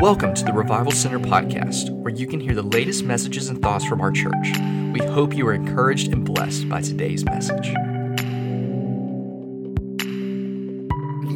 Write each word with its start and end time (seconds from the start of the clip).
Welcome 0.00 0.32
to 0.34 0.44
the 0.44 0.52
Revival 0.52 0.92
Center 0.92 1.18
podcast, 1.18 1.90
where 1.90 2.14
you 2.14 2.28
can 2.28 2.38
hear 2.38 2.54
the 2.54 2.62
latest 2.62 3.02
messages 3.02 3.48
and 3.48 3.60
thoughts 3.60 3.84
from 3.84 4.00
our 4.00 4.12
church. 4.12 4.52
We 4.92 5.00
hope 5.00 5.34
you 5.34 5.44
are 5.48 5.54
encouraged 5.54 6.12
and 6.12 6.24
blessed 6.24 6.68
by 6.68 6.82
today's 6.82 7.24
message. 7.24 7.74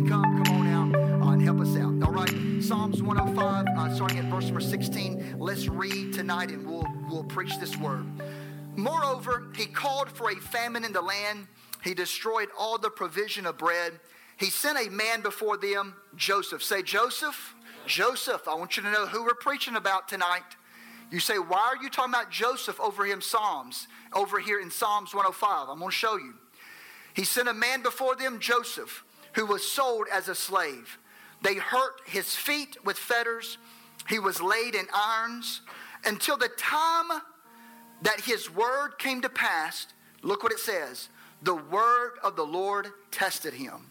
Come, 0.09 0.45
come 0.45 0.55
on 0.55 0.69
out 0.69 0.95
uh, 0.95 1.30
and 1.33 1.43
help 1.43 1.59
us 1.59 1.77
out. 1.77 1.93
All 2.05 2.12
right, 2.12 2.62
Psalms 2.62 3.03
105, 3.03 3.67
uh, 3.67 3.95
starting 3.96 4.19
at 4.19 4.27
verse 4.27 4.45
number 4.45 4.61
16. 4.61 5.39
Let's 5.41 5.67
read 5.67 6.13
tonight 6.13 6.51
and 6.51 6.65
we'll, 6.65 6.87
we'll 7.11 7.25
preach 7.25 7.59
this 7.59 7.77
word. 7.77 8.07
Moreover, 8.77 9.49
he 9.57 9.67
called 9.67 10.09
for 10.09 10.31
a 10.31 10.37
famine 10.37 10.85
in 10.85 10.93
the 10.93 11.03
land. 11.03 11.49
He 11.83 11.95
destroyed 11.95 12.49
all 12.57 12.79
the 12.79 12.91
provision 12.91 13.45
of 13.45 13.59
bread. 13.59 13.99
He 14.36 14.50
sent 14.50 14.79
a 14.79 14.89
man 14.89 15.21
before 15.21 15.57
them, 15.57 15.96
Joseph. 16.14 16.63
Say, 16.63 16.85
Joseph. 16.85 17.57
Joseph, 17.86 18.49
I 18.49 18.54
want 18.54 18.77
you 18.77 18.82
to 18.82 18.91
know 18.91 19.07
who 19.07 19.25
we're 19.25 19.35
preaching 19.35 19.77
about 19.77 20.09
tonight. 20.09 20.43
You 21.11 21.21
say, 21.21 21.39
why 21.39 21.75
are 21.77 21.82
you 21.82 21.91
talking 21.91 22.13
about 22.13 22.31
Joseph 22.31 22.81
over 22.81 23.05
in 23.05 23.21
Psalms, 23.21 23.86
over 24.14 24.41
here 24.41 24.61
in 24.61 24.71
Psalms 24.71 25.14
105? 25.14 25.68
I'm 25.68 25.79
going 25.79 25.91
to 25.91 25.95
show 25.95 26.17
you. 26.17 26.35
He 27.14 27.25
sent 27.25 27.49
a 27.49 27.55
man 27.55 27.82
before 27.82 28.17
them, 28.17 28.41
Joseph, 28.41 29.05
who 29.35 29.45
was 29.45 29.71
sold 29.71 30.07
as 30.11 30.29
a 30.29 30.35
slave. 30.35 30.99
They 31.43 31.57
hurt 31.57 32.00
his 32.06 32.34
feet 32.34 32.78
with 32.84 32.97
fetters. 32.97 33.58
He 34.08 34.19
was 34.19 34.41
laid 34.41 34.75
in 34.75 34.86
irons 34.94 35.61
until 36.05 36.36
the 36.36 36.48
time 36.56 37.20
that 38.03 38.20
his 38.20 38.50
word 38.50 38.92
came 38.98 39.20
to 39.22 39.28
pass. 39.28 39.86
Look 40.22 40.42
what 40.42 40.53
it 40.53 40.61
says. 40.61 41.08
The 41.42 41.56
word 41.56 42.12
of 42.22 42.36
the 42.36 42.47
Lord 42.47 42.89
tested 43.11 43.53
him. 43.53 43.91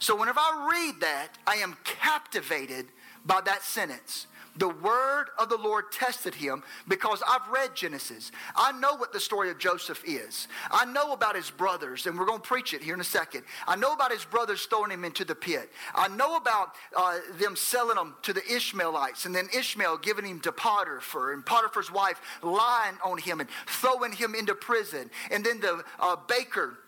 So 0.00 0.16
whenever 0.16 0.40
I 0.40 0.68
read 0.70 1.00
that, 1.00 1.28
I 1.46 1.56
am 1.56 1.76
captivated 1.84 2.86
by 3.28 3.40
that 3.42 3.62
sentence. 3.62 4.26
The 4.56 4.68
word 4.68 5.26
of 5.38 5.48
the 5.50 5.56
Lord 5.56 5.92
tested 5.92 6.34
him 6.34 6.64
because 6.88 7.22
I've 7.28 7.46
read 7.48 7.76
Genesis. 7.76 8.32
I 8.56 8.72
know 8.72 8.96
what 8.96 9.12
the 9.12 9.20
story 9.20 9.50
of 9.50 9.58
Joseph 9.58 10.02
is. 10.04 10.48
I 10.72 10.84
know 10.84 11.12
about 11.12 11.36
his 11.36 11.48
brothers, 11.48 12.06
and 12.06 12.18
we're 12.18 12.26
going 12.26 12.40
to 12.40 12.48
preach 12.48 12.74
it 12.74 12.82
here 12.82 12.94
in 12.94 13.00
a 13.00 13.04
second. 13.04 13.44
I 13.68 13.76
know 13.76 13.92
about 13.92 14.10
his 14.10 14.24
brothers 14.24 14.64
throwing 14.64 14.90
him 14.90 15.04
into 15.04 15.24
the 15.24 15.36
pit. 15.36 15.70
I 15.94 16.08
know 16.08 16.36
about 16.36 16.74
uh, 16.96 17.18
them 17.38 17.54
selling 17.54 17.98
him 17.98 18.14
to 18.22 18.32
the 18.32 18.42
Ishmaelites, 18.52 19.26
and 19.26 19.34
then 19.34 19.48
Ishmael 19.56 19.98
giving 19.98 20.24
him 20.24 20.40
to 20.40 20.50
Potiphar, 20.50 21.34
and 21.34 21.46
Potiphar's 21.46 21.92
wife 21.92 22.20
lying 22.42 22.96
on 23.04 23.18
him 23.18 23.38
and 23.38 23.48
throwing 23.68 24.10
him 24.10 24.34
into 24.34 24.56
prison, 24.56 25.08
and 25.30 25.44
then 25.44 25.60
the 25.60 25.84
uh, 26.00 26.16
baker 26.26 26.78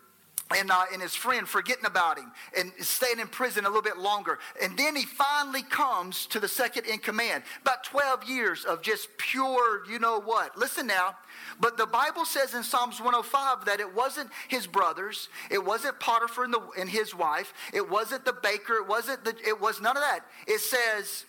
and, 0.55 0.71
uh, 0.71 0.85
and 0.91 1.01
his 1.01 1.15
friend 1.15 1.47
forgetting 1.47 1.85
about 1.85 2.17
him 2.17 2.31
and 2.57 2.71
staying 2.79 3.19
in 3.19 3.27
prison 3.27 3.65
a 3.65 3.67
little 3.67 3.81
bit 3.81 3.97
longer. 3.97 4.39
And 4.61 4.77
then 4.77 4.95
he 4.95 5.05
finally 5.05 5.63
comes 5.63 6.25
to 6.27 6.39
the 6.39 6.47
second 6.47 6.85
in 6.85 6.99
command. 6.99 7.43
About 7.61 7.83
12 7.83 8.23
years 8.25 8.65
of 8.65 8.81
just 8.81 9.09
pure, 9.17 9.83
you 9.89 9.99
know 9.99 10.19
what. 10.19 10.57
Listen 10.57 10.87
now. 10.87 11.15
But 11.59 11.77
the 11.77 11.85
Bible 11.85 12.25
says 12.25 12.53
in 12.53 12.63
Psalms 12.63 12.99
105 12.99 13.65
that 13.65 13.79
it 13.79 13.95
wasn't 13.95 14.29
his 14.47 14.67
brothers, 14.67 15.29
it 15.49 15.63
wasn't 15.63 15.99
Potiphar 15.99 16.45
and, 16.45 16.53
the, 16.53 16.61
and 16.77 16.89
his 16.89 17.15
wife, 17.15 17.53
it 17.73 17.89
wasn't 17.89 18.25
the 18.25 18.33
baker, 18.33 18.75
it 18.75 18.87
wasn't 18.87 19.23
the, 19.23 19.35
it 19.45 19.59
was 19.59 19.81
none 19.81 19.95
of 19.95 20.03
that. 20.03 20.21
It 20.47 20.59
says, 20.59 21.25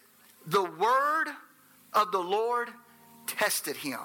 the 0.47 0.63
word 0.63 1.29
of 1.93 2.11
the 2.13 2.19
Lord 2.19 2.69
tested 3.27 3.77
him. 3.77 4.01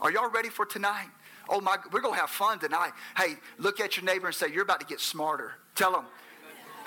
Are 0.00 0.10
y'all 0.10 0.30
ready 0.30 0.48
for 0.48 0.66
tonight? 0.66 1.08
Oh 1.48 1.60
my, 1.60 1.76
we're 1.92 2.00
going 2.00 2.14
to 2.14 2.20
have 2.20 2.30
fun 2.30 2.58
tonight. 2.58 2.92
Hey, 3.16 3.34
look 3.58 3.80
at 3.80 3.96
your 3.96 4.04
neighbor 4.04 4.26
and 4.26 4.34
say, 4.34 4.48
You're 4.52 4.62
about 4.62 4.80
to 4.80 4.86
get 4.86 5.00
smarter. 5.00 5.52
Tell 5.74 5.92
them, 5.92 6.04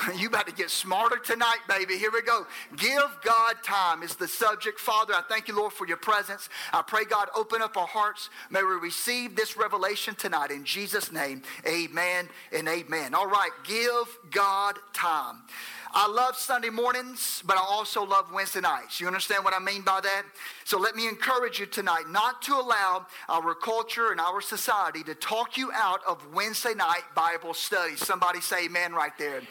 you 0.17 0.27
about 0.27 0.47
to 0.47 0.53
get 0.53 0.69
smarter 0.69 1.17
tonight, 1.17 1.59
baby. 1.67 1.97
Here 1.97 2.11
we 2.11 2.21
go. 2.21 2.45
Give 2.77 3.03
God 3.23 3.55
time 3.63 4.03
is 4.03 4.15
the 4.15 4.27
subject. 4.27 4.79
Father, 4.79 5.13
I 5.13 5.21
thank 5.27 5.47
you, 5.47 5.55
Lord, 5.55 5.73
for 5.73 5.87
your 5.87 5.97
presence. 5.97 6.49
I 6.71 6.81
pray, 6.81 7.05
God, 7.05 7.29
open 7.35 7.61
up 7.61 7.75
our 7.77 7.87
hearts. 7.87 8.29
May 8.49 8.63
we 8.63 8.75
receive 8.75 9.35
this 9.35 9.57
revelation 9.57 10.15
tonight. 10.15 10.51
In 10.51 10.63
Jesus' 10.63 11.11
name, 11.11 11.43
amen 11.67 12.29
and 12.53 12.67
amen. 12.67 13.13
All 13.13 13.27
right, 13.27 13.51
give 13.65 14.17
God 14.31 14.75
time. 14.93 15.41
I 15.91 16.07
love 16.07 16.35
Sunday 16.35 16.69
mornings, 16.69 17.41
but 17.45 17.57
I 17.57 17.61
also 17.61 18.05
love 18.05 18.31
Wednesday 18.31 18.61
nights. 18.61 18.99
You 18.99 19.07
understand 19.07 19.43
what 19.43 19.55
I 19.55 19.59
mean 19.59 19.81
by 19.81 19.99
that? 20.01 20.23
So 20.63 20.77
let 20.77 20.95
me 20.95 21.07
encourage 21.07 21.59
you 21.59 21.65
tonight 21.65 22.03
not 22.09 22.43
to 22.43 22.53
allow 22.53 23.07
our 23.27 23.55
culture 23.55 24.11
and 24.11 24.19
our 24.19 24.39
society 24.39 25.01
to 25.03 25.15
talk 25.15 25.57
you 25.57 25.71
out 25.73 26.01
of 26.07 26.23
Wednesday 26.31 26.75
night 26.75 27.01
Bible 27.15 27.55
study. 27.55 27.95
Somebody 27.95 28.39
say 28.39 28.65
amen 28.65 28.93
right 28.93 29.17
there. 29.17 29.41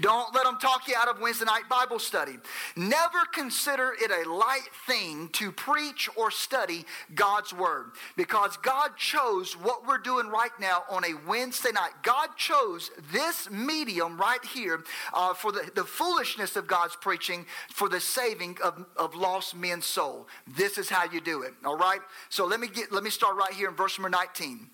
Don't 0.00 0.32
let 0.34 0.44
them 0.44 0.58
talk 0.60 0.86
you 0.86 0.94
out 0.96 1.08
of 1.08 1.20
Wednesday 1.20 1.46
night 1.46 1.64
Bible 1.68 1.98
study. 1.98 2.36
Never 2.76 3.24
consider 3.32 3.92
it 4.00 4.12
a 4.12 4.30
light 4.30 4.68
thing 4.86 5.30
to 5.32 5.50
preach 5.50 6.08
or 6.14 6.30
study 6.30 6.84
God's 7.16 7.52
word 7.52 7.90
because 8.16 8.56
God 8.58 8.96
chose 8.96 9.54
what 9.54 9.84
we're 9.84 9.98
doing 9.98 10.28
right 10.28 10.52
now 10.60 10.84
on 10.88 11.04
a 11.04 11.14
Wednesday 11.26 11.72
night. 11.72 11.90
God 12.04 12.28
chose 12.36 12.92
this 13.12 13.50
medium 13.50 14.16
right 14.16 14.44
here 14.44 14.84
uh, 15.12 15.34
for 15.34 15.50
the, 15.50 15.68
the 15.74 15.87
foolishness 15.88 16.56
of 16.56 16.66
God's 16.66 16.96
preaching 16.96 17.46
for 17.70 17.88
the 17.88 18.00
saving 18.00 18.58
of, 18.62 18.86
of 18.96 19.14
lost 19.14 19.56
men's 19.56 19.86
soul. 19.86 20.28
This 20.46 20.78
is 20.78 20.88
how 20.88 21.10
you 21.10 21.20
do 21.20 21.42
it. 21.42 21.54
All 21.64 21.76
right? 21.76 22.00
So 22.28 22.46
let 22.46 22.60
me 22.60 22.68
get 22.68 22.92
let 22.92 23.02
me 23.02 23.10
start 23.10 23.36
right 23.36 23.52
here 23.52 23.68
in 23.68 23.74
verse 23.74 23.98
number 23.98 24.10
19. 24.10 24.70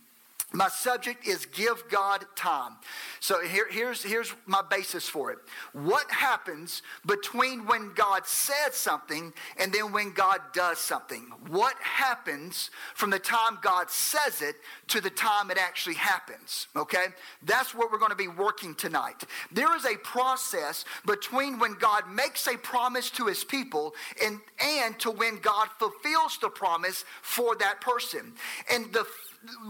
My 0.54 0.69
subject 0.69 1.26
is 1.26 1.47
give 1.47 1.82
God 1.88 2.25
time. 2.37 2.76
So 3.19 3.41
here, 3.41 3.66
here's, 3.69 4.04
here's 4.04 4.32
my 4.47 4.62
basis 4.62 5.09
for 5.09 5.32
it. 5.32 5.38
What 5.72 6.09
happens 6.12 6.82
between 7.04 7.66
when 7.66 7.92
God 7.94 8.25
says 8.25 8.76
something 8.76 9.32
and 9.59 9.72
then 9.72 9.91
when 9.91 10.12
God 10.12 10.41
does 10.53 10.78
something? 10.78 11.26
What 11.48 11.75
happens 11.81 12.70
from 12.94 13.10
the 13.10 13.19
time 13.19 13.59
God 13.62 13.91
says 13.91 14.43
it 14.43 14.54
to 14.88 15.00
the 15.00 15.10
time 15.10 15.50
it 15.50 15.59
actually 15.59 15.97
happens? 15.97 16.69
Okay? 16.76 17.06
That's 17.43 17.75
what 17.75 17.91
we're 17.91 17.98
going 17.98 18.10
to 18.10 18.16
be 18.16 18.28
working 18.28 18.76
tonight. 18.76 19.25
There 19.50 19.75
is 19.75 19.84
a 19.84 19.97
process 19.97 20.84
between 21.04 21.59
when 21.59 21.75
God 21.75 22.04
makes 22.09 22.47
a 22.47 22.56
promise 22.56 23.10
to 23.10 23.26
his 23.26 23.43
people 23.43 23.93
and, 24.25 24.38
and 24.64 24.97
to 25.00 25.10
when 25.10 25.41
God 25.41 25.66
fulfills 25.81 26.38
the 26.38 26.48
promise 26.48 27.04
for 27.22 27.56
that 27.56 27.81
person. 27.81 28.34
And 28.70 28.93
the 28.93 29.04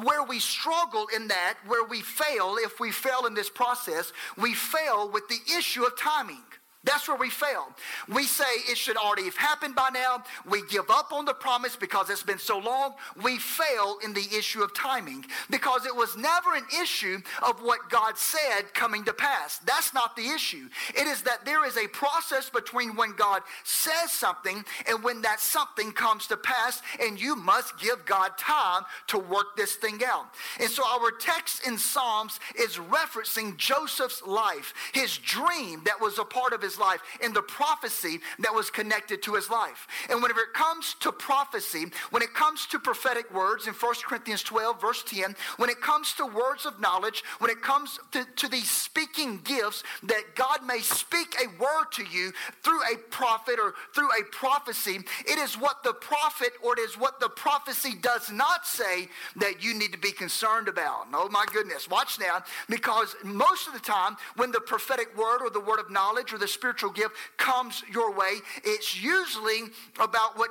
where 0.02 0.22
we 0.22 0.38
struggle 0.38 1.06
in 1.14 1.28
that, 1.28 1.54
where 1.66 1.84
we 1.84 2.00
fail, 2.00 2.56
if 2.58 2.80
we 2.80 2.90
fail 2.90 3.26
in 3.26 3.34
this 3.34 3.50
process, 3.50 4.12
we 4.36 4.54
fail 4.54 5.10
with 5.10 5.28
the 5.28 5.38
issue 5.56 5.84
of 5.84 5.98
timing. 5.98 6.44
That's 6.84 7.08
where 7.08 7.16
we 7.16 7.30
fail. 7.30 7.68
We 8.12 8.24
say 8.24 8.44
it 8.68 8.76
should 8.76 8.96
already 8.96 9.24
have 9.24 9.36
happened 9.36 9.74
by 9.74 9.88
now. 9.92 10.22
We 10.48 10.62
give 10.66 10.90
up 10.90 11.12
on 11.12 11.24
the 11.24 11.32
promise 11.32 11.76
because 11.76 12.10
it's 12.10 12.22
been 12.22 12.38
so 12.38 12.58
long. 12.58 12.94
We 13.22 13.38
fail 13.38 13.98
in 14.04 14.12
the 14.12 14.26
issue 14.36 14.62
of 14.62 14.74
timing 14.74 15.24
because 15.50 15.86
it 15.86 15.96
was 15.96 16.16
never 16.16 16.54
an 16.54 16.64
issue 16.82 17.20
of 17.42 17.60
what 17.62 17.88
God 17.90 18.18
said 18.18 18.74
coming 18.74 19.04
to 19.04 19.14
pass. 19.14 19.58
That's 19.58 19.94
not 19.94 20.14
the 20.14 20.28
issue. 20.28 20.68
It 20.90 21.06
is 21.06 21.22
that 21.22 21.44
there 21.44 21.66
is 21.66 21.76
a 21.76 21.88
process 21.88 22.50
between 22.50 22.96
when 22.96 23.14
God 23.16 23.42
says 23.64 24.10
something 24.10 24.64
and 24.88 25.02
when 25.02 25.22
that 25.22 25.40
something 25.40 25.92
comes 25.92 26.26
to 26.26 26.36
pass, 26.36 26.82
and 27.00 27.20
you 27.20 27.36
must 27.36 27.78
give 27.78 28.04
God 28.04 28.36
time 28.36 28.82
to 29.08 29.18
work 29.18 29.56
this 29.56 29.76
thing 29.76 30.00
out. 30.06 30.26
And 30.60 30.68
so 30.68 30.82
our 30.86 31.10
text 31.10 31.66
in 31.66 31.78
Psalms 31.78 32.40
is 32.58 32.76
referencing 32.76 33.56
Joseph's 33.56 34.22
life, 34.26 34.74
his 34.92 35.16
dream 35.18 35.82
that 35.84 36.00
was 36.00 36.18
a 36.18 36.24
part 36.24 36.52
of 36.52 36.60
his 36.60 36.73
his 36.74 36.80
life 36.80 37.00
and 37.22 37.34
the 37.34 37.42
prophecy 37.42 38.20
that 38.40 38.54
was 38.54 38.70
connected 38.70 39.22
to 39.22 39.34
his 39.34 39.50
life. 39.50 39.86
And 40.10 40.22
whenever 40.22 40.40
it 40.40 40.52
comes 40.54 40.94
to 41.00 41.12
prophecy, 41.12 41.86
when 42.10 42.22
it 42.22 42.34
comes 42.34 42.66
to 42.66 42.78
prophetic 42.78 43.32
words 43.32 43.66
in 43.66 43.74
1 43.74 43.94
Corinthians 44.06 44.42
12, 44.42 44.80
verse 44.80 45.02
10, 45.06 45.36
when 45.56 45.70
it 45.70 45.80
comes 45.80 46.12
to 46.14 46.26
words 46.26 46.66
of 46.66 46.80
knowledge, 46.80 47.22
when 47.38 47.50
it 47.50 47.62
comes 47.62 47.98
to, 48.12 48.24
to 48.36 48.48
these 48.48 48.70
speaking 48.70 49.40
gifts, 49.44 49.82
that 50.04 50.34
God 50.34 50.64
may 50.66 50.80
speak 50.80 51.36
a 51.40 51.48
word 51.62 51.86
to 51.92 52.04
you 52.04 52.32
through 52.62 52.80
a 52.92 52.96
prophet 53.10 53.58
or 53.62 53.74
through 53.94 54.08
a 54.08 54.24
prophecy, 54.32 54.98
it 55.26 55.38
is 55.38 55.54
what 55.54 55.82
the 55.82 55.92
prophet 55.92 56.52
or 56.62 56.74
it 56.74 56.80
is 56.80 56.98
what 56.98 57.20
the 57.20 57.28
prophecy 57.28 57.94
does 58.00 58.30
not 58.30 58.66
say 58.66 59.08
that 59.36 59.62
you 59.62 59.74
need 59.74 59.92
to 59.92 59.98
be 59.98 60.12
concerned 60.12 60.68
about. 60.68 61.06
Oh 61.12 61.28
my 61.30 61.44
goodness, 61.52 61.88
watch 61.88 62.18
now, 62.18 62.42
because 62.68 63.14
most 63.22 63.66
of 63.66 63.74
the 63.74 63.80
time 63.80 64.16
when 64.36 64.50
the 64.50 64.60
prophetic 64.60 65.16
word 65.16 65.42
or 65.42 65.50
the 65.50 65.60
word 65.60 65.78
of 65.78 65.90
knowledge 65.90 66.32
or 66.32 66.38
the 66.38 66.48
spiritual 66.64 66.90
gift 66.90 67.14
comes 67.36 67.82
your 67.92 68.10
way, 68.16 68.38
it's 68.64 68.98
usually 68.98 69.68
about 70.00 70.38
what 70.38 70.48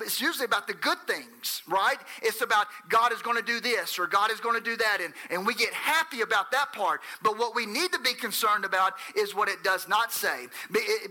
it's 0.00 0.20
usually 0.20 0.44
about 0.44 0.66
the 0.66 0.74
good 0.74 0.98
things, 1.06 1.62
right? 1.68 1.98
It's 2.22 2.42
about 2.42 2.66
God 2.88 3.12
is 3.12 3.22
going 3.22 3.36
to 3.36 3.42
do 3.42 3.60
this 3.60 3.96
or 3.96 4.08
God 4.08 4.32
is 4.32 4.40
going 4.40 4.56
to 4.56 4.64
do 4.64 4.76
that, 4.76 4.98
and, 5.00 5.14
and 5.30 5.46
we 5.46 5.54
get 5.54 5.72
happy 5.72 6.22
about 6.22 6.50
that 6.50 6.72
part. 6.72 7.02
But 7.22 7.38
what 7.38 7.54
we 7.54 7.66
need 7.66 7.92
to 7.92 8.00
be 8.00 8.14
concerned 8.14 8.64
about 8.64 8.94
is 9.16 9.32
what 9.32 9.48
it 9.48 9.62
does 9.62 9.86
not 9.86 10.12
say. 10.12 10.46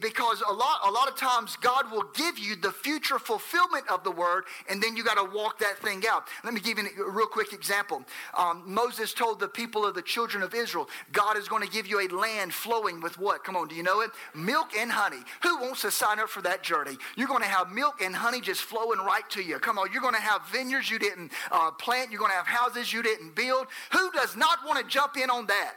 Because 0.01 0.43
a 0.45 0.51
lot, 0.51 0.81
a 0.85 0.91
lot 0.91 1.07
of 1.07 1.15
times 1.15 1.55
God 1.61 1.89
will 1.89 2.09
give 2.13 2.37
you 2.37 2.57
the 2.57 2.71
future 2.71 3.19
fulfillment 3.19 3.85
of 3.89 4.03
the 4.03 4.11
word, 4.11 4.43
and 4.69 4.83
then 4.83 4.97
you 4.97 5.05
got 5.05 5.15
to 5.15 5.33
walk 5.33 5.57
that 5.59 5.77
thing 5.77 6.03
out. 6.09 6.27
Let 6.43 6.53
me 6.53 6.59
give 6.59 6.77
you 6.77 6.85
a 7.07 7.09
real 7.09 7.27
quick 7.27 7.53
example. 7.53 8.03
Um, 8.37 8.63
Moses 8.65 9.13
told 9.13 9.39
the 9.39 9.47
people 9.47 9.85
of 9.85 9.95
the 9.95 10.01
children 10.01 10.43
of 10.43 10.53
Israel, 10.53 10.89
God 11.13 11.37
is 11.37 11.47
going 11.47 11.63
to 11.65 11.71
give 11.71 11.87
you 11.87 12.01
a 12.01 12.07
land 12.13 12.53
flowing 12.53 12.99
with 12.99 13.17
what? 13.17 13.45
Come 13.45 13.55
on, 13.55 13.69
do 13.69 13.75
you 13.75 13.83
know 13.83 14.01
it? 14.01 14.11
Milk 14.35 14.75
and 14.77 14.91
honey. 14.91 15.23
Who 15.43 15.59
wants 15.59 15.81
to 15.81 15.91
sign 15.91 16.19
up 16.19 16.29
for 16.29 16.41
that 16.41 16.63
journey? 16.63 16.97
You're 17.15 17.27
going 17.27 17.43
to 17.43 17.47
have 17.47 17.71
milk 17.71 18.01
and 18.01 18.15
honey 18.15 18.41
just 18.41 18.61
flowing 18.61 18.99
right 18.99 19.27
to 19.31 19.41
you. 19.41 19.59
Come 19.59 19.77
on, 19.77 19.91
you're 19.91 20.01
going 20.01 20.15
to 20.15 20.21
have 20.21 20.47
vineyards 20.51 20.89
you 20.89 20.99
didn't 20.99 21.31
uh, 21.51 21.71
plant. 21.71 22.11
You're 22.11 22.19
going 22.19 22.31
to 22.31 22.37
have 22.37 22.47
houses 22.47 22.91
you 22.91 23.03
didn't 23.03 23.35
build. 23.35 23.67
Who 23.91 24.11
does 24.11 24.35
not 24.35 24.59
want 24.65 24.79
to 24.79 24.85
jump 24.87 25.17
in 25.17 25.29
on 25.29 25.47
that? 25.47 25.75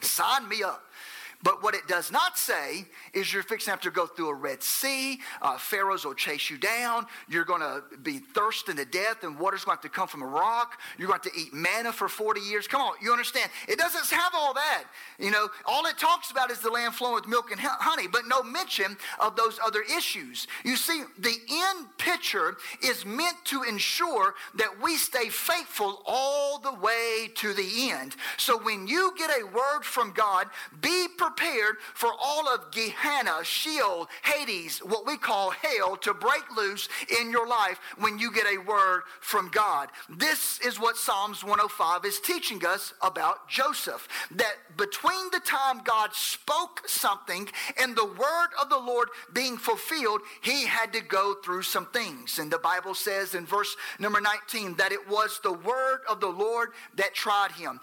Sign 0.00 0.48
me 0.48 0.62
up. 0.62 0.84
But 1.42 1.62
what 1.62 1.74
it 1.74 1.88
does 1.88 2.12
not 2.12 2.36
say 2.36 2.84
is 3.14 3.32
you're 3.32 3.42
fixing 3.42 3.66
to 3.66 3.70
have 3.70 3.80
to 3.82 3.90
go 3.90 4.06
through 4.06 4.28
a 4.28 4.34
Red 4.34 4.62
Sea. 4.62 5.20
Uh, 5.40 5.56
pharaohs 5.56 6.04
will 6.04 6.14
chase 6.14 6.50
you 6.50 6.58
down. 6.58 7.06
You're 7.28 7.46
going 7.46 7.62
to 7.62 7.82
be 8.02 8.18
thirsting 8.18 8.76
to 8.76 8.84
death, 8.84 9.24
and 9.24 9.38
water's 9.38 9.64
going 9.64 9.78
to 9.78 9.82
have 9.82 9.90
to 9.92 9.96
come 9.96 10.06
from 10.06 10.22
a 10.22 10.26
rock. 10.26 10.78
You're 10.98 11.08
going 11.08 11.20
to, 11.20 11.28
have 11.28 11.34
to 11.34 11.40
eat 11.40 11.54
manna 11.54 11.92
for 11.92 12.08
40 12.08 12.42
years. 12.42 12.66
Come 12.66 12.82
on, 12.82 12.92
you 13.00 13.10
understand? 13.10 13.50
It 13.68 13.78
doesn't 13.78 14.10
have 14.10 14.32
all 14.34 14.52
that. 14.52 14.84
You 15.18 15.30
know, 15.30 15.48
all 15.64 15.86
it 15.86 15.96
talks 15.96 16.30
about 16.30 16.50
is 16.50 16.58
the 16.58 16.70
land 16.70 16.94
flowing 16.94 17.14
with 17.14 17.26
milk 17.26 17.50
and 17.50 17.60
honey, 17.60 18.06
but 18.06 18.22
no 18.26 18.42
mention 18.42 18.98
of 19.18 19.34
those 19.34 19.58
other 19.64 19.82
issues. 19.96 20.46
You 20.62 20.76
see, 20.76 21.04
the 21.18 21.36
end 21.50 21.86
picture 21.96 22.58
is 22.82 23.06
meant 23.06 23.36
to 23.46 23.62
ensure 23.62 24.34
that 24.56 24.82
we 24.82 24.96
stay 24.96 25.30
faithful 25.30 26.02
all 26.04 26.58
the 26.58 26.74
way 26.74 27.30
to 27.36 27.54
the 27.54 27.90
end. 27.90 28.16
So 28.36 28.58
when 28.58 28.86
you 28.86 29.14
get 29.16 29.30
a 29.30 29.46
word 29.46 29.84
from 29.84 30.12
God, 30.12 30.46
be 30.82 31.06
prepared 31.08 31.29
prepared 31.34 31.76
for 31.94 32.10
all 32.20 32.48
of 32.48 32.70
Gehenna, 32.70 33.44
Sheol, 33.44 34.08
Hades, 34.22 34.78
what 34.78 35.06
we 35.06 35.16
call 35.16 35.50
hell, 35.50 35.96
to 35.98 36.14
break 36.14 36.44
loose 36.56 36.88
in 37.20 37.30
your 37.30 37.46
life 37.46 37.78
when 37.98 38.18
you 38.18 38.32
get 38.32 38.46
a 38.46 38.58
word 38.58 39.02
from 39.20 39.48
God. 39.50 39.88
This 40.08 40.60
is 40.60 40.78
what 40.78 40.96
Psalms 40.96 41.42
105 41.42 42.04
is 42.04 42.20
teaching 42.20 42.64
us 42.66 42.92
about 43.02 43.48
Joseph. 43.48 44.08
That 44.32 44.54
between 44.76 45.30
the 45.32 45.40
time 45.40 45.80
God 45.84 46.14
spoke 46.14 46.82
something 46.86 47.48
and 47.80 47.96
the 47.96 48.06
word 48.06 48.48
of 48.60 48.68
the 48.68 48.78
Lord 48.78 49.08
being 49.32 49.56
fulfilled, 49.56 50.20
he 50.42 50.66
had 50.66 50.92
to 50.92 51.00
go 51.00 51.34
through 51.44 51.62
some 51.62 51.86
things. 51.86 52.38
And 52.38 52.50
the 52.50 52.58
Bible 52.58 52.94
says 52.94 53.34
in 53.34 53.46
verse 53.46 53.76
number 53.98 54.20
19 54.20 54.76
that 54.76 54.92
it 54.92 55.08
was 55.08 55.40
the 55.42 55.52
word 55.52 56.00
of 56.08 56.20
the 56.20 56.28
Lord 56.28 56.70
that 56.96 57.14
tried 57.14 57.52
him. 57.52 57.80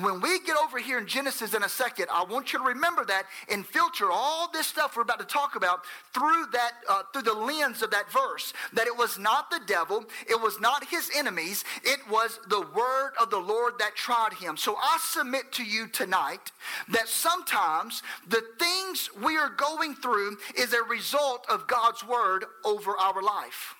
When 0.00 0.20
we 0.20 0.40
get 0.40 0.56
over 0.56 0.78
here 0.78 0.98
in 0.98 1.06
Genesis 1.06 1.54
in 1.54 1.62
a 1.62 1.68
second, 1.68 2.06
I 2.12 2.24
want 2.24 2.52
you 2.52 2.58
to 2.58 2.64
remember 2.64 2.87
remember 2.88 3.04
that 3.12 3.26
and 3.50 3.66
filter 3.66 4.10
all 4.10 4.50
this 4.50 4.66
stuff 4.66 4.96
we're 4.96 5.02
about 5.02 5.18
to 5.18 5.26
talk 5.26 5.56
about 5.56 5.84
through 6.12 6.46
that 6.52 6.72
uh, 6.88 7.02
through 7.12 7.22
the 7.22 7.34
lens 7.34 7.82
of 7.82 7.90
that 7.90 8.10
verse. 8.10 8.52
That 8.72 8.86
it 8.86 8.96
was 8.96 9.18
not 9.18 9.50
the 9.50 9.60
devil, 9.66 10.04
it 10.28 10.40
was 10.40 10.60
not 10.60 10.84
his 10.84 11.10
enemies, 11.14 11.64
it 11.84 12.00
was 12.10 12.40
the 12.48 12.60
word 12.60 13.12
of 13.20 13.30
the 13.30 13.38
Lord 13.38 13.74
that 13.78 13.94
tried 13.94 14.32
him. 14.34 14.56
So 14.56 14.76
I 14.76 14.98
submit 15.00 15.52
to 15.52 15.64
you 15.64 15.88
tonight 15.88 16.52
that 16.88 17.08
sometimes 17.08 18.02
the 18.28 18.42
things 18.58 19.10
we 19.22 19.36
are 19.36 19.50
going 19.50 19.94
through 19.94 20.38
is 20.56 20.72
a 20.72 20.82
result 20.82 21.46
of 21.48 21.66
God's 21.66 22.06
word 22.06 22.44
over 22.64 22.96
our 22.96 23.22
life. 23.22 23.74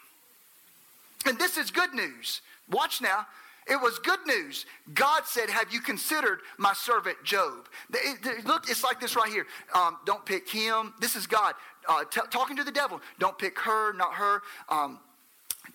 And 1.26 1.38
this 1.38 1.56
is 1.56 1.70
good 1.70 1.94
news. 1.94 2.40
Watch 2.70 3.00
now. 3.00 3.26
It 3.70 3.80
was 3.80 3.98
good 3.98 4.20
news. 4.26 4.64
God 4.94 5.22
said, 5.26 5.50
Have 5.50 5.72
you 5.72 5.80
considered 5.80 6.40
my 6.56 6.72
servant 6.72 7.22
Job? 7.22 7.68
look, 8.44 8.70
it's 8.70 8.82
like 8.82 9.00
this 9.00 9.14
right 9.14 9.30
here. 9.30 9.46
Um, 9.74 9.98
don't 10.06 10.24
pick 10.24 10.48
him. 10.48 10.94
This 11.00 11.16
is 11.16 11.26
God 11.26 11.54
uh, 11.88 12.04
t- 12.10 12.20
talking 12.30 12.56
to 12.56 12.64
the 12.64 12.72
devil. 12.72 13.00
Don't 13.18 13.38
pick 13.38 13.58
her, 13.60 13.92
not 13.92 14.14
her. 14.14 14.42
Um, 14.68 15.00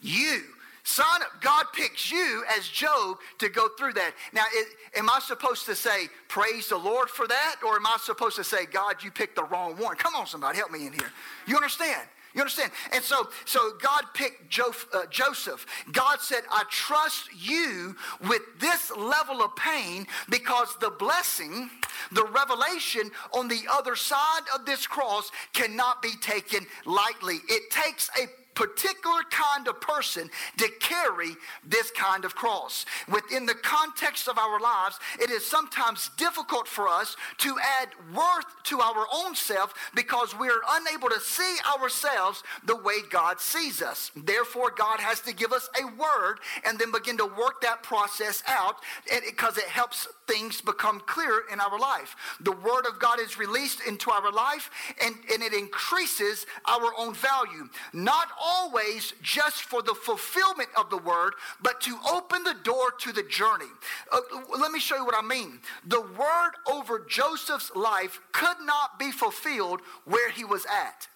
you. 0.01 0.41
Son, 0.83 1.21
God 1.39 1.65
picks 1.73 2.11
you 2.11 2.43
as 2.57 2.67
Job 2.67 3.17
to 3.39 3.47
go 3.47 3.69
through 3.77 3.93
that. 3.93 4.11
Now, 4.33 4.43
it, 4.53 4.67
am 4.97 5.09
I 5.09 5.19
supposed 5.19 5.65
to 5.67 5.75
say, 5.75 6.07
praise 6.27 6.67
the 6.67 6.77
Lord 6.77 7.09
for 7.09 7.25
that? 7.25 7.55
Or 7.65 7.77
am 7.77 7.87
I 7.87 7.97
supposed 8.01 8.35
to 8.35 8.43
say, 8.43 8.65
God, 8.65 9.01
you 9.01 9.09
picked 9.09 9.37
the 9.37 9.45
wrong 9.45 9.77
one? 9.77 9.95
Come 9.95 10.13
on, 10.15 10.27
somebody, 10.27 10.57
help 10.57 10.71
me 10.71 10.85
in 10.85 10.93
here. 10.93 11.11
You 11.47 11.55
understand? 11.55 12.01
You 12.33 12.41
understand? 12.41 12.71
And 12.91 13.03
so, 13.03 13.29
so 13.45 13.73
God 13.79 14.05
picked 14.13 14.49
jo- 14.49 14.73
uh, 14.93 15.03
Joseph. 15.09 15.65
God 15.91 16.19
said, 16.19 16.41
I 16.51 16.63
trust 16.69 17.29
you 17.39 17.95
with 18.27 18.41
this 18.59 18.91
level 18.91 19.41
of 19.41 19.55
pain 19.55 20.07
because 20.29 20.75
the 20.81 20.89
blessing, 20.89 21.69
the 22.11 22.25
revelation 22.25 23.11
on 23.33 23.47
the 23.47 23.61
other 23.71 23.95
side 23.95 24.41
of 24.53 24.65
this 24.65 24.87
cross 24.87 25.31
cannot 25.53 26.01
be 26.01 26.13
taken 26.21 26.65
lightly. 26.85 27.37
It 27.47 27.69
takes 27.69 28.09
a 28.19 28.27
particular 28.55 29.21
kind 29.29 29.67
of 29.67 29.79
person 29.81 30.29
to 30.57 30.69
carry 30.79 31.31
this 31.65 31.91
kind 31.91 32.25
of 32.25 32.35
cross. 32.35 32.85
Within 33.11 33.45
the 33.45 33.55
context 33.55 34.27
of 34.27 34.37
our 34.37 34.59
lives, 34.59 34.99
it 35.19 35.29
is 35.29 35.45
sometimes 35.45 36.09
difficult 36.17 36.67
for 36.67 36.87
us 36.87 37.15
to 37.39 37.55
add 37.81 37.89
worth 38.15 38.45
to 38.63 38.79
our 38.81 39.05
own 39.13 39.35
self 39.35 39.73
because 39.95 40.37
we 40.37 40.49
are 40.49 40.61
unable 40.71 41.09
to 41.09 41.19
see 41.19 41.57
ourselves 41.77 42.43
the 42.65 42.75
way 42.75 42.95
God 43.09 43.39
sees 43.39 43.81
us. 43.81 44.11
Therefore, 44.15 44.71
God 44.75 44.99
has 44.99 45.21
to 45.21 45.33
give 45.33 45.51
us 45.51 45.69
a 45.81 45.85
word 45.85 46.39
and 46.65 46.77
then 46.79 46.91
begin 46.91 47.17
to 47.17 47.25
work 47.25 47.61
that 47.61 47.83
process 47.83 48.43
out 48.47 48.77
because 49.25 49.57
it 49.57 49.65
helps 49.65 50.07
things 50.27 50.61
become 50.61 51.01
clear 51.05 51.43
in 51.51 51.59
our 51.59 51.77
life. 51.79 52.15
The 52.41 52.51
word 52.51 52.85
of 52.85 52.99
God 52.99 53.19
is 53.19 53.37
released 53.37 53.79
into 53.87 54.11
our 54.11 54.31
life 54.31 54.69
and, 55.03 55.15
and 55.31 55.43
it 55.43 55.53
increases 55.53 56.45
our 56.65 56.91
own 56.97 57.13
value. 57.13 57.67
Not 57.93 58.27
always 58.43 59.13
just 59.21 59.63
for 59.63 59.81
the 59.81 59.95
fulfillment 59.95 60.69
of 60.77 60.89
the 60.89 60.97
word, 60.97 61.33
but 61.61 61.79
to 61.81 61.97
open 62.11 62.43
the 62.43 62.55
door 62.63 62.91
to 62.99 63.11
the 63.11 63.23
journey. 63.23 63.71
Uh, 64.11 64.19
let 64.59 64.71
me 64.71 64.79
show 64.79 64.97
you 64.97 65.05
what 65.05 65.15
I 65.17 65.25
mean. 65.25 65.59
The 65.87 66.01
word 66.01 66.51
over 66.69 66.99
Joseph's 66.99 67.71
life 67.75 68.19
could 68.31 68.57
not 68.65 68.99
be 68.99 69.11
fulfilled 69.11 69.81
where 70.05 70.29
he 70.29 70.43
was 70.43 70.65
at. 70.65 71.07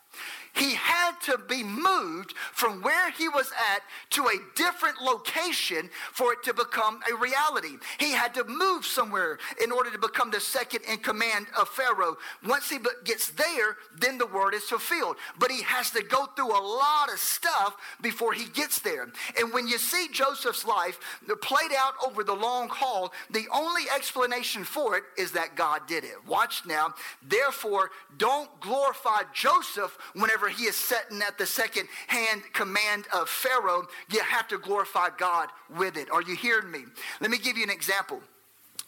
He 0.57 0.75
had 0.75 1.12
to 1.25 1.38
be 1.38 1.63
moved 1.63 2.33
from 2.54 2.81
where 2.81 3.12
he 3.12 3.30
was 3.30 3.51
at 3.74 3.83
to 4.12 4.27
a 4.27 4.38
different 4.56 5.01
location 5.01 5.89
for 6.12 6.33
it 6.33 6.44
to 6.44 6.54
become 6.54 7.00
a 7.12 7.15
reality. 7.15 7.77
He 8.00 8.12
had 8.12 8.33
to 8.36 8.44
move 8.44 8.86
somewhere 8.86 9.38
in 9.63 9.71
order 9.71 9.92
to 9.92 10.00
become 10.00 10.31
the 10.31 10.39
second 10.39 10.81
in 10.89 10.98
command 10.98 11.48
of 11.59 11.69
Pharaoh. 11.69 12.18
Once 12.45 12.69
he 12.69 12.80
gets 13.06 13.30
there, 13.31 13.77
then 14.00 14.18
the 14.18 14.25
word 14.25 14.54
is 14.54 14.63
fulfilled. 14.63 15.18
But 15.39 15.51
he 15.51 15.62
has 15.63 15.92
to 15.92 16.04
go 16.04 16.25
through 16.36 16.51
a 16.51 16.62
lot 16.62 17.12
of 17.12 17.19
stuff 17.19 17.75
before 18.01 18.33
he 18.33 18.45
gets 18.45 18.80
there. 18.80 19.07
And 19.39 19.53
when 19.53 19.68
you 19.68 19.77
see 19.77 20.07
Joseph's 20.12 20.65
life 20.65 21.00
played 21.42 21.71
out 21.77 21.94
over 22.06 22.24
the 22.24 22.33
long 22.33 22.69
haul, 22.69 23.13
the 23.30 23.45
only 23.53 23.83
explanation 23.95 24.63
for 24.63 24.98
it 24.98 25.03
is 25.18 25.31
that 25.33 25.56
God 25.56 25.81
did 25.88 26.03
it. 26.03 26.15
Watch 26.27 26.65
now. 26.65 26.93
Therefore, 27.22 27.91
don't 28.17 28.50
glorify 28.60 29.24
Joseph 29.34 29.98
whenever 30.13 30.47
whenever 30.48 30.62
he 30.62 30.68
is 30.68 30.75
sitting 30.75 31.22
at 31.22 31.38
the 31.38 31.46
second 31.46 31.88
hand 32.08 32.42
command 32.54 33.06
of 33.13 33.30
Pharaoh, 33.30 33.88
you 34.12 34.20
have 34.22 34.48
to 34.48 34.58
glorify 34.58 35.10
God 35.18 35.50
with 35.77 35.98
it. 35.98 36.10
Are 36.12 36.22
you 36.22 36.36
hearing 36.36 36.72
me? 36.72 36.84
Let 37.20 37.32
me 37.32 37.38
give 37.38 37.58
you 37.58 37.63
an 37.63 37.70
example. 37.70 38.22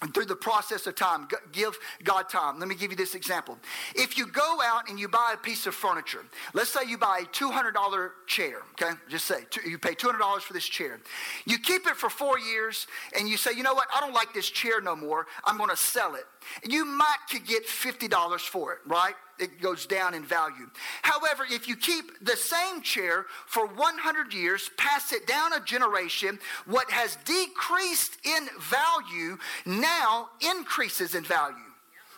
And 0.01 0.13
through 0.13 0.25
the 0.25 0.35
process 0.35 0.87
of 0.87 0.95
time, 0.95 1.27
give 1.51 1.77
God 2.05 2.29
time. 2.29 2.57
Let 2.57 2.69
me 2.69 2.75
give 2.75 2.89
you 2.89 2.95
this 2.95 3.15
example. 3.15 3.57
If 3.95 4.17
you 4.17 4.27
go 4.27 4.59
out 4.63 4.89
and 4.89 4.97
you 4.97 5.09
buy 5.09 5.33
a 5.33 5.37
piece 5.37 5.67
of 5.67 5.75
furniture, 5.75 6.23
let's 6.53 6.69
say 6.69 6.85
you 6.87 6.97
buy 6.97 7.23
a 7.23 7.25
$200 7.25 8.09
chair, 8.25 8.61
okay? 8.71 8.95
Just 9.09 9.25
say 9.25 9.41
you 9.65 9.77
pay 9.77 9.95
$200 9.95 10.39
for 10.39 10.53
this 10.53 10.63
chair. 10.63 11.01
You 11.45 11.59
keep 11.59 11.85
it 11.85 11.97
for 11.97 12.09
four 12.09 12.39
years 12.39 12.87
and 13.17 13.27
you 13.27 13.35
say, 13.35 13.51
you 13.53 13.61
know 13.61 13.73
what? 13.73 13.89
I 13.93 13.99
don't 13.99 14.13
like 14.13 14.33
this 14.33 14.49
chair 14.49 14.79
no 14.79 14.95
more. 14.95 15.27
I'm 15.43 15.57
going 15.57 15.69
to 15.69 15.75
sell 15.75 16.15
it. 16.15 16.23
You 16.63 16.85
might 16.85 17.17
could 17.29 17.45
get 17.45 17.67
$50 17.67 18.39
for 18.39 18.71
it, 18.71 18.79
right? 18.87 19.15
It 19.39 19.61
goes 19.61 19.85
down 19.85 20.13
in 20.13 20.23
value. 20.23 20.69
However, 21.01 21.45
if 21.49 21.67
you 21.67 21.75
keep 21.75 22.23
the 22.23 22.35
same 22.35 22.81
chair 22.81 23.25
for 23.47 23.67
100 23.67 24.33
years, 24.33 24.69
pass 24.77 25.13
it 25.13 25.27
down 25.27 25.53
a 25.53 25.59
generation, 25.61 26.39
what 26.65 26.89
has 26.91 27.17
decreased 27.25 28.17
in 28.25 28.47
value 28.59 29.37
now 29.65 30.29
increases 30.41 31.15
in 31.15 31.23
value. 31.23 31.55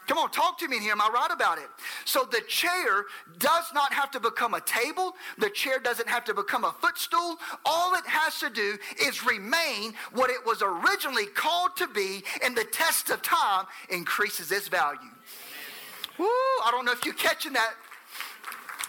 Come 0.08 0.18
on, 0.18 0.32
talk 0.32 0.58
to 0.58 0.68
me 0.68 0.78
in 0.78 0.84
here. 0.84 0.92
Am 0.92 1.00
I 1.00 1.10
right 1.14 1.32
about 1.32 1.58
it? 1.58 1.70
So 2.04 2.28
the 2.30 2.42
chair 2.48 3.06
does 3.38 3.66
not 3.74 3.94
have 3.94 4.12
to 4.12 4.20
become 4.20 4.56
a 4.56 4.62
table. 4.62 5.14
The 5.38 5.50
chair 5.50 5.80
doesn't 5.80 6.10
have 6.10 6.26
to 6.26 6.34
become 6.34 6.66
a 6.66 6.76
footstool. 6.82 7.38
All 7.66 7.94
it 7.94 8.06
has 8.06 8.40
to 8.40 8.50
do 8.50 8.78
is 9.02 9.26
remain 9.26 9.94
what 10.12 10.30
it 10.30 10.46
was 10.46 10.62
originally 10.62 11.28
called 11.28 11.78
to 11.78 11.88
be, 11.88 12.24
and 12.44 12.58
the 12.58 12.66
test 12.66 13.10
of 13.10 13.22
time 13.22 13.68
increases 13.90 14.52
its 14.52 14.68
value. 14.68 15.00
Woo, 16.22 16.28
I 16.28 16.70
don't 16.70 16.86
know 16.86 16.92
if 16.92 17.04
you're 17.04 17.16
catching 17.16 17.54
that. 17.54 17.74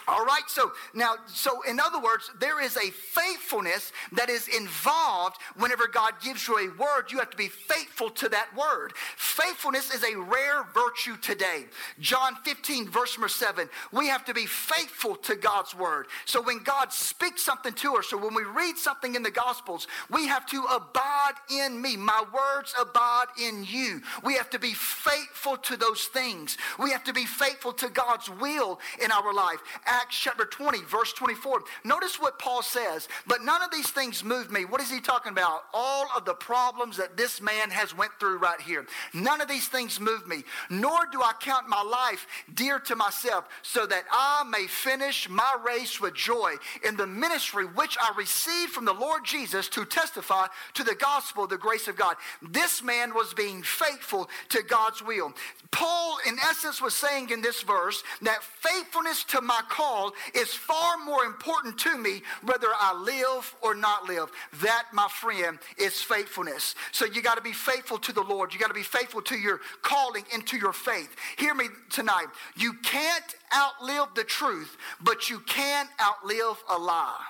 All 0.07 0.25
right, 0.25 0.43
so 0.47 0.71
now, 0.93 1.15
so 1.27 1.61
in 1.63 1.79
other 1.79 1.99
words, 1.99 2.31
there 2.39 2.61
is 2.61 2.75
a 2.77 2.91
faithfulness 2.91 3.91
that 4.11 4.29
is 4.29 4.47
involved 4.47 5.37
whenever 5.55 5.87
God 5.87 6.13
gives 6.21 6.47
you 6.47 6.57
a 6.57 6.81
word. 6.81 7.11
You 7.11 7.19
have 7.19 7.29
to 7.29 7.37
be 7.37 7.47
faithful 7.47 8.09
to 8.11 8.29
that 8.29 8.49
word. 8.55 8.93
Faithfulness 9.17 9.93
is 9.93 10.03
a 10.03 10.17
rare 10.17 10.65
virtue 10.73 11.15
today. 11.17 11.65
John 11.99 12.35
15, 12.43 12.89
verse 12.89 13.17
number 13.17 13.29
7, 13.29 13.69
we 13.91 14.07
have 14.07 14.25
to 14.25 14.33
be 14.33 14.45
faithful 14.45 15.15
to 15.17 15.35
God's 15.35 15.75
word. 15.75 16.07
So 16.25 16.41
when 16.41 16.63
God 16.63 16.91
speaks 16.91 17.43
something 17.43 17.73
to 17.73 17.95
us, 17.95 18.11
or 18.11 18.17
when 18.17 18.33
we 18.33 18.43
read 18.43 18.77
something 18.77 19.15
in 19.15 19.23
the 19.23 19.31
Gospels, 19.31 19.87
we 20.09 20.27
have 20.27 20.45
to 20.47 20.63
abide 20.63 21.33
in 21.49 21.81
me. 21.81 21.95
My 21.95 22.23
words 22.33 22.73
abide 22.79 23.27
in 23.41 23.63
you. 23.63 24.01
We 24.23 24.35
have 24.35 24.49
to 24.51 24.59
be 24.59 24.73
faithful 24.73 25.57
to 25.57 25.77
those 25.77 26.05
things. 26.05 26.57
We 26.79 26.91
have 26.91 27.03
to 27.05 27.13
be 27.13 27.25
faithful 27.25 27.73
to 27.73 27.89
God's 27.89 28.29
will 28.29 28.79
in 29.03 29.11
our 29.11 29.33
life. 29.33 29.59
Acts 29.93 30.17
chapter 30.17 30.45
20, 30.45 30.79
verse 30.85 31.13
24. 31.13 31.61
Notice 31.83 32.19
what 32.19 32.39
Paul 32.39 32.63
says, 32.63 33.07
but 33.27 33.43
none 33.43 33.61
of 33.61 33.69
these 33.69 33.91
things 33.91 34.23
move 34.23 34.51
me. 34.51 34.65
What 34.65 34.81
is 34.81 34.89
he 34.89 34.99
talking 34.99 35.31
about? 35.31 35.65
All 35.71 36.07
of 36.17 36.25
the 36.25 36.33
problems 36.33 36.97
that 36.97 37.15
this 37.15 37.39
man 37.39 37.69
has 37.69 37.95
went 37.95 38.11
through 38.19 38.39
right 38.39 38.59
here. 38.59 38.87
None 39.13 39.39
of 39.39 39.47
these 39.47 39.67
things 39.67 39.99
move 39.99 40.27
me, 40.27 40.45
nor 40.71 40.97
do 41.11 41.21
I 41.21 41.33
count 41.39 41.69
my 41.69 41.83
life 41.83 42.25
dear 42.55 42.79
to 42.79 42.95
myself, 42.95 43.45
so 43.61 43.85
that 43.85 44.05
I 44.11 44.43
may 44.49 44.65
finish 44.65 45.29
my 45.29 45.55
race 45.63 46.01
with 46.01 46.15
joy 46.15 46.55
in 46.83 46.97
the 46.97 47.05
ministry 47.05 47.65
which 47.65 47.95
I 48.01 48.17
received 48.17 48.71
from 48.71 48.85
the 48.85 48.93
Lord 48.93 49.23
Jesus 49.23 49.69
to 49.69 49.85
testify 49.85 50.47
to 50.73 50.83
the 50.83 50.95
gospel, 50.95 51.45
the 51.45 51.57
grace 51.59 51.87
of 51.87 51.95
God. 51.95 52.15
This 52.41 52.81
man 52.81 53.13
was 53.13 53.35
being 53.35 53.61
faithful 53.61 54.27
to 54.49 54.63
God's 54.63 55.03
will. 55.03 55.33
Paul, 55.69 56.17
in 56.27 56.37
essence, 56.39 56.81
was 56.81 56.95
saying 56.95 57.29
in 57.29 57.41
this 57.41 57.61
verse 57.61 58.03
that 58.23 58.41
faithfulness 58.41 59.23
to 59.25 59.41
my 59.41 59.61
called 59.83 60.13
is 60.33 60.53
far 60.53 60.97
more 61.05 61.25
important 61.25 61.77
to 61.79 61.97
me 61.97 62.21
whether 62.43 62.67
I 62.67 62.93
live 62.93 63.55
or 63.61 63.75
not 63.75 64.05
live. 64.05 64.31
That, 64.61 64.85
my 64.93 65.07
friend, 65.09 65.59
is 65.77 66.01
faithfulness. 66.01 66.75
So 66.91 67.05
you 67.05 67.21
got 67.21 67.35
to 67.35 67.41
be 67.41 67.53
faithful 67.53 67.97
to 67.99 68.13
the 68.13 68.21
Lord. 68.21 68.53
You 68.53 68.59
got 68.59 68.67
to 68.67 68.73
be 68.73 68.83
faithful 68.83 69.21
to 69.23 69.37
your 69.37 69.59
calling 69.81 70.23
and 70.33 70.45
to 70.47 70.57
your 70.57 70.73
faith. 70.73 71.15
Hear 71.37 71.53
me 71.53 71.65
tonight. 71.89 72.27
You 72.55 72.73
can't 72.83 73.35
outlive 73.55 74.15
the 74.15 74.23
truth, 74.23 74.77
but 75.01 75.29
you 75.29 75.39
can 75.39 75.87
outlive 76.01 76.63
a 76.69 76.77
lie. 76.77 77.25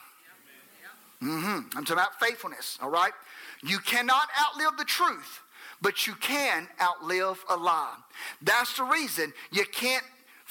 Mm-hmm. 1.22 1.77
I'm 1.77 1.86
talking 1.86 1.93
about 1.93 2.19
faithfulness, 2.19 2.77
all 2.81 2.89
right? 2.89 3.13
You 3.63 3.79
cannot 3.79 4.27
outlive 4.38 4.77
the 4.77 4.83
truth, 4.83 5.39
but 5.81 6.05
you 6.05 6.15
can 6.15 6.67
outlive 6.81 7.43
a 7.50 7.55
lie. 7.55 7.95
That's 8.41 8.75
the 8.75 8.83
reason 8.83 9.31
you 9.50 9.63
can't 9.72 10.03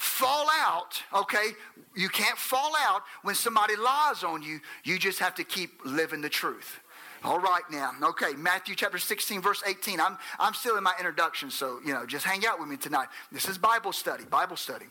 fall 0.03 0.47
out, 0.51 1.01
okay? 1.13 1.51
You 1.95 2.09
can't 2.09 2.37
fall 2.37 2.73
out 2.79 3.03
when 3.21 3.35
somebody 3.35 3.75
lies 3.75 4.23
on 4.23 4.41
you. 4.43 4.59
You 4.83 4.99
just 4.99 5.19
have 5.19 5.35
to 5.35 5.43
keep 5.43 5.71
living 5.85 6.21
the 6.21 6.29
truth. 6.29 6.79
All 7.23 7.39
right 7.39 7.63
now. 7.71 7.91
Okay, 8.01 8.33
Matthew 8.37 8.75
chapter 8.75 8.97
16, 8.97 9.41
verse 9.41 9.63
18. 9.65 10.01
I'm, 10.01 10.17
I'm 10.39 10.53
still 10.53 10.77
in 10.77 10.83
my 10.83 10.93
introduction, 10.99 11.49
so, 11.49 11.79
you 11.85 11.93
know, 11.93 12.05
just 12.05 12.25
hang 12.25 12.45
out 12.45 12.59
with 12.59 12.67
me 12.67 12.75
tonight. 12.75 13.07
This 13.31 13.47
is 13.47 13.57
Bible 13.57 13.93
study, 13.93 14.25
Bible 14.25 14.57
study. 14.57 14.85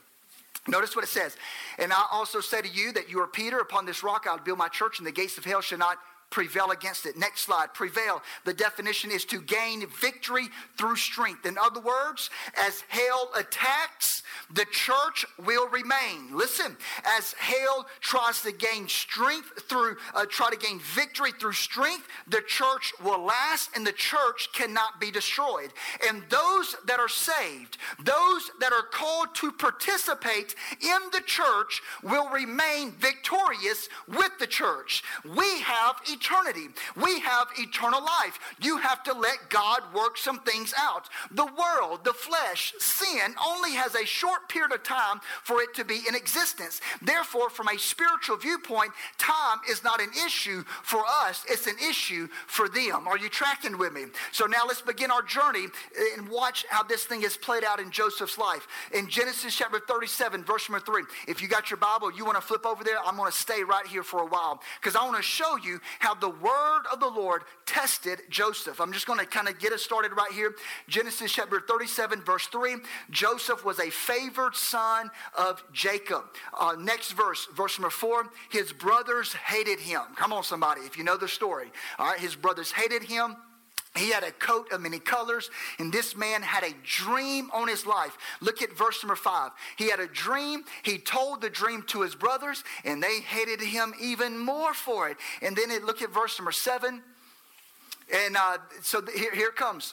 Notice 0.66 0.97
what 0.97 1.04
it 1.04 1.09
says. 1.09 1.37
And 1.78 1.92
I 1.92 2.04
also 2.11 2.40
say 2.40 2.62
to 2.62 2.69
you 2.69 2.92
that 2.92 3.11
you 3.11 3.21
are 3.21 3.26
Peter. 3.26 3.59
Upon 3.59 3.85
this 3.85 4.02
rock 4.02 4.26
I'll 4.28 4.38
build 4.38 4.59
my 4.59 4.69
church, 4.69 4.99
and 4.99 5.07
the 5.07 5.12
gates 5.12 5.37
of 5.37 5.45
hell 5.45 5.61
shall 5.61 5.78
not 5.78 5.99
prevail 6.33 6.71
against 6.71 7.07
it. 7.07 7.17
Next 7.17 7.43
slide. 7.43 7.75
Prevail. 7.75 8.23
The 8.45 8.55
definition 8.55 9.12
is 9.12 9.25
to 9.27 9.41
gain 9.41 9.87
victory 10.01 10.49
through 10.77 10.97
strength. 10.97 11.47
In 11.47 11.57
other 11.59 11.81
words, 11.81 12.31
as 12.59 12.83
hell 12.89 13.31
attacks, 13.37 14.23
the 14.53 14.65
church 14.73 15.25
will 15.45 15.69
remain. 15.69 16.37
Listen, 16.37 16.77
as 17.05 17.35
hell 17.35 17.87
tries 18.01 18.43
to 18.43 18.51
gain 18.51 18.89
strength 18.89 19.62
through, 19.69 19.97
uh, 20.15 20.25
try 20.29 20.51
to 20.51 20.57
gain 20.57 20.81
victory 20.81 21.33
through 21.39 21.53
strength, 21.53 22.09
the 22.27 22.43
church 22.47 22.93
will 23.05 23.23
last 23.23 23.71
and 23.77 23.87
the 23.87 23.93
church 23.93 24.49
cannot 24.55 25.01
be 25.01 25.11
destroyed. 25.11 25.73
And 26.09 26.23
those 26.31 26.77
that 26.87 26.99
are 26.99 27.09
saved, 27.09 27.77
those 28.03 28.51
that 28.61 28.73
are 28.73 28.87
called 28.91 29.35
to 29.37 29.53
participate 29.53 30.55
in 30.81 31.01
the 31.12 31.21
church 31.27 31.83
will 32.03 32.31
remain 32.31 32.93
victorious 32.93 33.89
with 34.09 34.31
the 34.39 34.47
church. 34.47 35.03
We 35.25 35.61
have 35.61 35.97
eternity. 36.23 36.69
We 36.97 37.21
have 37.21 37.49
eternal 37.59 38.02
life. 38.02 38.38
You 38.61 38.79
have 38.79 39.02
to 39.05 39.12
let 39.12 39.50
God 39.50 39.83
work 39.95 40.17
some 40.17 40.41
things 40.41 40.73
out. 40.79 41.09
The 41.31 41.47
world, 41.47 42.05
the 42.05 42.12
flesh, 42.12 42.75
sin 42.79 43.35
only 43.45 43.73
has 43.73 43.95
a 43.95 44.07
short 44.07 44.49
period 44.49 44.73
of 44.73 44.83
time 44.83 45.21
for 45.43 45.61
it 45.61 45.75
to 45.75 45.85
be 45.85 46.00
in 46.09 46.14
existence. 46.14 46.81
Therefore, 47.00 47.50
from 47.50 47.69
a 47.69 47.79
spiritual 47.79 48.37
viewpoint, 48.37 48.93
time 49.19 49.59
is 49.69 49.83
not 49.83 50.00
an 50.00 50.11
issue 50.25 50.62
for 50.83 51.02
us, 51.07 51.45
it's 51.49 51.67
an 51.67 51.76
issue 51.88 52.29
for 52.47 52.69
them. 52.69 53.07
Are 53.09 53.19
you 53.19 53.29
tracking 53.29 53.79
with 53.79 53.93
me? 53.93 54.05
So 54.31 54.47
now 54.47 54.62
let's 54.67 54.83
begin 54.83 55.11
our 55.11 55.23
journey 55.23 55.67
and 56.17 56.29
watch 56.29 56.64
how 56.69 56.83
this 56.83 57.05
thing 57.05 57.23
is 57.23 57.37
played 57.37 57.64
out 57.64 57.81
in 57.81 57.91
Joseph's 57.91 58.38
life. 58.38 58.67
In 58.95 59.09
Genesis 59.09 59.57
chapter 59.57 59.81
37, 59.81 60.45
verse 60.45 60.69
number 60.69 60.85
3. 60.85 61.02
If 61.26 61.43
you 61.43 61.49
got 61.49 61.71
your 61.71 61.79
Bible, 61.79 62.12
you 62.12 62.25
want 62.25 62.37
to 62.37 62.43
flip 62.43 62.64
over 62.67 62.85
there, 62.85 62.99
I'm 63.05 63.17
going 63.17 63.31
to 63.31 63.37
stay 63.37 63.62
right 63.64 63.87
here 63.87 64.02
for 64.02 64.23
a 64.23 64.26
while 64.26 64.61
because 64.81 64.97
I 64.97 65.05
want 65.05 65.17
to 65.17 65.23
show 65.23 65.57
you 65.57 65.81
how 65.99 66.12
the 66.21 66.31
word 66.31 66.83
of 66.92 67.00
the 67.00 67.09
Lord 67.09 67.42
tested 67.66 68.21
Joseph. 68.31 68.81
I'm 68.81 68.92
just 68.92 69.07
going 69.07 69.19
to 69.19 69.26
kind 69.26 69.49
of 69.49 69.59
get 69.59 69.73
us 69.73 69.83
started 69.83 70.12
right 70.12 70.33
here. 70.33 70.54
Genesis 70.88 71.33
chapter 71.33 71.61
37, 71.61 72.23
verse 72.23 72.47
3. 72.47 72.76
Joseph 73.11 73.64
was 73.64 73.78
a 73.78 73.90
favored 73.90 74.54
son 74.54 75.11
of 75.37 75.62
Jacob. 75.73 76.25
Uh, 76.59 76.76
next 76.78 77.12
verse, 77.12 77.49
verse 77.54 77.78
number 77.78 77.90
4. 77.90 78.28
His 78.50 78.73
brothers 78.73 79.33
hated 79.33 79.81
him. 79.81 80.02
Come 80.16 80.33
on, 80.33 80.45
somebody, 80.45 80.83
if 80.83 80.97
you 80.97 81.04
know 81.04 81.16
the 81.16 81.28
story. 81.28 81.71
All 81.99 82.07
right, 82.07 82.21
his 82.21 82.35
brothers 82.35 82.73
hated 82.73 83.02
him. 83.02 83.37
He 83.95 84.11
had 84.11 84.25
a 84.25 84.31
coat 84.33 84.73
of 84.73 84.81
many 84.81 84.99
colors, 84.99 85.51
and 85.79 85.93
this 85.93 86.17
man 86.17 86.43
had 86.43 86.65
a 86.65 86.75
dream 86.83 87.51
on 87.53 87.69
his 87.69 87.85
life. 87.85 88.17
Look 88.41 88.63
at 88.63 88.73
verse 88.73 89.03
number 89.03 89.17
five. 89.17 89.51
He 89.77 89.91
had 89.91 90.01
a 90.01 90.07
dream. 90.07 90.65
He 90.83 90.97
told 90.97 91.43
the 91.43 91.51
dream 91.51 91.83
to 91.89 92.01
his 92.01 92.15
brothers, 92.15 92.65
and 92.85 93.03
they 93.03 93.21
hated 93.21 93.61
him 93.61 93.93
even 94.01 94.39
more 94.39 94.73
for 94.73 95.11
it. 95.11 95.19
And 95.43 95.55
then 95.55 95.71
it, 95.71 95.85
look 95.85 96.01
at 96.01 96.11
verse 96.11 96.39
number 96.39 96.53
seven. 96.53 97.03
And 98.13 98.37
uh, 98.37 98.59
so 98.81 99.03
here, 99.15 99.35
here 99.35 99.49
it 99.49 99.57
comes. 99.57 99.93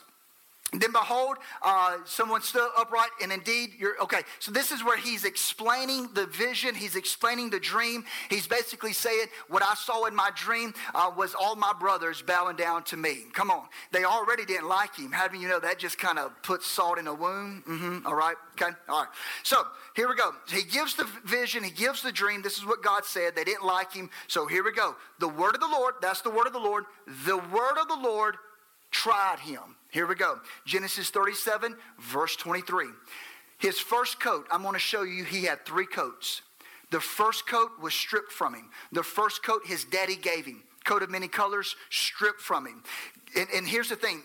Then 0.72 0.92
behold, 0.92 1.38
uh, 1.64 1.98
someone 2.06 2.42
stood 2.42 2.70
upright, 2.78 3.10
and 3.24 3.32
indeed, 3.32 3.72
you're 3.80 4.00
okay. 4.04 4.22
So 4.38 4.52
this 4.52 4.72
is 4.72 4.84
where 4.84 4.98
he's 4.98 5.26
explaining 5.26 6.10
the 6.14 6.28
vision. 6.28 6.76
He's 6.76 6.96
explaining 6.96 7.50
the 7.50 7.60
dream. 7.60 8.06
He's 8.30 8.46
basically 8.46 8.94
saying, 8.94 9.28
"What 9.48 9.64
I 9.64 9.74
saw 9.74 10.06
in 10.06 10.16
my 10.16 10.30
dream 10.36 10.76
uh, 10.94 11.12
was 11.16 11.34
all 11.34 11.56
my 11.56 11.74
brothers 11.74 12.22
bowing 12.22 12.56
down 12.56 12.84
to 12.86 12.98
me." 12.98 13.24
Come 13.34 13.50
on, 13.50 13.66
they 13.92 14.04
already 14.04 14.46
didn't 14.46 14.68
like 14.68 14.96
him. 14.96 15.12
Having 15.12 15.42
you 15.42 15.48
know 15.48 15.60
that 15.60 15.80
just 15.80 15.98
kind 15.98 16.20
of 16.20 16.32
puts 16.44 16.68
salt 16.68 17.00
in 17.00 17.08
a 17.08 17.14
wound. 17.14 17.66
Mm-hmm. 17.66 18.06
All 18.06 18.16
right, 18.16 18.36
okay, 18.54 18.76
all 18.88 19.00
right. 19.00 19.10
So 19.42 19.66
here 19.96 20.08
we 20.08 20.16
go. 20.16 20.32
He 20.50 20.64
gives 20.64 20.94
the 20.94 21.08
vision. 21.26 21.64
He 21.64 21.72
gives 21.72 22.04
the 22.04 22.12
dream. 22.12 22.44
This 22.44 22.58
is 22.58 22.66
what 22.66 22.84
God 22.84 23.06
said. 23.06 23.36
They 23.36 23.44
didn't 23.44 23.66
like 23.66 23.92
him. 23.92 24.10
So 24.28 24.46
here 24.46 24.64
we 24.64 24.72
go. 24.72 24.96
The 25.20 25.30
word 25.30 25.56
of 25.56 25.62
the 25.62 25.68
Lord. 25.68 25.96
That's 26.00 26.22
the 26.22 26.30
word 26.30 26.46
of 26.46 26.54
the 26.54 26.60
Lord. 26.60 26.86
The 27.26 27.38
word 27.38 27.78
of 27.80 27.88
the 27.88 27.98
Lord 27.98 28.36
tried 28.92 29.40
him. 29.40 29.76
Here 29.92 30.06
we 30.06 30.16
go. 30.16 30.40
Genesis 30.66 31.10
37, 31.10 31.76
verse 32.00 32.36
23. 32.36 32.88
His 33.58 33.80
first 33.80 34.20
coat, 34.20 34.48
I'm 34.52 34.62
going 34.62 34.74
to 34.74 34.80
show 34.80 35.04
you, 35.04 35.24
he 35.24 35.44
had 35.44 35.66
three 35.66 35.86
coats. 35.86 36.42
The 36.92 37.00
first 37.00 37.48
coat 37.48 37.72
was 37.82 37.94
stripped 37.94 38.32
from 38.32 38.54
him. 38.54 38.70
The 38.92 39.04
first 39.04 39.44
coat 39.44 39.62
his 39.66 39.84
daddy 39.86 40.16
gave 40.16 40.46
him. 40.46 40.64
Coat 40.86 41.04
of 41.04 41.10
many 41.10 41.28
colors, 41.28 41.76
stripped 41.90 42.42
from 42.42 42.66
him. 42.66 42.84
And, 43.36 43.48
and 43.54 43.68
here's 43.68 43.90
the 43.90 43.96
thing 43.96 44.24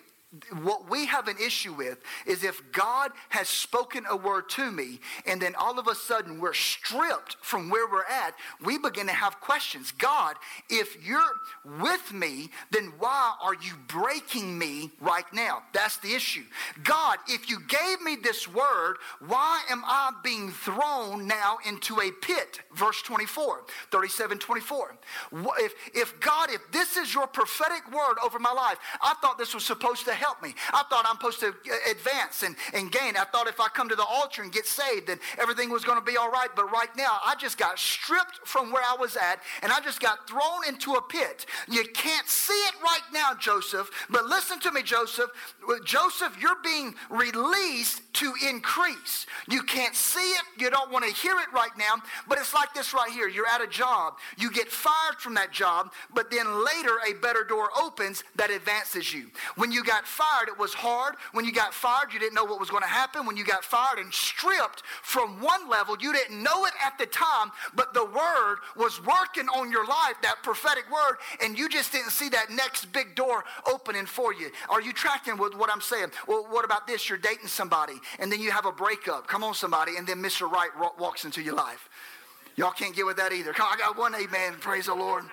what 0.62 0.90
we 0.90 1.06
have 1.06 1.28
an 1.28 1.36
issue 1.44 1.72
with 1.72 1.98
is 2.26 2.44
if 2.44 2.60
God 2.72 3.12
has 3.28 3.48
spoken 3.48 4.04
a 4.08 4.16
word 4.16 4.48
to 4.50 4.70
me 4.70 5.00
and 5.26 5.40
then 5.40 5.54
all 5.54 5.78
of 5.78 5.86
a 5.86 5.94
sudden 5.94 6.40
we're 6.40 6.54
stripped 6.54 7.36
from 7.40 7.70
where 7.70 7.86
we're 7.86 8.04
at, 8.04 8.34
we 8.64 8.78
begin 8.78 9.06
to 9.06 9.12
have 9.12 9.40
questions. 9.40 9.92
God, 9.92 10.36
if 10.68 10.96
you're 11.06 11.20
with 11.80 12.12
me, 12.12 12.50
then 12.70 12.92
why 12.98 13.34
are 13.42 13.54
you 13.54 13.74
breaking 13.86 14.58
me 14.58 14.90
right 15.00 15.24
now? 15.32 15.62
That's 15.72 15.98
the 15.98 16.14
issue. 16.14 16.44
God, 16.82 17.18
if 17.28 17.48
you 17.48 17.58
gave 17.68 18.00
me 18.00 18.16
this 18.16 18.48
word, 18.48 18.96
why 19.26 19.62
am 19.70 19.82
I 19.84 20.10
being 20.22 20.50
thrown 20.50 21.26
now 21.26 21.58
into 21.66 22.00
a 22.00 22.10
pit? 22.10 22.60
Verse 22.74 23.02
24, 23.02 23.62
37 23.90 24.38
24. 24.38 24.96
If, 25.58 25.74
if 25.94 26.20
God, 26.20 26.50
if 26.50 26.60
this 26.72 26.96
is 26.96 27.14
your 27.14 27.26
prophetic 27.26 27.90
word 27.92 28.16
over 28.24 28.38
my 28.38 28.52
life, 28.52 28.78
I 29.02 29.14
thought 29.20 29.38
this 29.38 29.54
was 29.54 29.64
supposed 29.64 30.04
to 30.06 30.12
help 30.12 30.23
me. 30.42 30.54
I 30.72 30.82
thought 30.88 31.04
I'm 31.08 31.16
supposed 31.16 31.40
to 31.40 31.48
uh, 31.48 31.90
advance 31.90 32.42
and, 32.42 32.56
and 32.72 32.90
gain. 32.90 33.16
I 33.16 33.24
thought 33.24 33.46
if 33.48 33.60
I 33.60 33.68
come 33.68 33.88
to 33.88 33.96
the 33.96 34.04
altar 34.04 34.42
and 34.42 34.52
get 34.52 34.66
saved, 34.66 35.08
then 35.08 35.18
everything 35.38 35.70
was 35.70 35.84
going 35.84 35.98
to 35.98 36.04
be 36.04 36.16
all 36.16 36.30
right. 36.30 36.48
But 36.54 36.70
right 36.70 36.94
now, 36.96 37.18
I 37.24 37.34
just 37.36 37.58
got 37.58 37.78
stripped 37.78 38.40
from 38.44 38.72
where 38.72 38.82
I 38.82 38.96
was 38.98 39.16
at 39.16 39.40
and 39.62 39.72
I 39.72 39.80
just 39.80 40.00
got 40.00 40.28
thrown 40.28 40.66
into 40.68 40.94
a 40.94 41.02
pit. 41.02 41.46
You 41.68 41.84
can't 41.94 42.28
see 42.28 42.52
it 42.52 42.74
right 42.82 43.02
now, 43.12 43.34
Joseph, 43.38 43.90
but 44.10 44.24
listen 44.26 44.60
to 44.60 44.72
me, 44.72 44.82
Joseph. 44.82 45.30
Joseph, 45.84 46.36
you're 46.40 46.62
being 46.62 46.94
released 47.10 48.02
to 48.14 48.32
increase. 48.48 49.26
You 49.48 49.62
can't 49.62 49.94
see 49.94 50.20
it, 50.20 50.42
you 50.58 50.70
don't 50.70 50.90
want 50.90 51.04
to 51.04 51.12
hear 51.12 51.34
it 51.38 51.52
right 51.52 51.76
now, 51.76 51.94
but 52.28 52.38
it's 52.38 52.54
like 52.54 52.72
this 52.74 52.94
right 52.94 53.10
here. 53.10 53.28
You're 53.28 53.48
at 53.48 53.60
a 53.60 53.66
job, 53.66 54.14
you 54.38 54.50
get 54.50 54.68
fired 54.68 55.16
from 55.18 55.34
that 55.34 55.52
job, 55.52 55.92
but 56.14 56.30
then 56.30 56.64
later 56.64 56.98
a 57.08 57.14
better 57.14 57.44
door 57.44 57.68
opens 57.78 58.22
that 58.36 58.50
advances 58.50 59.12
you. 59.12 59.30
When 59.56 59.72
you 59.72 59.84
got 59.84 60.06
fired, 60.14 60.48
it 60.48 60.58
was 60.58 60.72
hard. 60.72 61.16
When 61.32 61.44
you 61.44 61.52
got 61.52 61.74
fired, 61.74 62.12
you 62.12 62.20
didn't 62.20 62.34
know 62.34 62.44
what 62.44 62.60
was 62.60 62.70
going 62.70 62.82
to 62.82 62.88
happen. 62.88 63.26
When 63.26 63.36
you 63.36 63.44
got 63.44 63.64
fired 63.64 63.98
and 63.98 64.12
stripped 64.12 64.82
from 65.02 65.40
one 65.40 65.68
level, 65.68 65.96
you 66.00 66.12
didn't 66.12 66.42
know 66.42 66.64
it 66.64 66.72
at 66.84 66.96
the 66.98 67.06
time, 67.06 67.50
but 67.74 67.92
the 67.92 68.04
word 68.04 68.58
was 68.76 69.04
working 69.04 69.48
on 69.48 69.70
your 69.70 69.86
life, 69.86 70.14
that 70.22 70.36
prophetic 70.42 70.84
word, 70.90 71.16
and 71.42 71.58
you 71.58 71.68
just 71.68 71.92
didn't 71.92 72.10
see 72.10 72.28
that 72.30 72.50
next 72.50 72.92
big 72.92 73.14
door 73.14 73.44
opening 73.66 74.06
for 74.06 74.32
you. 74.32 74.50
Are 74.70 74.80
you 74.80 74.92
tracking 74.92 75.36
with 75.36 75.54
what 75.54 75.70
I'm 75.72 75.80
saying? 75.80 76.10
Well, 76.28 76.46
what 76.48 76.64
about 76.64 76.86
this? 76.86 77.08
You're 77.08 77.18
dating 77.18 77.48
somebody 77.48 77.94
and 78.18 78.30
then 78.30 78.40
you 78.40 78.50
have 78.50 78.66
a 78.66 78.72
breakup. 78.72 79.26
Come 79.26 79.42
on, 79.42 79.54
somebody. 79.54 79.96
And 79.96 80.06
then 80.06 80.22
Mr. 80.22 80.50
Right 80.50 80.70
walks 80.98 81.24
into 81.24 81.42
your 81.42 81.54
life. 81.54 81.88
Y'all 82.56 82.70
can't 82.70 82.94
get 82.94 83.04
with 83.04 83.16
that 83.16 83.32
either. 83.32 83.52
Come 83.52 83.66
on, 83.66 83.74
I 83.74 83.78
got 83.78 83.98
one 83.98 84.14
amen. 84.14 84.54
Praise 84.60 84.86
the 84.86 84.94
Lord. 84.94 85.24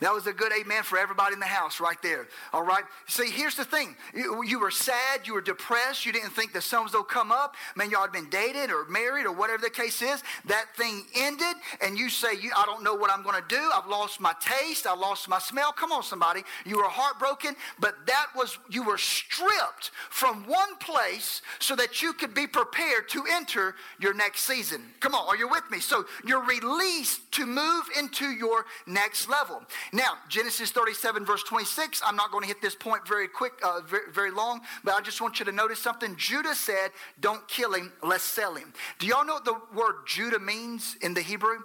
That 0.00 0.12
was 0.14 0.26
a 0.26 0.32
good 0.32 0.52
amen 0.52 0.82
for 0.82 0.98
everybody 0.98 1.34
in 1.34 1.40
the 1.40 1.46
house 1.46 1.80
right 1.80 2.00
there. 2.02 2.26
All 2.52 2.62
right. 2.62 2.84
See, 3.06 3.30
here's 3.30 3.56
the 3.56 3.64
thing. 3.64 3.94
You, 4.14 4.58
were 4.58 4.70
sad. 4.70 5.26
You 5.26 5.34
were 5.34 5.40
depressed. 5.40 6.06
You 6.06 6.12
didn't 6.12 6.30
think 6.30 6.52
the 6.52 6.58
was 6.58 6.92
going 6.92 7.04
come 7.04 7.32
up. 7.32 7.54
Man, 7.76 7.90
y'all 7.90 8.02
had 8.02 8.12
been 8.12 8.30
dated 8.30 8.70
or 8.70 8.86
married 8.86 9.26
or 9.26 9.32
whatever 9.32 9.62
the 9.62 9.70
case 9.70 10.00
is. 10.00 10.22
That 10.46 10.66
thing 10.76 11.04
ended, 11.16 11.56
and 11.82 11.98
you 11.98 12.08
say, 12.08 12.28
I 12.56 12.64
don't 12.64 12.82
know 12.82 12.94
what 12.94 13.10
I'm 13.10 13.22
going 13.22 13.40
to 13.40 13.48
do. 13.48 13.70
I've 13.74 13.88
lost 13.88 14.20
my 14.20 14.34
taste. 14.40 14.86
I 14.86 14.94
lost 14.94 15.28
my 15.28 15.38
smell. 15.38 15.72
Come 15.72 15.92
on, 15.92 16.02
somebody. 16.02 16.42
You 16.64 16.78
were 16.78 16.84
heartbroken, 16.84 17.54
but 17.78 18.06
that 18.06 18.26
was, 18.34 18.58
you 18.70 18.82
were 18.82 18.98
stripped 18.98 19.90
from 20.08 20.44
one 20.46 20.76
place 20.76 21.42
so 21.58 21.76
that 21.76 22.02
you 22.02 22.12
could 22.12 22.34
be 22.34 22.46
prepared 22.46 23.08
to 23.10 23.24
enter 23.30 23.74
your 23.98 24.14
next 24.14 24.42
season. 24.42 24.82
Come 25.00 25.14
on, 25.14 25.26
are 25.28 25.36
you 25.36 25.48
with 25.48 25.64
me? 25.70 25.80
So 25.80 26.06
you're 26.24 26.44
released 26.44 27.30
to 27.32 27.46
move 27.46 27.84
into 27.98 28.26
your 28.26 28.66
next 28.86 29.28
level. 29.28 29.62
Now, 29.92 30.12
Genesis 30.28 30.70
37, 30.70 31.24
verse 31.24 31.42
26, 31.42 32.00
I'm 32.04 32.14
not 32.14 32.30
going 32.30 32.42
to 32.42 32.48
hit 32.48 32.62
this 32.62 32.76
point 32.76 33.06
very 33.08 33.26
quick, 33.26 33.54
uh, 33.62 33.80
very, 33.86 34.10
very 34.12 34.30
long, 34.30 34.60
but 34.84 34.94
I 34.94 35.00
just 35.00 35.20
want 35.20 35.40
you 35.40 35.44
to 35.46 35.52
notice 35.52 35.80
something. 35.80 36.14
Judah 36.16 36.54
said, 36.54 36.90
Don't 37.20 37.46
kill 37.48 37.72
him, 37.72 37.92
let's 38.02 38.24
sell 38.24 38.54
him. 38.54 38.72
Do 38.98 39.06
y'all 39.06 39.24
know 39.24 39.34
what 39.34 39.44
the 39.44 39.56
word 39.74 40.06
Judah 40.06 40.38
means 40.38 40.96
in 41.02 41.14
the 41.14 41.22
Hebrew? 41.22 41.58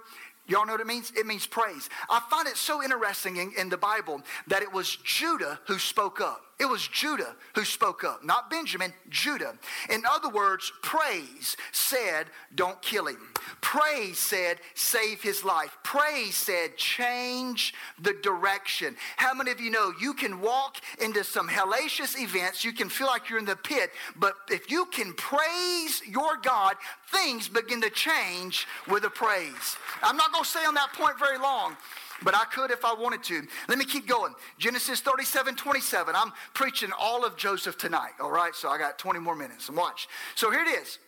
Y'all 0.48 0.66
know 0.66 0.72
what 0.72 0.80
it 0.80 0.86
means? 0.86 1.12
It 1.16 1.26
means 1.26 1.46
praise. 1.46 1.88
I 2.08 2.20
find 2.30 2.46
it 2.46 2.56
so 2.56 2.82
interesting 2.82 3.36
in, 3.36 3.52
in, 3.58 3.68
the 3.68 3.76
Bible 3.76 4.22
that 4.46 4.62
it 4.62 4.72
was 4.72 4.96
Judah 4.96 5.58
who 5.66 5.78
spoke 5.78 6.20
up. 6.20 6.45
It 6.58 6.64
was 6.64 6.88
Judah 6.88 7.36
who 7.54 7.64
spoke 7.64 8.02
up, 8.02 8.24
not 8.24 8.48
Benjamin, 8.48 8.94
Judah. 9.10 9.58
In 9.90 10.04
other 10.06 10.30
words, 10.30 10.72
praise 10.82 11.54
said, 11.70 12.28
don't 12.54 12.80
kill 12.80 13.08
him. 13.08 13.34
Praise 13.60 14.18
said, 14.18 14.56
save 14.74 15.20
his 15.20 15.44
life. 15.44 15.76
Praise 15.84 16.34
said, 16.34 16.78
change 16.78 17.74
the 18.00 18.14
direction. 18.22 18.96
How 19.18 19.34
many 19.34 19.50
of 19.50 19.60
you 19.60 19.70
know 19.70 19.92
you 20.00 20.14
can 20.14 20.40
walk 20.40 20.78
into 20.98 21.24
some 21.24 21.46
hellacious 21.46 22.18
events, 22.18 22.64
you 22.64 22.72
can 22.72 22.88
feel 22.88 23.06
like 23.06 23.28
you're 23.28 23.38
in 23.38 23.44
the 23.44 23.56
pit, 23.56 23.90
but 24.16 24.34
if 24.48 24.70
you 24.70 24.86
can 24.86 25.12
praise 25.12 26.00
your 26.08 26.38
God, 26.38 26.76
things 27.12 27.48
begin 27.48 27.82
to 27.82 27.90
change 27.90 28.66
with 28.88 29.04
a 29.04 29.10
praise. 29.10 29.76
I'm 30.02 30.16
not 30.16 30.32
going 30.32 30.44
to 30.44 30.50
stay 30.50 30.64
on 30.64 30.74
that 30.74 30.94
point 30.94 31.18
very 31.18 31.38
long 31.38 31.76
but 32.22 32.34
I 32.34 32.44
could 32.44 32.70
if 32.70 32.84
I 32.84 32.94
wanted 32.94 33.22
to. 33.24 33.46
Let 33.68 33.78
me 33.78 33.84
keep 33.84 34.06
going. 34.06 34.34
Genesis 34.58 35.00
37 35.00 35.56
27. 35.56 36.14
I'm 36.16 36.32
preaching 36.54 36.90
all 36.98 37.24
of 37.24 37.36
Joseph 37.36 37.78
tonight, 37.78 38.12
all 38.20 38.30
right? 38.30 38.54
So 38.54 38.68
I 38.68 38.78
got 38.78 38.98
20 38.98 39.20
more 39.20 39.36
minutes. 39.36 39.68
And 39.68 39.76
watch. 39.76 40.08
So 40.34 40.50
here 40.50 40.62
it 40.62 40.80
is. 40.80 40.98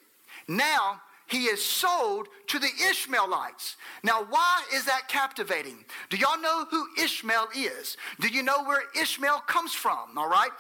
Now 0.47 1.01
he 1.29 1.45
is 1.45 1.63
sold 1.63 2.29
to 2.47 2.59
the 2.59 2.71
Ishmaelites. 2.89 3.77
Now, 4.03 4.25
why 4.31 4.63
is 4.75 4.87
that 4.87 5.09
captivating? 5.09 5.85
Do 6.09 6.17
y'all 6.17 6.41
know 6.41 6.65
who 6.71 6.87
Ishmael 6.99 7.49
is? 7.55 7.99
Do 8.21 8.29
you 8.29 8.43
know 8.43 8.65
where 8.65 8.85
Ishmael 8.99 9.41
comes 9.41 9.75
from? 9.75 10.17
All 10.17 10.29
right? 10.29 10.51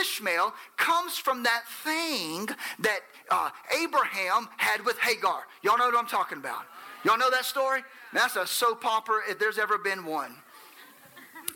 Ishmael 0.00 0.54
comes 0.78 1.18
from 1.18 1.42
that 1.42 1.64
thing 1.84 2.48
that 2.78 3.00
uh, 3.30 3.50
Abraham 3.78 4.48
had 4.56 4.84
with 4.86 4.98
Hagar. 4.98 5.42
Y'all 5.62 5.76
know 5.76 5.86
what 5.86 5.98
I'm 5.98 6.06
talking 6.06 6.38
about. 6.38 6.64
Y'all 7.04 7.18
know 7.18 7.30
that 7.30 7.44
story? 7.44 7.82
That's 8.14 8.36
a 8.36 8.46
soap 8.46 8.84
opera 8.86 9.20
if 9.28 9.38
there's 9.38 9.58
ever 9.58 9.76
been 9.76 10.06
one. 10.06 10.34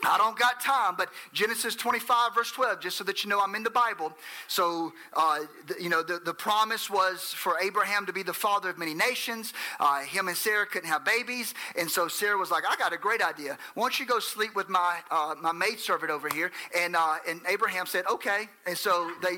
I 0.03 0.17
don't 0.17 0.37
got 0.37 0.61
time, 0.61 0.95
but 0.97 1.09
Genesis 1.33 1.75
25, 1.75 2.33
verse 2.33 2.51
12, 2.51 2.79
just 2.79 2.97
so 2.97 3.03
that 3.03 3.23
you 3.23 3.29
know 3.29 3.41
I'm 3.41 3.53
in 3.55 3.63
the 3.63 3.69
Bible. 3.69 4.13
So, 4.47 4.93
uh, 5.13 5.39
the, 5.67 5.75
you 5.81 5.89
know, 5.89 6.03
the, 6.03 6.19
the 6.19 6.33
promise 6.33 6.89
was 6.89 7.33
for 7.33 7.59
Abraham 7.59 8.05
to 8.05 8.13
be 8.13 8.23
the 8.23 8.33
father 8.33 8.69
of 8.69 8.77
many 8.77 8.93
nations. 8.93 9.53
Uh, 9.77 10.01
him 10.01 10.29
and 10.29 10.37
Sarah 10.37 10.65
couldn't 10.65 10.87
have 10.87 11.03
babies. 11.03 11.53
And 11.77 11.91
so 11.91 12.07
Sarah 12.07 12.37
was 12.37 12.49
like, 12.49 12.63
I 12.69 12.77
got 12.77 12.93
a 12.93 12.97
great 12.97 13.21
idea. 13.21 13.57
Why 13.73 13.83
don't 13.83 13.99
you 13.99 14.05
go 14.05 14.19
sleep 14.19 14.55
with 14.55 14.69
my, 14.69 14.99
uh, 15.11 15.35
my 15.41 15.51
maidservant 15.51 16.11
over 16.11 16.29
here? 16.29 16.51
And, 16.77 16.95
uh, 16.95 17.15
and 17.27 17.41
Abraham 17.47 17.85
said, 17.85 18.05
okay. 18.09 18.47
And 18.65 18.77
so 18.77 19.11
they, 19.21 19.37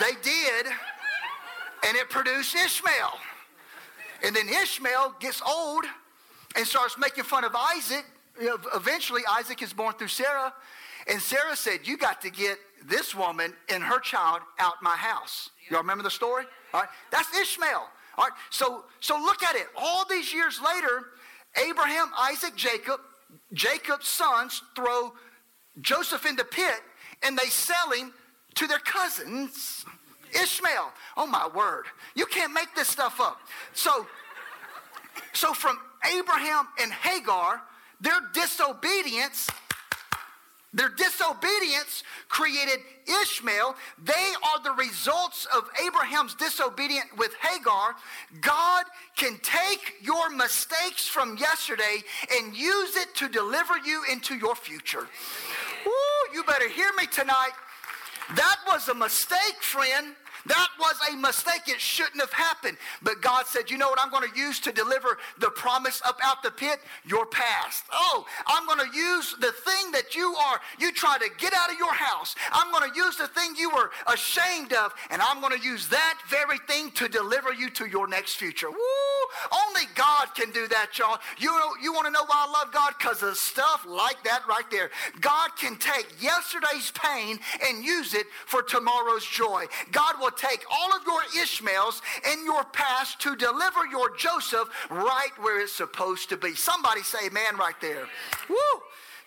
they 0.00 0.12
did, 0.22 0.66
and 1.86 1.96
it 1.96 2.10
produced 2.10 2.54
Ishmael. 2.54 3.18
And 4.24 4.34
then 4.34 4.48
Ishmael 4.48 5.16
gets 5.20 5.42
old 5.42 5.84
and 6.56 6.66
starts 6.66 6.96
making 6.98 7.24
fun 7.24 7.44
of 7.44 7.54
Isaac. 7.54 8.04
Eventually, 8.74 9.22
Isaac 9.30 9.62
is 9.62 9.72
born 9.72 9.94
through 9.94 10.08
Sarah. 10.08 10.52
And 11.06 11.20
Sarah 11.20 11.54
said, 11.54 11.80
You 11.84 11.98
got 11.98 12.22
to 12.22 12.30
get 12.30 12.58
this 12.86 13.14
woman 13.14 13.52
and 13.68 13.82
her 13.82 14.00
child 14.00 14.40
out 14.58 14.74
my 14.82 14.96
house. 14.96 15.50
Y'all 15.68 15.80
remember 15.80 16.02
the 16.02 16.10
story? 16.10 16.44
All 16.72 16.80
right. 16.80 16.88
That's 17.10 17.36
Ishmael. 17.36 17.86
All 18.16 18.24
right. 18.24 18.32
So, 18.50 18.84
so 19.00 19.16
look 19.16 19.42
at 19.42 19.56
it. 19.56 19.66
All 19.76 20.04
these 20.08 20.32
years 20.32 20.60
later, 20.60 21.10
Abraham, 21.68 22.10
Isaac, 22.18 22.56
Jacob, 22.56 23.00
Jacob's 23.52 24.08
sons 24.08 24.62
throw 24.74 25.12
Joseph 25.80 26.24
in 26.26 26.36
the 26.36 26.44
pit 26.44 26.80
and 27.22 27.36
they 27.38 27.46
sell 27.46 27.90
him 27.90 28.12
to 28.54 28.66
their 28.66 28.78
cousins. 28.78 29.84
Ishmael. 30.42 30.92
Oh 31.16 31.26
my 31.26 31.48
word. 31.54 31.84
You 32.14 32.26
can't 32.26 32.52
make 32.52 32.74
this 32.74 32.88
stuff 32.88 33.20
up. 33.20 33.40
So, 33.72 34.06
so 35.32 35.52
from 35.52 35.78
Abraham 36.16 36.68
and 36.80 36.92
Hagar, 36.92 37.62
their 38.00 38.20
disobedience, 38.32 39.48
their 40.72 40.88
disobedience 40.88 42.02
created 42.28 42.80
Ishmael. 43.22 43.76
They 44.02 44.12
are 44.12 44.62
the 44.62 44.72
results 44.72 45.46
of 45.54 45.68
Abraham's 45.86 46.34
disobedience 46.34 47.06
with 47.16 47.32
Hagar. 47.34 47.94
God 48.40 48.84
can 49.16 49.38
take 49.42 49.94
your 50.02 50.30
mistakes 50.30 51.06
from 51.06 51.36
yesterday 51.36 52.02
and 52.32 52.56
use 52.56 52.96
it 52.96 53.14
to 53.16 53.28
deliver 53.28 53.78
you 53.78 54.02
into 54.10 54.34
your 54.34 54.56
future. 54.56 55.06
Woo, 55.86 56.34
you 56.34 56.42
better 56.44 56.68
hear 56.68 56.90
me 56.98 57.06
tonight. 57.06 57.52
That 58.36 58.56
was 58.66 58.88
a 58.88 58.94
mistake, 58.94 59.60
friend. 59.60 60.16
That 60.46 60.68
was 60.78 60.96
a 61.10 61.16
mistake. 61.16 61.62
It 61.68 61.80
shouldn't 61.80 62.20
have 62.20 62.32
happened. 62.32 62.76
But 63.02 63.22
God 63.22 63.46
said, 63.46 63.70
You 63.70 63.78
know 63.78 63.88
what 63.88 63.98
I'm 64.02 64.10
going 64.10 64.28
to 64.30 64.38
use 64.38 64.60
to 64.60 64.72
deliver 64.72 65.18
the 65.38 65.50
promise 65.50 66.02
up 66.04 66.18
out 66.22 66.42
the 66.42 66.50
pit? 66.50 66.80
Your 67.06 67.26
past. 67.26 67.84
Oh, 67.92 68.26
I'm 68.46 68.66
going 68.66 68.90
to 68.90 68.96
use 68.96 69.34
the 69.40 69.52
thing 69.52 69.92
that 69.92 70.14
you 70.14 70.34
are, 70.34 70.60
you 70.78 70.92
try 70.92 71.18
to 71.18 71.28
get 71.38 71.54
out 71.54 71.70
of 71.70 71.78
your 71.78 71.92
house. 71.92 72.34
I'm 72.52 72.70
going 72.70 72.90
to 72.90 72.96
use 72.96 73.16
the 73.16 73.28
thing 73.28 73.54
you 73.56 73.70
were 73.70 73.90
ashamed 74.06 74.72
of, 74.72 74.92
and 75.10 75.22
I'm 75.22 75.40
going 75.40 75.58
to 75.58 75.64
use 75.64 75.88
that 75.88 76.18
very 76.28 76.58
thing 76.68 76.90
to 76.92 77.08
deliver 77.08 77.52
you 77.52 77.70
to 77.70 77.86
your 77.86 78.06
next 78.06 78.34
future. 78.34 78.70
Woo! 78.70 78.78
Only 79.52 79.82
God 79.94 80.34
can 80.34 80.50
do 80.50 80.68
that, 80.68 80.98
y'all. 80.98 81.18
You, 81.38 81.52
you 81.82 81.92
want 81.92 82.06
to 82.06 82.12
know 82.12 82.24
why 82.26 82.46
I 82.48 82.50
love 82.50 82.72
God? 82.72 82.94
Because 82.98 83.22
of 83.22 83.36
stuff 83.36 83.84
like 83.88 84.22
that 84.24 84.42
right 84.48 84.68
there. 84.70 84.90
God 85.20 85.50
can 85.56 85.76
take 85.76 86.06
yesterday's 86.20 86.90
pain 86.92 87.38
and 87.66 87.84
use 87.84 88.14
it 88.14 88.26
for 88.46 88.62
tomorrow's 88.62 89.24
joy. 89.24 89.66
God 89.92 90.16
will 90.20 90.30
take 90.36 90.64
all 90.70 90.94
of 90.94 91.04
your 91.06 91.42
Ishmaels 91.42 92.02
in 92.32 92.44
your 92.44 92.64
past 92.64 93.20
to 93.20 93.36
deliver 93.36 93.86
your 93.90 94.16
Joseph 94.16 94.68
right 94.90 95.30
where 95.38 95.60
it's 95.60 95.72
supposed 95.72 96.28
to 96.30 96.36
be. 96.36 96.54
Somebody 96.54 97.02
say 97.02 97.26
amen 97.26 97.56
right 97.56 97.80
there. 97.80 98.06
Woo! 98.48 98.56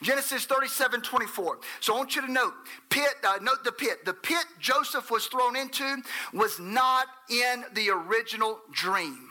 Genesis 0.01 0.45
37, 0.45 1.01
24. 1.01 1.57
So 1.79 1.95
I 1.95 1.97
want 1.97 2.15
you 2.15 2.21
to 2.21 2.31
note, 2.31 2.53
pit, 2.89 3.15
uh, 3.23 3.39
note 3.41 3.63
the 3.63 3.71
pit. 3.71 4.05
The 4.05 4.13
pit 4.13 4.45
Joseph 4.59 5.09
was 5.09 5.25
thrown 5.25 5.55
into 5.55 5.97
was 6.33 6.59
not 6.59 7.07
in 7.29 7.65
the 7.73 7.89
original 7.89 8.59
dream. 8.71 9.27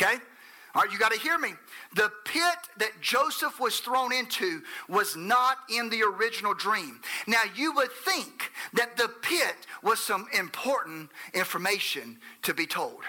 Okay? 0.00 0.18
All 0.76 0.82
right, 0.82 0.92
you 0.92 0.98
got 0.98 1.12
to 1.12 1.18
hear 1.18 1.38
me. 1.38 1.54
The 1.94 2.12
pit 2.26 2.42
that 2.76 3.00
Joseph 3.00 3.58
was 3.58 3.80
thrown 3.80 4.12
into 4.12 4.60
was 4.90 5.16
not 5.16 5.56
in 5.74 5.88
the 5.88 6.02
original 6.02 6.52
dream. 6.52 7.00
Now, 7.26 7.40
you 7.54 7.72
would 7.72 7.90
think 7.90 8.52
that 8.74 8.94
the 8.98 9.08
pit 9.22 9.56
was 9.82 10.00
some 10.00 10.28
important 10.38 11.08
information 11.32 12.18
to 12.42 12.52
be 12.52 12.66
told. 12.66 13.00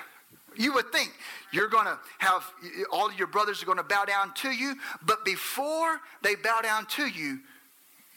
You 0.55 0.75
would 0.75 0.93
think 0.93 1.11
you're 1.51 1.67
going 1.67 1.87
to 1.87 1.99
have 2.19 2.49
all 2.89 3.11
your 3.11 3.27
brothers 3.27 3.61
are 3.61 3.65
going 3.65 3.79
to 3.79 3.83
bow 3.83 4.05
down 4.05 4.33
to 4.35 4.49
you, 4.49 4.75
but 5.05 5.25
before 5.25 5.99
they 6.23 6.35
bow 6.35 6.61
down 6.61 6.85
to 6.85 7.05
you, 7.05 7.41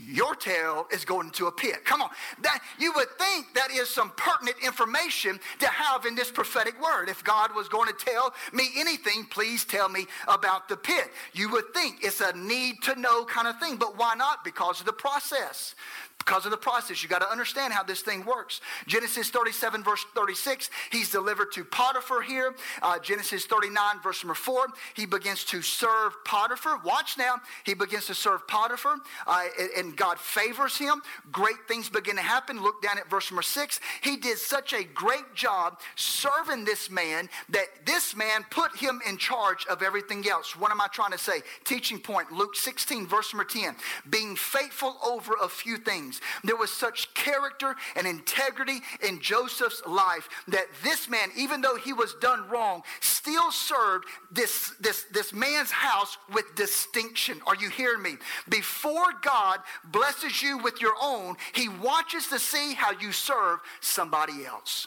your 0.06 0.34
tail 0.34 0.86
is 0.92 1.04
going 1.04 1.30
to 1.30 1.46
a 1.46 1.52
pit. 1.52 1.84
Come 1.84 2.02
on. 2.02 2.10
That 2.42 2.60
you 2.78 2.92
would 2.96 3.10
think 3.18 3.54
that 3.54 3.70
is 3.70 3.88
some 3.88 4.12
pertinent 4.16 4.56
information 4.64 5.38
to 5.58 5.66
have 5.66 6.06
in 6.06 6.14
this 6.14 6.30
prophetic 6.30 6.80
word. 6.82 7.08
If 7.08 7.24
God 7.24 7.54
was 7.54 7.68
going 7.68 7.88
to 7.88 8.04
tell 8.04 8.34
me 8.52 8.68
anything, 8.76 9.24
please 9.24 9.64
tell 9.64 9.88
me 9.88 10.06
about 10.28 10.68
the 10.68 10.76
pit. 10.76 11.10
You 11.32 11.50
would 11.50 11.72
think 11.74 11.98
it's 12.02 12.20
a 12.20 12.32
need 12.36 12.82
to 12.82 12.98
know 12.98 13.24
kind 13.24 13.48
of 13.48 13.58
thing, 13.58 13.76
but 13.76 13.96
why 13.98 14.14
not? 14.14 14.44
Because 14.44 14.80
of 14.80 14.86
the 14.86 14.92
process 14.92 15.74
because 16.20 16.44
of 16.44 16.50
the 16.50 16.56
process. 16.56 17.02
You 17.02 17.08
got 17.08 17.22
to 17.22 17.30
understand 17.30 17.72
how 17.72 17.82
this 17.82 18.02
thing 18.02 18.24
works. 18.24 18.60
Genesis 18.86 19.30
37, 19.30 19.82
verse 19.82 20.04
36, 20.14 20.70
he's 20.92 21.10
delivered 21.10 21.50
to 21.52 21.64
Potiphar 21.64 22.20
here. 22.20 22.54
Uh, 22.82 22.98
Genesis 22.98 23.46
39, 23.46 24.00
verse 24.02 24.22
number 24.22 24.34
4, 24.34 24.66
he 24.94 25.06
begins 25.06 25.44
to 25.44 25.62
serve 25.62 26.12
Potiphar. 26.24 26.80
Watch 26.84 27.16
now, 27.16 27.36
he 27.64 27.74
begins 27.74 28.06
to 28.06 28.14
serve 28.14 28.46
Potiphar, 28.46 28.96
uh, 29.26 29.44
and 29.78 29.96
God 29.96 30.18
favors 30.18 30.76
him. 30.76 31.00
Great 31.32 31.66
things 31.66 31.88
begin 31.88 32.16
to 32.16 32.22
happen. 32.22 32.62
Look 32.62 32.82
down 32.82 32.98
at 32.98 33.08
verse 33.08 33.30
number 33.30 33.42
6. 33.42 33.80
He 34.02 34.16
did 34.18 34.36
such 34.36 34.74
a 34.74 34.84
great 34.84 35.34
job 35.34 35.80
serving 35.96 36.64
this 36.64 36.90
man 36.90 37.30
that 37.48 37.66
this 37.86 38.14
man 38.14 38.44
put 38.50 38.76
him 38.76 39.00
in 39.08 39.16
charge 39.16 39.66
of 39.70 39.82
everything 39.82 40.28
else. 40.28 40.54
What 40.54 40.70
am 40.70 40.82
I 40.82 40.88
trying 40.92 41.12
to 41.12 41.18
say? 41.18 41.40
Teaching 41.64 41.98
point, 41.98 42.30
Luke 42.30 42.56
16, 42.56 43.06
verse 43.06 43.32
number 43.32 43.44
10. 43.44 43.74
Being 44.10 44.36
faithful 44.36 44.98
over 45.02 45.32
a 45.42 45.48
few 45.48 45.78
things 45.78 46.09
things. 46.10 46.20
There 46.44 46.56
was 46.56 46.70
such 46.70 47.12
character 47.14 47.76
and 47.96 48.06
integrity 48.06 48.80
in 49.06 49.20
Joseph's 49.20 49.82
life 49.86 50.28
that 50.48 50.66
this 50.82 51.08
man, 51.08 51.28
even 51.36 51.60
though 51.60 51.76
he 51.76 51.92
was 51.92 52.14
done 52.14 52.48
wrong, 52.48 52.82
still 53.00 53.50
served 53.50 54.06
this, 54.30 54.72
this, 54.80 55.04
this 55.12 55.32
man's 55.32 55.70
house 55.70 56.16
with 56.32 56.54
distinction. 56.54 57.40
Are 57.46 57.56
you 57.56 57.70
hearing 57.70 58.02
me? 58.02 58.16
Before 58.48 59.12
God 59.22 59.60
blesses 59.84 60.42
you 60.42 60.58
with 60.58 60.80
your 60.80 60.94
own, 61.00 61.36
he 61.54 61.68
watches 61.68 62.28
to 62.28 62.38
see 62.38 62.74
how 62.74 62.92
you 62.92 63.12
serve 63.12 63.60
somebody 63.80 64.44
else. 64.46 64.86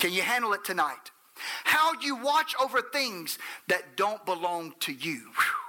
Can 0.00 0.12
you 0.12 0.22
handle 0.22 0.52
it 0.54 0.64
tonight? 0.64 1.12
How 1.64 1.92
you 2.00 2.16
watch 2.16 2.54
over 2.60 2.80
things 2.80 3.38
that 3.68 3.96
don't 3.96 4.24
belong 4.24 4.74
to 4.80 4.92
you. 4.92 5.18
Whew. 5.18 5.63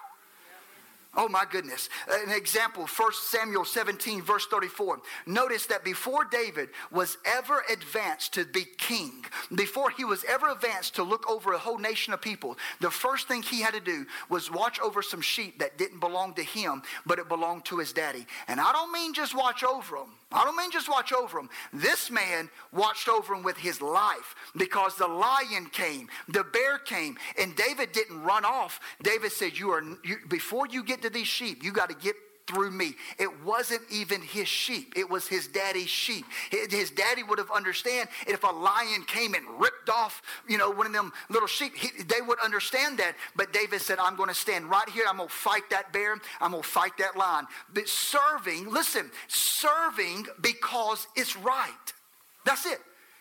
Oh 1.17 1.29
my 1.29 1.45
goodness. 1.49 1.89
An 2.09 2.31
example, 2.31 2.85
1 2.85 3.11
Samuel 3.13 3.63
17, 3.63 4.21
verse 4.21 4.45
34. 4.47 4.99
Notice 5.25 5.65
that 5.67 5.83
before 5.83 6.25
David 6.25 6.69
was 6.91 7.17
ever 7.25 7.63
advanced 7.71 8.33
to 8.33 8.45
be 8.45 8.65
king, 8.77 9.25
before 9.53 9.89
he 9.89 10.03
was 10.03 10.25
ever 10.27 10.49
advanced 10.49 10.95
to 10.95 11.03
look 11.03 11.29
over 11.29 11.53
a 11.53 11.57
whole 11.57 11.77
nation 11.77 12.13
of 12.13 12.21
people, 12.21 12.57
the 12.81 12.91
first 12.91 13.27
thing 13.27 13.41
he 13.41 13.61
had 13.61 13.73
to 13.73 13.79
do 13.79 14.05
was 14.29 14.51
watch 14.51 14.79
over 14.81 15.01
some 15.01 15.21
sheep 15.21 15.59
that 15.59 15.77
didn't 15.77 15.99
belong 15.99 16.33
to 16.33 16.43
him, 16.43 16.81
but 17.05 17.19
it 17.19 17.29
belonged 17.29 17.65
to 17.65 17.77
his 17.77 17.93
daddy. 17.93 18.25
And 18.47 18.59
I 18.59 18.71
don't 18.73 18.91
mean 18.91 19.13
just 19.13 19.35
watch 19.35 19.63
over 19.63 19.97
them. 19.97 20.09
I 20.31 20.43
don't 20.43 20.57
mean 20.57 20.71
just 20.71 20.89
watch 20.89 21.13
over 21.13 21.39
him. 21.39 21.49
This 21.71 22.09
man 22.09 22.49
watched 22.73 23.07
over 23.07 23.33
him 23.33 23.43
with 23.43 23.57
his 23.57 23.81
life 23.81 24.35
because 24.57 24.95
the 24.95 25.07
lion 25.07 25.67
came, 25.71 26.09
the 26.27 26.43
bear 26.43 26.79
came, 26.79 27.17
and 27.39 27.55
David 27.55 27.91
didn't 27.91 28.23
run 28.23 28.43
off. 28.43 28.79
David 29.01 29.31
said, 29.31 29.57
"You 29.57 29.71
are 29.71 29.83
you, 30.03 30.17
before 30.27 30.67
you 30.67 30.83
get 30.83 31.01
to 31.03 31.09
these 31.09 31.27
sheep, 31.27 31.63
you 31.63 31.71
got 31.71 31.89
to 31.89 31.95
get 31.95 32.15
through 32.47 32.71
me. 32.71 32.95
It 33.17 33.43
wasn't 33.43 33.81
even 33.91 34.21
his 34.21 34.47
sheep. 34.47 34.93
It 34.95 35.09
was 35.09 35.27
his 35.27 35.47
daddy's 35.47 35.89
sheep. 35.89 36.25
His 36.51 36.91
daddy 36.91 37.23
would 37.23 37.39
have 37.39 37.51
understand 37.51 38.09
if 38.27 38.43
a 38.43 38.47
lion 38.47 39.03
came 39.07 39.33
and 39.33 39.43
ripped 39.59 39.89
off, 39.89 40.21
you 40.47 40.57
know, 40.57 40.69
one 40.69 40.85
of 40.85 40.93
them 40.93 41.11
little 41.29 41.47
sheep. 41.47 41.75
He, 41.75 42.03
they 42.03 42.21
would 42.21 42.39
understand 42.39 42.99
that. 42.99 43.15
But 43.35 43.51
David 43.51 43.81
said, 43.81 43.97
I'm 43.99 44.15
going 44.15 44.29
to 44.29 44.35
stand 44.35 44.69
right 44.69 44.87
here. 44.89 45.05
I'm 45.07 45.17
going 45.17 45.29
to 45.29 45.35
fight 45.35 45.69
that 45.71 45.91
bear. 45.91 46.15
I'm 46.39 46.51
going 46.51 46.63
to 46.63 46.69
fight 46.69 46.97
that 46.99 47.17
lion. 47.17 47.47
But 47.73 47.89
serving, 47.89 48.69
listen, 48.71 49.09
serving 49.27 50.27
because 50.41 51.07
it's 51.15 51.35
right. 51.35 51.71
That's 52.45 52.65
it. 52.65 52.79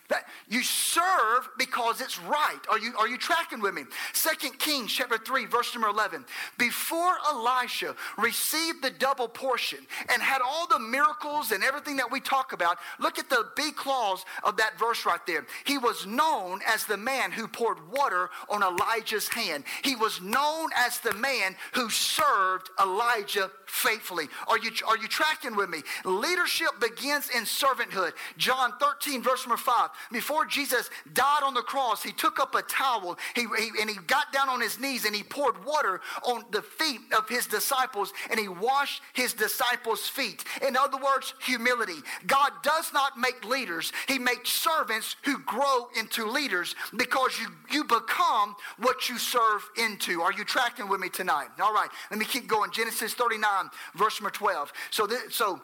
That 0.09 0.25
you 0.47 0.61
serve 0.61 1.49
because 1.57 1.99
it's 1.99 2.19
right. 2.21 2.59
Are 2.69 2.77
you, 2.77 2.93
are 2.97 3.07
you 3.07 3.17
tracking 3.17 3.59
with 3.59 3.73
me? 3.73 3.83
Second 4.13 4.59
Kings 4.59 4.91
chapter 4.91 5.17
3, 5.17 5.45
verse 5.45 5.73
number 5.73 5.89
11. 5.89 6.25
Before 6.59 7.15
Elisha 7.27 7.95
received 8.17 8.83
the 8.83 8.91
double 8.91 9.27
portion 9.27 9.79
and 10.09 10.21
had 10.21 10.41
all 10.45 10.67
the 10.67 10.79
miracles 10.79 11.51
and 11.51 11.63
everything 11.63 11.97
that 11.97 12.11
we 12.11 12.19
talk 12.19 12.53
about, 12.53 12.77
look 12.99 13.17
at 13.17 13.29
the 13.29 13.49
B 13.55 13.71
clause 13.71 14.25
of 14.43 14.57
that 14.57 14.77
verse 14.77 15.05
right 15.05 15.25
there. 15.25 15.45
He 15.65 15.77
was 15.77 16.05
known 16.05 16.59
as 16.67 16.85
the 16.85 16.97
man 16.97 17.31
who 17.31 17.47
poured 17.47 17.77
water 17.91 18.29
on 18.49 18.61
Elijah's 18.61 19.27
hand. 19.27 19.63
He 19.83 19.95
was 19.95 20.21
known 20.21 20.69
as 20.77 20.99
the 20.99 21.13
man 21.13 21.55
who 21.73 21.89
served 21.89 22.69
Elijah 22.79 23.49
faithfully. 23.75 24.27
Are 24.47 24.57
you, 24.57 24.71
are 24.87 24.97
you 24.97 25.07
tracking 25.07 25.55
with 25.55 25.69
me? 25.69 25.79
Leadership 26.05 26.79
begins 26.79 27.29
in 27.29 27.43
servanthood. 27.43 28.13
John 28.37 28.73
13, 28.79 29.21
verse 29.21 29.45
number 29.45 29.61
5. 29.61 29.89
Before 30.11 30.45
Jesus 30.45 30.89
died 31.13 31.41
on 31.43 31.53
the 31.53 31.61
cross, 31.61 32.01
he 32.01 32.11
took 32.11 32.39
up 32.39 32.55
a 32.55 32.61
towel 32.61 33.17
he, 33.35 33.41
he, 33.41 33.81
and 33.81 33.89
he 33.89 33.97
got 34.07 34.31
down 34.31 34.49
on 34.49 34.61
his 34.61 34.79
knees 34.79 35.05
and 35.05 35.15
he 35.15 35.23
poured 35.23 35.63
water 35.65 36.01
on 36.23 36.45
the 36.51 36.61
feet 36.61 37.01
of 37.17 37.27
his 37.27 37.47
disciples 37.47 38.13
and 38.29 38.39
he 38.39 38.47
washed 38.47 39.01
his 39.13 39.33
disciples' 39.33 40.07
feet. 40.07 40.45
In 40.65 40.77
other 40.77 40.97
words, 40.97 41.33
humility. 41.41 41.99
God 42.27 42.51
does 42.63 42.93
not 42.93 43.17
make 43.17 43.43
leaders, 43.45 43.91
he 44.07 44.19
makes 44.19 44.49
servants 44.49 45.17
who 45.23 45.39
grow 45.39 45.89
into 45.99 46.25
leaders 46.25 46.75
because 46.95 47.37
you, 47.39 47.47
you 47.71 47.83
become 47.83 48.55
what 48.77 49.09
you 49.09 49.17
serve 49.17 49.69
into. 49.77 50.21
Are 50.21 50.31
you 50.31 50.45
tracking 50.45 50.87
with 50.87 51.01
me 51.01 51.09
tonight? 51.09 51.47
All 51.61 51.73
right, 51.73 51.89
let 52.09 52.19
me 52.19 52.25
keep 52.25 52.47
going. 52.47 52.71
Genesis 52.71 53.13
39 53.13 53.64
verse 53.95 54.19
number 54.19 54.31
12. 54.31 54.71
So, 54.91 55.07
this, 55.07 55.35
so 55.35 55.61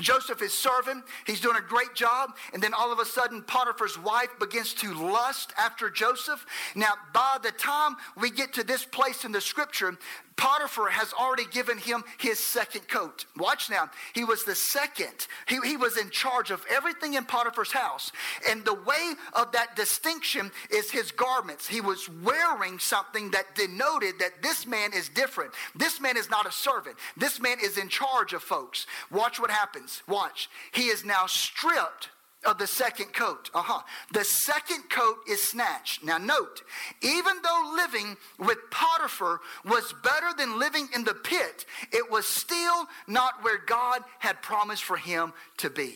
Joseph 0.00 0.42
is 0.42 0.52
serving. 0.52 1.02
He's 1.26 1.40
doing 1.40 1.56
a 1.56 1.60
great 1.60 1.94
job. 1.94 2.30
And 2.52 2.62
then 2.62 2.74
all 2.74 2.92
of 2.92 2.98
a 2.98 3.04
sudden, 3.04 3.42
Potiphar's 3.42 3.98
wife 3.98 4.30
begins 4.38 4.74
to 4.74 4.92
lust 4.94 5.52
after 5.58 5.90
Joseph. 5.90 6.44
Now, 6.74 6.94
by 7.12 7.38
the 7.42 7.52
time 7.52 7.96
we 8.16 8.30
get 8.30 8.52
to 8.54 8.64
this 8.64 8.84
place 8.84 9.24
in 9.24 9.32
the 9.32 9.40
scripture, 9.40 9.96
Potiphar 10.36 10.90
has 10.90 11.12
already 11.14 11.46
given 11.46 11.78
him 11.78 12.04
his 12.18 12.38
second 12.38 12.88
coat. 12.88 13.24
Watch 13.36 13.70
now. 13.70 13.90
He 14.14 14.24
was 14.24 14.44
the 14.44 14.54
second. 14.54 15.26
He, 15.48 15.58
he 15.64 15.76
was 15.76 15.96
in 15.96 16.10
charge 16.10 16.50
of 16.50 16.64
everything 16.70 17.14
in 17.14 17.24
Potiphar's 17.24 17.72
house. 17.72 18.12
And 18.48 18.64
the 18.64 18.74
way 18.74 19.14
of 19.32 19.52
that 19.52 19.76
distinction 19.76 20.50
is 20.70 20.90
his 20.90 21.10
garments. 21.10 21.66
He 21.66 21.80
was 21.80 22.08
wearing 22.22 22.78
something 22.78 23.30
that 23.30 23.54
denoted 23.54 24.18
that 24.18 24.42
this 24.42 24.66
man 24.66 24.92
is 24.92 25.08
different. 25.08 25.52
This 25.74 26.00
man 26.00 26.16
is 26.16 26.28
not 26.28 26.46
a 26.46 26.52
servant. 26.52 26.96
This 27.16 27.40
man 27.40 27.56
is 27.62 27.78
in 27.78 27.88
charge 27.88 28.34
of 28.34 28.42
folks. 28.42 28.86
Watch 29.10 29.40
what 29.40 29.50
happens. 29.50 30.02
Watch. 30.06 30.50
He 30.72 30.88
is 30.88 31.04
now 31.04 31.26
stripped 31.26 32.10
of 32.44 32.58
the 32.58 32.66
second 32.66 33.12
coat. 33.12 33.50
Uh-huh. 33.54 33.82
The 34.12 34.24
second 34.24 34.88
coat 34.88 35.18
is 35.28 35.42
snatched. 35.42 36.04
Now 36.04 36.18
note, 36.18 36.62
even 37.02 37.36
though 37.42 37.72
living 37.74 38.16
with 38.38 38.58
Potiphar 38.70 39.40
was 39.64 39.94
better 40.02 40.28
than 40.36 40.58
living 40.58 40.88
in 40.94 41.04
the 41.04 41.14
pit, 41.14 41.64
it 41.92 42.10
was 42.10 42.26
still 42.26 42.86
not 43.06 43.42
where 43.42 43.58
God 43.58 44.02
had 44.18 44.42
promised 44.42 44.84
for 44.84 44.96
him 44.96 45.32
to 45.58 45.70
be. 45.70 45.94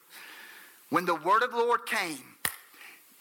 when 0.90 1.04
the 1.04 1.14
word 1.14 1.42
of 1.42 1.50
the 1.50 1.58
Lord 1.58 1.86
came, 1.86 2.18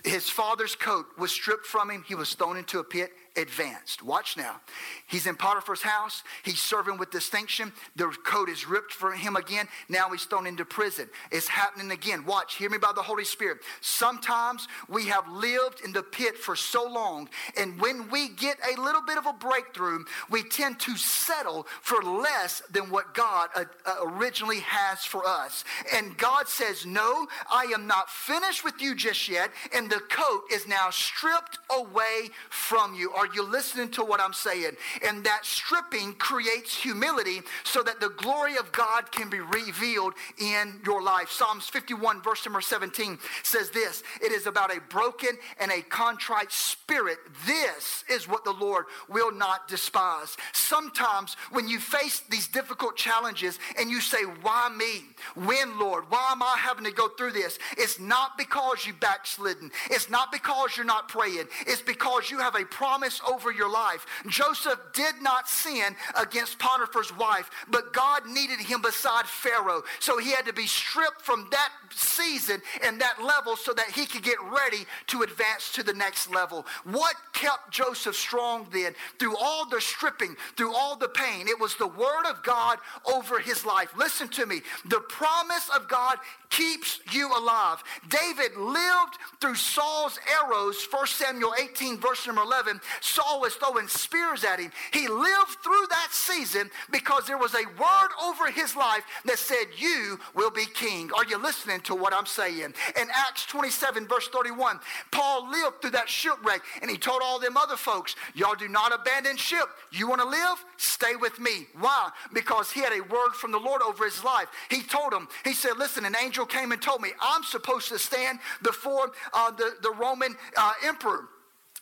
his 0.03 0.29
father's 0.29 0.75
coat 0.75 1.05
was 1.17 1.31
stripped 1.31 1.65
from 1.65 1.91
him. 1.91 2.03
He 2.07 2.15
was 2.15 2.33
thrown 2.33 2.57
into 2.57 2.79
a 2.79 2.83
pit 2.83 3.11
advanced. 3.37 4.03
Watch 4.03 4.37
now. 4.37 4.61
He's 5.07 5.27
in 5.27 5.35
Potiphar's 5.35 5.81
house. 5.81 6.23
He's 6.43 6.59
serving 6.59 6.97
with 6.97 7.11
distinction. 7.11 7.71
The 7.95 8.07
coat 8.23 8.49
is 8.49 8.67
ripped 8.67 8.93
from 8.93 9.17
him 9.17 9.35
again. 9.35 9.67
Now 9.89 10.09
he's 10.09 10.25
thrown 10.25 10.47
into 10.47 10.65
prison. 10.65 11.09
It's 11.31 11.47
happening 11.47 11.91
again. 11.91 12.25
Watch. 12.25 12.55
Hear 12.55 12.69
me 12.69 12.77
by 12.77 12.91
the 12.95 13.01
Holy 13.01 13.25
Spirit. 13.25 13.59
Sometimes 13.81 14.67
we 14.89 15.07
have 15.07 15.27
lived 15.29 15.81
in 15.83 15.91
the 15.91 16.03
pit 16.03 16.37
for 16.37 16.55
so 16.55 16.87
long, 16.87 17.29
and 17.57 17.79
when 17.79 18.09
we 18.09 18.29
get 18.29 18.57
a 18.65 18.81
little 18.81 19.01
bit 19.01 19.17
of 19.17 19.25
a 19.25 19.33
breakthrough, 19.33 20.03
we 20.29 20.43
tend 20.43 20.79
to 20.81 20.97
settle 20.97 21.67
for 21.81 22.01
less 22.01 22.61
than 22.71 22.89
what 22.89 23.13
God 23.13 23.49
uh, 23.55 23.65
uh, 23.85 23.95
originally 24.03 24.59
has 24.59 25.03
for 25.05 25.25
us. 25.25 25.63
And 25.93 26.17
God 26.17 26.47
says, 26.47 26.85
No, 26.85 27.27
I 27.51 27.71
am 27.73 27.87
not 27.87 28.09
finished 28.09 28.63
with 28.63 28.81
you 28.81 28.95
just 28.95 29.27
yet. 29.29 29.51
And 29.73 29.89
the 29.89 30.01
coat 30.09 30.43
is 30.51 30.67
now 30.67 30.89
stripped 30.89 31.59
away 31.69 32.29
from 32.49 32.93
you. 32.95 33.11
Are 33.21 33.29
you 33.35 33.43
listening 33.43 33.89
to 33.89 34.03
what 34.03 34.19
I'm 34.19 34.33
saying? 34.33 34.71
And 35.07 35.23
that 35.25 35.45
stripping 35.45 36.13
creates 36.13 36.75
humility 36.75 37.41
so 37.63 37.83
that 37.83 37.99
the 37.99 38.09
glory 38.09 38.57
of 38.57 38.71
God 38.71 39.11
can 39.11 39.29
be 39.29 39.39
revealed 39.39 40.15
in 40.39 40.81
your 40.83 41.03
life. 41.03 41.29
Psalms 41.29 41.67
51, 41.67 42.23
verse 42.23 42.43
number 42.43 42.61
17 42.61 43.19
says 43.43 43.69
this 43.69 44.01
It 44.23 44.31
is 44.31 44.47
about 44.47 44.75
a 44.75 44.81
broken 44.89 45.29
and 45.59 45.71
a 45.71 45.83
contrite 45.83 46.51
spirit. 46.51 47.19
This 47.45 48.03
is 48.09 48.27
what 48.27 48.43
the 48.43 48.53
Lord 48.53 48.85
will 49.07 49.31
not 49.31 49.67
despise. 49.67 50.35
Sometimes 50.53 51.35
when 51.51 51.67
you 51.67 51.79
face 51.79 52.23
these 52.31 52.47
difficult 52.47 52.97
challenges 52.97 53.59
and 53.77 53.91
you 53.91 54.01
say, 54.01 54.23
Why 54.41 54.75
me? 54.75 55.45
When, 55.45 55.77
Lord? 55.77 56.05
Why 56.09 56.29
am 56.31 56.41
I 56.41 56.55
having 56.57 56.85
to 56.85 56.91
go 56.91 57.07
through 57.09 57.33
this? 57.33 57.59
It's 57.77 57.99
not 57.99 58.35
because 58.35 58.87
you 58.87 58.93
backslidden. 58.93 59.69
It's 59.91 60.09
not 60.09 60.31
because 60.31 60.75
you're 60.75 60.87
not 60.87 61.07
praying. 61.07 61.45
It's 61.67 61.83
because 61.83 62.31
you 62.31 62.39
have 62.39 62.55
a 62.55 62.65
promise 62.65 63.10
over 63.27 63.51
your 63.51 63.69
life. 63.69 64.05
Joseph 64.27 64.79
did 64.93 65.15
not 65.21 65.49
sin 65.49 65.95
against 66.19 66.59
Potiphar's 66.59 67.15
wife, 67.17 67.49
but 67.69 67.93
God 67.93 68.25
needed 68.27 68.59
him 68.59 68.81
beside 68.81 69.25
Pharaoh. 69.25 69.83
So 69.99 70.17
he 70.17 70.31
had 70.31 70.45
to 70.45 70.53
be 70.53 70.67
stripped 70.67 71.21
from 71.21 71.47
that 71.51 71.69
season 71.93 72.61
and 72.83 73.01
that 73.01 73.23
level 73.23 73.55
so 73.55 73.73
that 73.73 73.89
he 73.91 74.05
could 74.05 74.23
get 74.23 74.37
ready 74.41 74.85
to 75.07 75.23
advance 75.23 75.71
to 75.73 75.83
the 75.83 75.93
next 75.93 76.31
level. 76.31 76.65
What 76.83 77.15
kept 77.33 77.71
Joseph 77.71 78.15
strong 78.15 78.67
then 78.71 78.93
through 79.19 79.35
all 79.37 79.67
the 79.67 79.81
stripping, 79.81 80.35
through 80.55 80.73
all 80.73 80.95
the 80.95 81.09
pain? 81.09 81.47
It 81.47 81.59
was 81.59 81.75
the 81.75 81.87
word 81.87 82.25
of 82.29 82.43
God 82.43 82.77
over 83.05 83.39
his 83.39 83.65
life. 83.65 83.91
Listen 83.97 84.27
to 84.29 84.45
me. 84.45 84.61
The 84.85 85.01
promise 85.01 85.69
of 85.75 85.87
God 85.87 86.17
keeps 86.49 86.99
you 87.11 87.29
alive. 87.35 87.83
David 88.09 88.55
lived 88.57 89.17
through 89.39 89.55
Saul's 89.55 90.19
arrows, 90.41 90.85
1 90.91 91.07
Samuel 91.07 91.53
18, 91.59 91.97
verse 91.97 92.27
number 92.27 92.41
11. 92.41 92.79
Saul 93.01 93.41
was 93.41 93.55
throwing 93.55 93.87
spears 93.87 94.43
at 94.43 94.59
him. 94.59 94.71
He 94.91 95.07
lived 95.07 95.57
through 95.63 95.87
that 95.89 96.09
season 96.11 96.69
because 96.91 97.25
there 97.27 97.37
was 97.37 97.53
a 97.53 97.65
word 97.79 98.09
over 98.23 98.51
his 98.51 98.75
life 98.75 99.03
that 99.25 99.39
said, 99.39 99.65
You 99.77 100.19
will 100.35 100.51
be 100.51 100.65
king. 100.65 101.11
Are 101.15 101.25
you 101.25 101.37
listening 101.37 101.81
to 101.81 101.95
what 101.95 102.13
I'm 102.13 102.25
saying? 102.25 102.73
In 102.99 103.07
Acts 103.13 103.45
27, 103.45 104.07
verse 104.07 104.27
31, 104.29 104.79
Paul 105.11 105.49
lived 105.49 105.81
through 105.81 105.91
that 105.91 106.09
shipwreck 106.09 106.61
and 106.81 106.89
he 106.89 106.97
told 106.97 107.21
all 107.23 107.39
them 107.39 107.57
other 107.57 107.77
folks, 107.77 108.15
Y'all 108.35 108.55
do 108.55 108.67
not 108.67 108.93
abandon 108.93 109.37
ship. 109.37 109.67
You 109.91 110.07
want 110.07 110.21
to 110.21 110.27
live? 110.27 110.63
Stay 110.77 111.15
with 111.15 111.39
me. 111.39 111.67
Why? 111.79 112.09
Because 112.33 112.71
he 112.71 112.81
had 112.81 112.93
a 112.93 113.01
word 113.01 113.33
from 113.33 113.51
the 113.51 113.59
Lord 113.59 113.81
over 113.81 114.05
his 114.05 114.23
life. 114.23 114.47
He 114.69 114.81
told 114.83 115.13
him, 115.13 115.27
He 115.43 115.53
said, 115.53 115.77
Listen, 115.77 116.05
an 116.05 116.15
angel 116.21 116.45
came 116.45 116.71
and 116.71 116.81
told 116.81 117.01
me 117.01 117.09
I'm 117.19 117.43
supposed 117.43 117.89
to 117.89 117.99
stand 117.99 118.39
before 118.61 119.11
uh, 119.33 119.51
the, 119.51 119.75
the 119.81 119.91
Roman 119.91 120.35
uh, 120.55 120.73
emperor. 120.85 121.27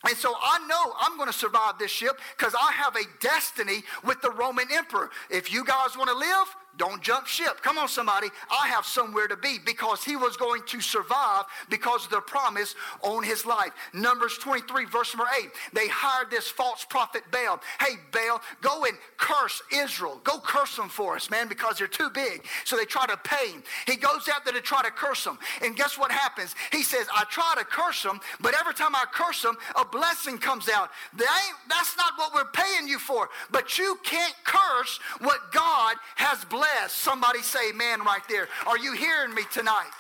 And 0.08 0.16
so 0.16 0.34
I 0.42 0.66
know 0.68 0.94
I'm 1.00 1.18
going 1.18 1.32
to 1.32 1.38
survive 1.38 1.78
this 1.78 1.92
ship 1.92 2.20
because 2.38 2.56
I 2.56 2.72
have 2.72 2.96
a 2.96 3.04
destiny 3.20 3.84
with 4.06 4.22
the 4.22 4.32
Roman 4.32 4.68
emperor. 4.72 5.10
If 5.30 5.52
you 5.52 5.66
guys 5.66 5.98
want 5.98 6.10
to 6.10 6.16
live, 6.16 6.56
don't 6.80 7.04
jump 7.04 7.28
ship. 7.28 7.62
Come 7.62 7.78
on, 7.78 7.90
somebody. 7.90 8.28
I 8.50 8.70
have 8.70 8.86
somewhere 8.86 9.28
to 9.28 9.36
be 9.36 9.58
because 9.64 10.04
he 10.04 10.16
was 10.16 10.38
going 10.38 10.64
to 10.68 10.80
survive 10.80 11.44
because 11.70 12.06
of 12.06 12.12
the 12.12 12.22
promise 12.22 12.74
on 13.02 13.22
his 13.22 13.46
life. 13.46 13.72
Numbers 13.94 14.38
23, 14.38 14.86
verse 14.86 15.16
number 15.16 15.30
8. 15.44 15.50
They 15.74 15.90
hired 15.90 16.32
this 16.32 16.48
false 16.48 16.86
prophet 16.86 17.24
Baal. 17.32 17.60
Hey, 17.82 17.96
Baal, 18.14 18.42
go 18.62 18.86
and 18.86 18.98
curse 19.18 19.62
Israel. 19.76 20.22
Go 20.24 20.40
curse 20.40 20.78
them 20.78 20.88
for 20.88 21.18
us, 21.18 21.30
man, 21.30 21.50
because 21.50 21.78
they're 21.78 21.88
too 21.88 22.10
big. 22.10 22.46
So 22.64 22.78
they 22.78 22.86
try 22.86 23.06
to 23.08 23.18
pay 23.18 23.52
him. 23.52 23.64
He 23.86 23.98
goes 23.98 24.30
out 24.34 24.46
there 24.46 24.54
to 24.54 24.62
try 24.62 24.82
to 24.82 24.92
curse 24.92 25.26
them. 25.26 25.38
And 25.62 25.76
guess 25.76 25.98
what 25.98 26.12
happens? 26.12 26.56
He 26.72 26.84
says, 26.84 27.08
I 27.14 27.26
try 27.30 27.56
to 27.58 27.66
curse 27.66 28.02
them, 28.04 28.22
but 28.40 28.56
every 28.58 28.74
time 28.74 28.96
I 28.96 29.04
curse 29.12 29.42
them, 29.42 29.58
a 29.76 29.84
blessing 29.84 30.38
comes 30.38 30.70
out. 30.70 30.92
that's 31.18 31.98
not 31.98 32.14
what 32.16 32.34
we're 32.34 32.52
paying 32.52 32.88
you 32.88 33.00
for. 33.00 33.28
But 33.52 33.78
you 33.78 34.00
can't 34.04 34.36
curse 34.46 35.00
what 35.20 35.52
God 35.52 35.98
has 36.16 36.46
blessed 36.46 36.69
Somebody 36.88 37.42
say 37.42 37.70
amen 37.70 38.02
right 38.04 38.22
there. 38.30 38.48
Are 38.68 38.78
you 38.78 38.94
hearing 38.94 39.34
me 39.34 39.44
tonight? 39.52 39.92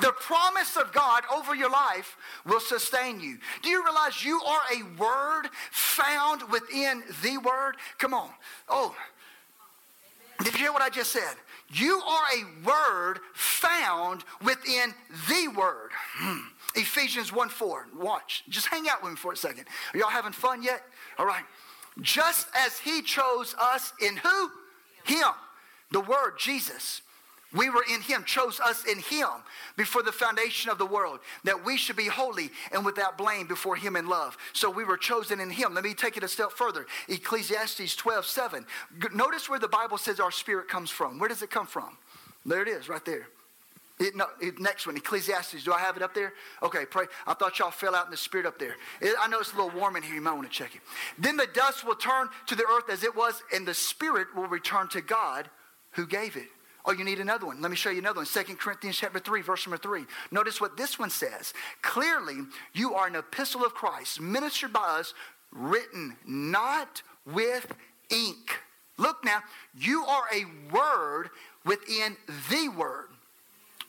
The 0.00 0.12
promise 0.12 0.76
of 0.76 0.92
God 0.92 1.24
over 1.34 1.54
your 1.54 1.70
life 1.70 2.16
will 2.46 2.60
sustain 2.60 3.20
you. 3.20 3.38
Do 3.62 3.68
you 3.68 3.82
realize 3.84 4.24
you 4.24 4.40
are 4.46 4.60
a 4.72 5.00
word 5.00 5.48
found 5.70 6.42
within 6.50 7.02
the 7.22 7.38
word? 7.38 7.76
Come 7.98 8.14
on. 8.14 8.30
Oh, 8.68 8.94
did 10.44 10.52
you 10.54 10.60
hear 10.60 10.72
what 10.72 10.82
I 10.82 10.88
just 10.88 11.10
said? 11.10 11.34
You 11.70 12.00
are 12.06 12.24
a 12.36 12.66
word 12.66 13.20
found 13.34 14.24
within 14.42 14.94
the 15.28 15.48
word. 15.48 15.90
Hmm. 16.14 16.46
Ephesians 16.76 17.32
1 17.32 17.48
4. 17.48 17.88
Watch. 17.98 18.44
Just 18.48 18.68
hang 18.68 18.88
out 18.88 19.02
with 19.02 19.12
me 19.12 19.16
for 19.16 19.32
a 19.32 19.36
second. 19.36 19.64
Are 19.92 19.98
y'all 19.98 20.08
having 20.08 20.32
fun 20.32 20.62
yet? 20.62 20.82
All 21.18 21.26
right. 21.26 21.42
Just 22.00 22.46
as 22.56 22.78
he 22.78 23.02
chose 23.02 23.56
us 23.58 23.92
in 24.00 24.16
who? 24.16 24.50
Him 25.04 25.32
the 25.90 26.00
Word, 26.00 26.38
Jesus. 26.38 27.02
We 27.54 27.70
were 27.70 27.84
in 27.90 28.02
Him, 28.02 28.24
chose 28.24 28.60
us 28.60 28.84
in 28.84 28.98
Him 28.98 29.28
before 29.76 30.02
the 30.02 30.12
foundation 30.12 30.70
of 30.70 30.76
the 30.76 30.84
world, 30.84 31.20
that 31.44 31.64
we 31.64 31.78
should 31.78 31.96
be 31.96 32.06
holy 32.06 32.50
and 32.72 32.84
without 32.84 33.16
blame 33.16 33.46
before 33.46 33.74
Him 33.74 33.96
in 33.96 34.06
love. 34.06 34.36
So 34.52 34.70
we 34.70 34.84
were 34.84 34.98
chosen 34.98 35.40
in 35.40 35.48
Him. 35.48 35.72
Let 35.72 35.84
me 35.84 35.94
take 35.94 36.18
it 36.18 36.22
a 36.22 36.28
step 36.28 36.52
further. 36.52 36.86
Ecclesiastes 37.08 37.96
12 37.96 38.26
7. 38.26 38.66
Notice 39.14 39.48
where 39.48 39.58
the 39.58 39.68
Bible 39.68 39.96
says 39.96 40.20
our 40.20 40.30
spirit 40.30 40.68
comes 40.68 40.90
from. 40.90 41.18
Where 41.18 41.28
does 41.28 41.42
it 41.42 41.50
come 41.50 41.66
from? 41.66 41.96
There 42.44 42.60
it 42.60 42.68
is, 42.68 42.88
right 42.88 43.04
there. 43.04 43.28
It, 43.98 44.14
no, 44.14 44.26
it, 44.40 44.60
next 44.60 44.86
one, 44.86 44.96
Ecclesiastes. 44.96 45.64
Do 45.64 45.72
I 45.72 45.80
have 45.80 45.96
it 45.96 46.02
up 46.02 46.14
there? 46.14 46.34
Okay, 46.62 46.84
pray. 46.84 47.06
I 47.26 47.34
thought 47.34 47.58
y'all 47.58 47.70
fell 47.70 47.94
out 47.94 48.04
in 48.04 48.10
the 48.10 48.16
spirit 48.16 48.46
up 48.46 48.58
there. 48.58 48.76
It, 49.00 49.14
I 49.18 49.26
know 49.26 49.40
it's 49.40 49.52
a 49.52 49.56
little 49.56 49.76
warm 49.76 49.96
in 49.96 50.02
here. 50.02 50.14
You 50.14 50.20
might 50.20 50.34
want 50.34 50.46
to 50.46 50.52
check 50.52 50.74
it. 50.74 50.82
Then 51.18 51.36
the 51.36 51.48
dust 51.52 51.84
will 51.84 51.96
turn 51.96 52.28
to 52.46 52.54
the 52.54 52.64
earth 52.64 52.90
as 52.90 53.02
it 53.02 53.16
was, 53.16 53.42
and 53.52 53.66
the 53.66 53.74
spirit 53.74 54.28
will 54.36 54.46
return 54.46 54.88
to 54.88 55.00
God 55.00 55.48
who 55.98 56.06
gave 56.06 56.36
it. 56.36 56.46
Oh, 56.84 56.92
you 56.92 57.04
need 57.04 57.18
another 57.18 57.44
one. 57.44 57.60
Let 57.60 57.72
me 57.72 57.76
show 57.76 57.90
you 57.90 57.98
another 57.98 58.20
one. 58.20 58.26
2 58.26 58.54
Corinthians 58.54 58.96
chapter 58.96 59.18
3, 59.18 59.42
verse 59.42 59.66
number 59.66 59.78
3. 59.78 60.04
Notice 60.30 60.60
what 60.60 60.76
this 60.76 60.96
one 60.96 61.10
says. 61.10 61.52
Clearly, 61.82 62.36
you 62.72 62.94
are 62.94 63.08
an 63.08 63.16
epistle 63.16 63.64
of 63.64 63.74
Christ, 63.74 64.20
ministered 64.20 64.72
by 64.72 64.98
us, 65.00 65.12
written 65.50 66.16
not 66.24 67.02
with 67.26 67.74
ink. 68.10 68.60
Look 68.96 69.24
now, 69.24 69.40
you 69.76 70.04
are 70.04 70.22
a 70.32 70.44
word 70.72 71.30
within 71.64 72.16
the 72.48 72.68
word 72.68 73.08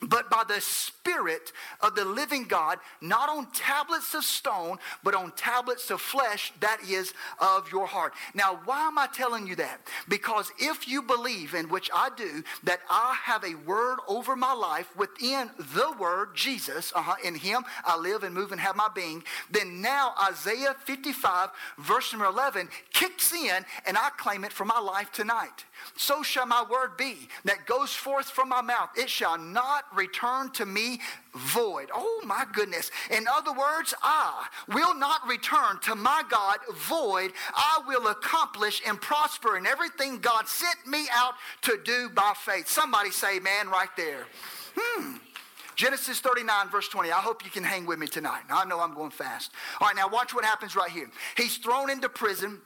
but 0.02 0.30
by 0.30 0.44
the 0.48 0.62
Spirit 0.62 1.52
of 1.82 1.96
the 1.96 2.06
living 2.06 2.46
God, 2.46 2.80
not 3.02 3.30
on 3.30 3.52
tablets 3.52 4.14
of 4.14 4.24
stone, 4.24 4.78
but 5.04 5.14
on 5.14 5.32
tablets 5.32 5.92
of 5.92 6.02
flesh, 6.02 6.54
that 6.62 6.80
is 6.88 7.14
of 7.40 7.72
your 7.72 7.86
heart. 7.86 8.14
Now, 8.34 8.60
why 8.66 8.88
am 8.88 8.98
I 8.98 9.08
telling 9.08 9.48
you 9.48 9.56
that? 9.58 9.82
Because 10.08 10.52
if 10.58 10.88
you 10.88 11.02
believe, 11.02 11.54
in 11.54 11.70
which 11.70 11.90
I 11.94 12.10
do, 12.16 12.44
that 12.64 12.80
I 12.90 13.18
have 13.24 13.44
a 13.44 13.56
word 13.56 14.00
over 14.08 14.36
my 14.36 14.54
life 14.54 14.96
within 14.96 15.50
the 15.58 15.94
word, 16.00 16.36
Jesus, 16.36 16.94
uh-huh, 16.96 17.16
in 17.24 17.36
him 17.36 17.64
I 17.86 17.98
live 17.98 18.24
and 18.24 18.34
move 18.34 18.52
and 18.52 18.62
have 18.62 18.76
my 18.76 18.90
being, 18.94 19.24
then 19.52 19.82
now 19.82 20.14
Isaiah 20.30 20.76
55, 20.86 21.50
verse 21.78 22.12
number 22.14 22.28
11, 22.28 22.70
kicks 22.94 23.34
in 23.34 23.66
and 23.86 23.98
I 23.98 24.10
claim 24.18 24.44
it 24.44 24.54
for 24.54 24.66
my 24.66 24.80
life 24.80 25.12
tonight. 25.12 25.66
So 25.96 26.24
shall 26.24 26.46
my 26.46 26.64
word 26.70 26.98
be 26.98 27.28
that 27.46 27.66
goes 27.66 27.94
forth 27.94 28.30
from 28.30 28.50
my 28.50 28.62
mouth. 28.62 28.90
It 28.96 29.10
shall 29.10 29.38
not 29.38 29.86
return 29.96 30.52
to 30.52 30.66
me 30.66 31.00
void. 31.34 31.90
Oh 31.94 32.22
my 32.26 32.46
goodness. 32.52 32.92
In 33.12 33.26
other 33.28 33.54
words, 33.54 33.94
I 34.02 34.48
will 34.68 34.96
not 34.96 35.28
return 35.28 35.80
to 35.84 35.96
my 35.96 36.24
God 36.30 36.58
void. 36.74 37.32
I 37.54 37.82
will 37.88 38.08
accomplish 38.08 38.82
and 38.88 39.00
prosper 39.00 39.58
in 39.58 39.66
everything 39.66 40.20
God 40.20 40.48
sent 40.48 40.88
me 40.88 41.06
out 41.12 41.34
to 41.64 41.80
do 41.84 42.10
by 42.10 42.34
faith. 42.36 42.68
Somebody 42.68 43.12
say, 43.12 43.40
man, 43.40 43.70
right 43.70 43.90
there. 43.96 44.26
Hmm. 44.76 45.18
Genesis 45.80 46.20
39, 46.20 46.70
verse 46.70 46.90
20. 46.90 47.10
I 47.10 47.22
hope 47.22 47.46
you 47.46 47.52
can 47.52 47.64
hang 47.64 47.86
with 47.86 48.00
me 48.00 48.08
tonight. 48.08 48.42
I 48.50 48.66
know 48.66 48.82
I'm 48.82 48.94
going 48.94 49.12
fast. 49.12 49.52
All 49.80 49.88
right, 49.88 49.96
now 49.96 50.10
watch 50.10 50.34
what 50.34 50.44
happens 50.44 50.76
right 50.76 50.92
here. 50.92 51.10
He's 51.38 51.56
thrown 51.56 51.90
into 51.90 52.10
prison 52.10 52.60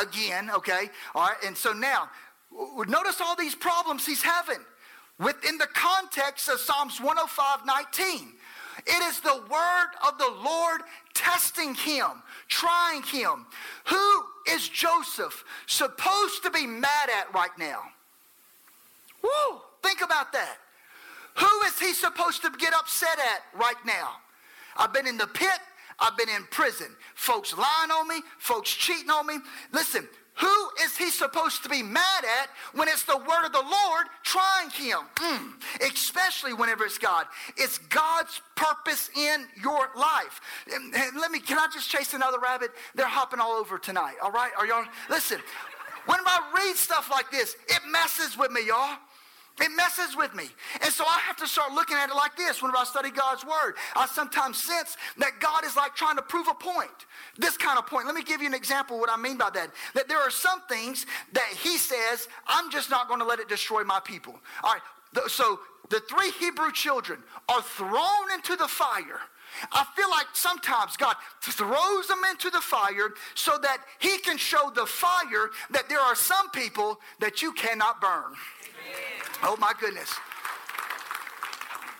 again, 0.00 0.50
okay? 0.50 0.88
All 1.16 1.26
right, 1.26 1.36
and 1.44 1.56
so 1.56 1.72
now 1.72 2.08
Notice 2.86 3.20
all 3.20 3.36
these 3.36 3.54
problems 3.54 4.06
he's 4.06 4.22
having 4.22 4.60
within 5.18 5.58
the 5.58 5.68
context 5.74 6.48
of 6.48 6.58
Psalms 6.60 7.00
105 7.00 7.66
19. 7.66 8.32
It 8.86 9.02
is 9.04 9.20
the 9.20 9.42
word 9.50 9.88
of 10.06 10.18
the 10.18 10.30
Lord 10.42 10.82
testing 11.14 11.74
him, 11.74 12.22
trying 12.48 13.02
him. 13.02 13.46
Who 13.86 14.24
is 14.50 14.68
Joseph 14.68 15.44
supposed 15.66 16.42
to 16.42 16.50
be 16.50 16.66
mad 16.66 17.08
at 17.18 17.32
right 17.32 17.56
now? 17.58 17.80
Whoa, 19.22 19.62
think 19.82 20.02
about 20.02 20.32
that. 20.32 20.56
Who 21.36 21.62
is 21.66 21.78
he 21.78 21.92
supposed 21.92 22.42
to 22.42 22.50
get 22.58 22.74
upset 22.74 23.18
at 23.18 23.58
right 23.58 23.76
now? 23.86 24.16
I've 24.76 24.92
been 24.92 25.06
in 25.06 25.16
the 25.16 25.26
pit, 25.26 25.60
I've 25.98 26.16
been 26.16 26.28
in 26.28 26.44
prison. 26.50 26.88
Folks 27.14 27.56
lying 27.56 27.90
on 27.90 28.08
me, 28.08 28.22
folks 28.38 28.70
cheating 28.70 29.10
on 29.10 29.26
me. 29.26 29.38
Listen, 29.72 30.08
who 30.34 30.68
is 30.82 30.96
he 30.96 31.10
supposed 31.10 31.62
to 31.62 31.68
be 31.68 31.82
mad 31.82 32.24
at 32.40 32.48
when 32.72 32.88
it's 32.88 33.04
the 33.04 33.16
word 33.16 33.44
of 33.44 33.52
the 33.52 33.62
Lord 33.62 34.06
trying 34.24 34.70
him? 34.70 34.98
Mm. 35.16 35.52
Especially 35.80 36.52
whenever 36.52 36.84
it's 36.84 36.98
God. 36.98 37.26
It's 37.56 37.78
God's 37.78 38.40
purpose 38.56 39.10
in 39.16 39.46
your 39.62 39.90
life. 39.96 40.40
And, 40.72 40.92
let 41.16 41.30
me, 41.30 41.38
can 41.38 41.58
I 41.58 41.68
just 41.72 41.88
chase 41.88 42.14
another 42.14 42.40
rabbit? 42.40 42.70
They're 42.96 43.06
hopping 43.06 43.38
all 43.38 43.52
over 43.52 43.78
tonight, 43.78 44.16
all 44.22 44.32
right? 44.32 44.50
Are 44.58 44.66
y'all, 44.66 44.84
listen, 45.08 45.38
when 46.06 46.18
I 46.26 46.52
read 46.56 46.76
stuff 46.76 47.10
like 47.10 47.30
this, 47.30 47.54
it 47.68 47.80
messes 47.90 48.36
with 48.36 48.50
me, 48.50 48.66
y'all. 48.66 48.98
It 49.60 49.70
messes 49.76 50.16
with 50.16 50.34
me. 50.34 50.44
And 50.82 50.92
so 50.92 51.04
I 51.04 51.20
have 51.20 51.36
to 51.36 51.46
start 51.46 51.72
looking 51.72 51.96
at 51.96 52.10
it 52.10 52.16
like 52.16 52.36
this 52.36 52.60
whenever 52.60 52.78
I 52.78 52.84
study 52.84 53.10
God's 53.10 53.44
word. 53.44 53.74
I 53.94 54.06
sometimes 54.06 54.62
sense 54.62 54.96
that 55.18 55.38
God 55.38 55.64
is 55.64 55.76
like 55.76 55.94
trying 55.94 56.16
to 56.16 56.22
prove 56.22 56.48
a 56.48 56.54
point. 56.54 56.90
This 57.38 57.56
kind 57.56 57.78
of 57.78 57.86
point. 57.86 58.06
Let 58.06 58.16
me 58.16 58.24
give 58.24 58.40
you 58.40 58.48
an 58.48 58.54
example 58.54 58.98
what 58.98 59.10
I 59.10 59.16
mean 59.16 59.38
by 59.38 59.50
that. 59.50 59.70
That 59.94 60.08
there 60.08 60.18
are 60.18 60.30
some 60.30 60.60
things 60.68 61.06
that 61.32 61.48
he 61.62 61.76
says, 61.76 62.28
I'm 62.48 62.70
just 62.72 62.90
not 62.90 63.06
going 63.06 63.20
to 63.20 63.26
let 63.26 63.38
it 63.38 63.48
destroy 63.48 63.84
my 63.84 64.00
people. 64.00 64.34
All 64.64 64.72
right. 64.72 64.82
So 65.28 65.60
the 65.88 66.00
three 66.00 66.32
Hebrew 66.32 66.72
children 66.72 67.20
are 67.48 67.62
thrown 67.62 68.32
into 68.34 68.56
the 68.56 68.66
fire. 68.66 69.20
I 69.70 69.86
feel 69.94 70.10
like 70.10 70.26
sometimes 70.32 70.96
God 70.96 71.14
throws 71.40 72.08
them 72.08 72.22
into 72.28 72.50
the 72.50 72.60
fire 72.60 73.10
so 73.34 73.56
that 73.62 73.78
he 74.00 74.18
can 74.18 74.36
show 74.36 74.72
the 74.74 74.86
fire 74.86 75.50
that 75.70 75.88
there 75.88 76.00
are 76.00 76.16
some 76.16 76.50
people 76.50 76.98
that 77.20 77.40
you 77.40 77.52
cannot 77.52 78.00
burn. 78.00 78.34
Oh 79.42 79.56
my 79.58 79.72
goodness. 79.78 80.12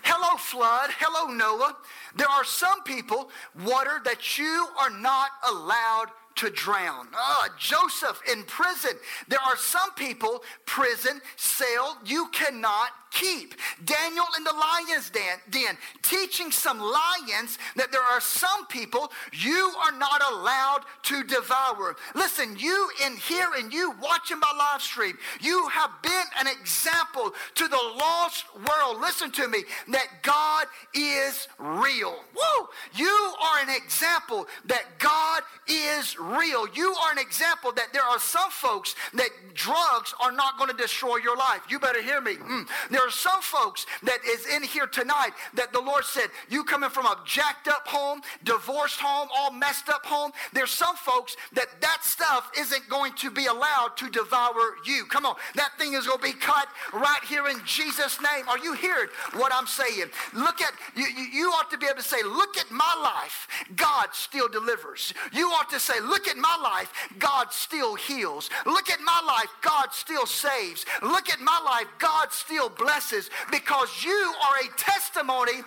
Hello, 0.02 0.36
flood. 0.36 0.90
Hello, 0.98 1.32
Noah. 1.32 1.76
There 2.16 2.28
are 2.28 2.44
some 2.44 2.82
people, 2.84 3.30
water 3.64 4.00
that 4.04 4.38
you 4.38 4.66
are 4.78 4.90
not 4.90 5.30
allowed 5.48 6.06
to 6.36 6.50
drown. 6.50 7.08
Oh, 7.14 7.48
Joseph 7.58 8.20
in 8.30 8.42
prison. 8.44 8.92
There 9.28 9.40
are 9.40 9.56
some 9.56 9.92
people, 9.94 10.42
prison, 10.66 11.20
cell, 11.36 11.98
you 12.04 12.28
cannot 12.32 12.90
keep. 13.14 13.54
Daniel 13.84 14.26
in 14.36 14.44
the 14.44 14.52
lion's 14.52 15.10
den, 15.10 15.76
teaching 16.02 16.50
some 16.50 16.78
lions 16.78 17.58
that 17.76 17.90
there 17.92 18.02
are 18.02 18.20
some 18.20 18.66
people 18.66 19.10
you 19.32 19.72
are 19.80 19.96
not 19.96 20.22
allowed 20.32 20.80
to 21.04 21.22
devour. 21.24 21.96
Listen, 22.14 22.56
you 22.58 22.88
in 23.06 23.16
here 23.16 23.48
and 23.56 23.72
you 23.72 23.94
watching 24.02 24.38
my 24.38 24.52
live 24.58 24.82
stream, 24.82 25.16
you 25.40 25.68
have 25.68 25.90
been 26.02 26.24
an 26.40 26.46
example 26.60 27.32
to 27.54 27.68
the 27.68 27.76
lost 27.98 28.44
world. 28.56 29.00
Listen 29.00 29.30
to 29.32 29.48
me, 29.48 29.64
that 29.88 30.08
God 30.22 30.66
is 30.92 31.48
real. 31.58 32.16
Woo! 32.34 32.68
You 32.94 33.34
are 33.42 33.60
an 33.60 33.70
example 33.70 34.46
that 34.66 34.84
God 34.98 35.42
is 35.68 36.18
real. 36.18 36.66
You 36.74 36.94
are 37.04 37.12
an 37.12 37.18
example 37.18 37.72
that 37.72 37.92
there 37.92 38.02
are 38.02 38.18
some 38.18 38.50
folks 38.50 38.94
that 39.14 39.30
drugs 39.54 40.14
are 40.20 40.32
not 40.32 40.58
going 40.58 40.70
to 40.70 40.76
destroy 40.76 41.16
your 41.16 41.36
life. 41.36 41.60
You 41.68 41.78
better 41.78 42.02
hear 42.02 42.20
me. 42.20 42.34
Mm. 42.34 42.66
There 42.90 43.03
there 43.04 43.10
are 43.10 43.12
some 43.12 43.42
folks 43.42 43.84
that 44.04 44.20
is 44.26 44.46
in 44.46 44.62
here 44.62 44.86
tonight 44.86 45.32
that 45.52 45.74
the 45.74 45.80
Lord 45.80 46.04
said, 46.04 46.28
you 46.48 46.64
coming 46.64 46.88
from 46.88 47.04
a 47.04 47.18
jacked 47.26 47.68
up 47.68 47.86
home, 47.86 48.22
divorced 48.44 48.98
home, 48.98 49.28
all 49.36 49.50
messed 49.50 49.90
up 49.90 50.06
home. 50.06 50.32
There's 50.54 50.70
some 50.70 50.96
folks 50.96 51.36
that 51.52 51.66
that 51.82 51.98
stuff 52.00 52.50
isn't 52.58 52.88
going 52.88 53.12
to 53.16 53.30
be 53.30 53.44
allowed 53.44 53.98
to 53.98 54.08
devour 54.08 54.76
you. 54.86 55.04
Come 55.04 55.26
on. 55.26 55.36
That 55.54 55.72
thing 55.78 55.92
is 55.92 56.06
going 56.06 56.20
to 56.20 56.24
be 56.24 56.32
cut 56.32 56.66
right 56.94 57.22
here 57.28 57.46
in 57.46 57.60
Jesus' 57.66 58.18
name. 58.22 58.48
Are 58.48 58.58
you 58.58 58.72
hearing 58.72 59.08
what 59.34 59.52
I'm 59.52 59.66
saying? 59.66 60.06
Look 60.32 60.62
at, 60.62 60.72
you, 60.96 61.04
you 61.04 61.50
ought 61.50 61.70
to 61.72 61.76
be 61.76 61.84
able 61.84 61.98
to 61.98 62.02
say, 62.02 62.22
look 62.22 62.56
at 62.56 62.70
my 62.70 62.94
life. 63.02 63.48
God 63.76 64.08
still 64.12 64.48
delivers. 64.48 65.12
You 65.30 65.48
ought 65.48 65.68
to 65.68 65.78
say, 65.78 66.00
look 66.00 66.26
at 66.26 66.38
my 66.38 66.56
life. 66.62 66.90
God 67.18 67.52
still 67.52 67.96
heals. 67.96 68.48
Look 68.64 68.88
at 68.88 69.02
my 69.02 69.20
life. 69.26 69.50
God 69.60 69.92
still 69.92 70.24
saves. 70.24 70.86
Look 71.02 71.28
at 71.28 71.40
my 71.42 71.60
life. 71.66 71.88
God 71.98 72.32
still 72.32 72.70
blesses 72.70 72.93
blesses 72.94 73.28
because 73.50 74.04
you 74.04 74.12
are 74.12 74.66
a 74.66 74.78
testimony 74.78 75.62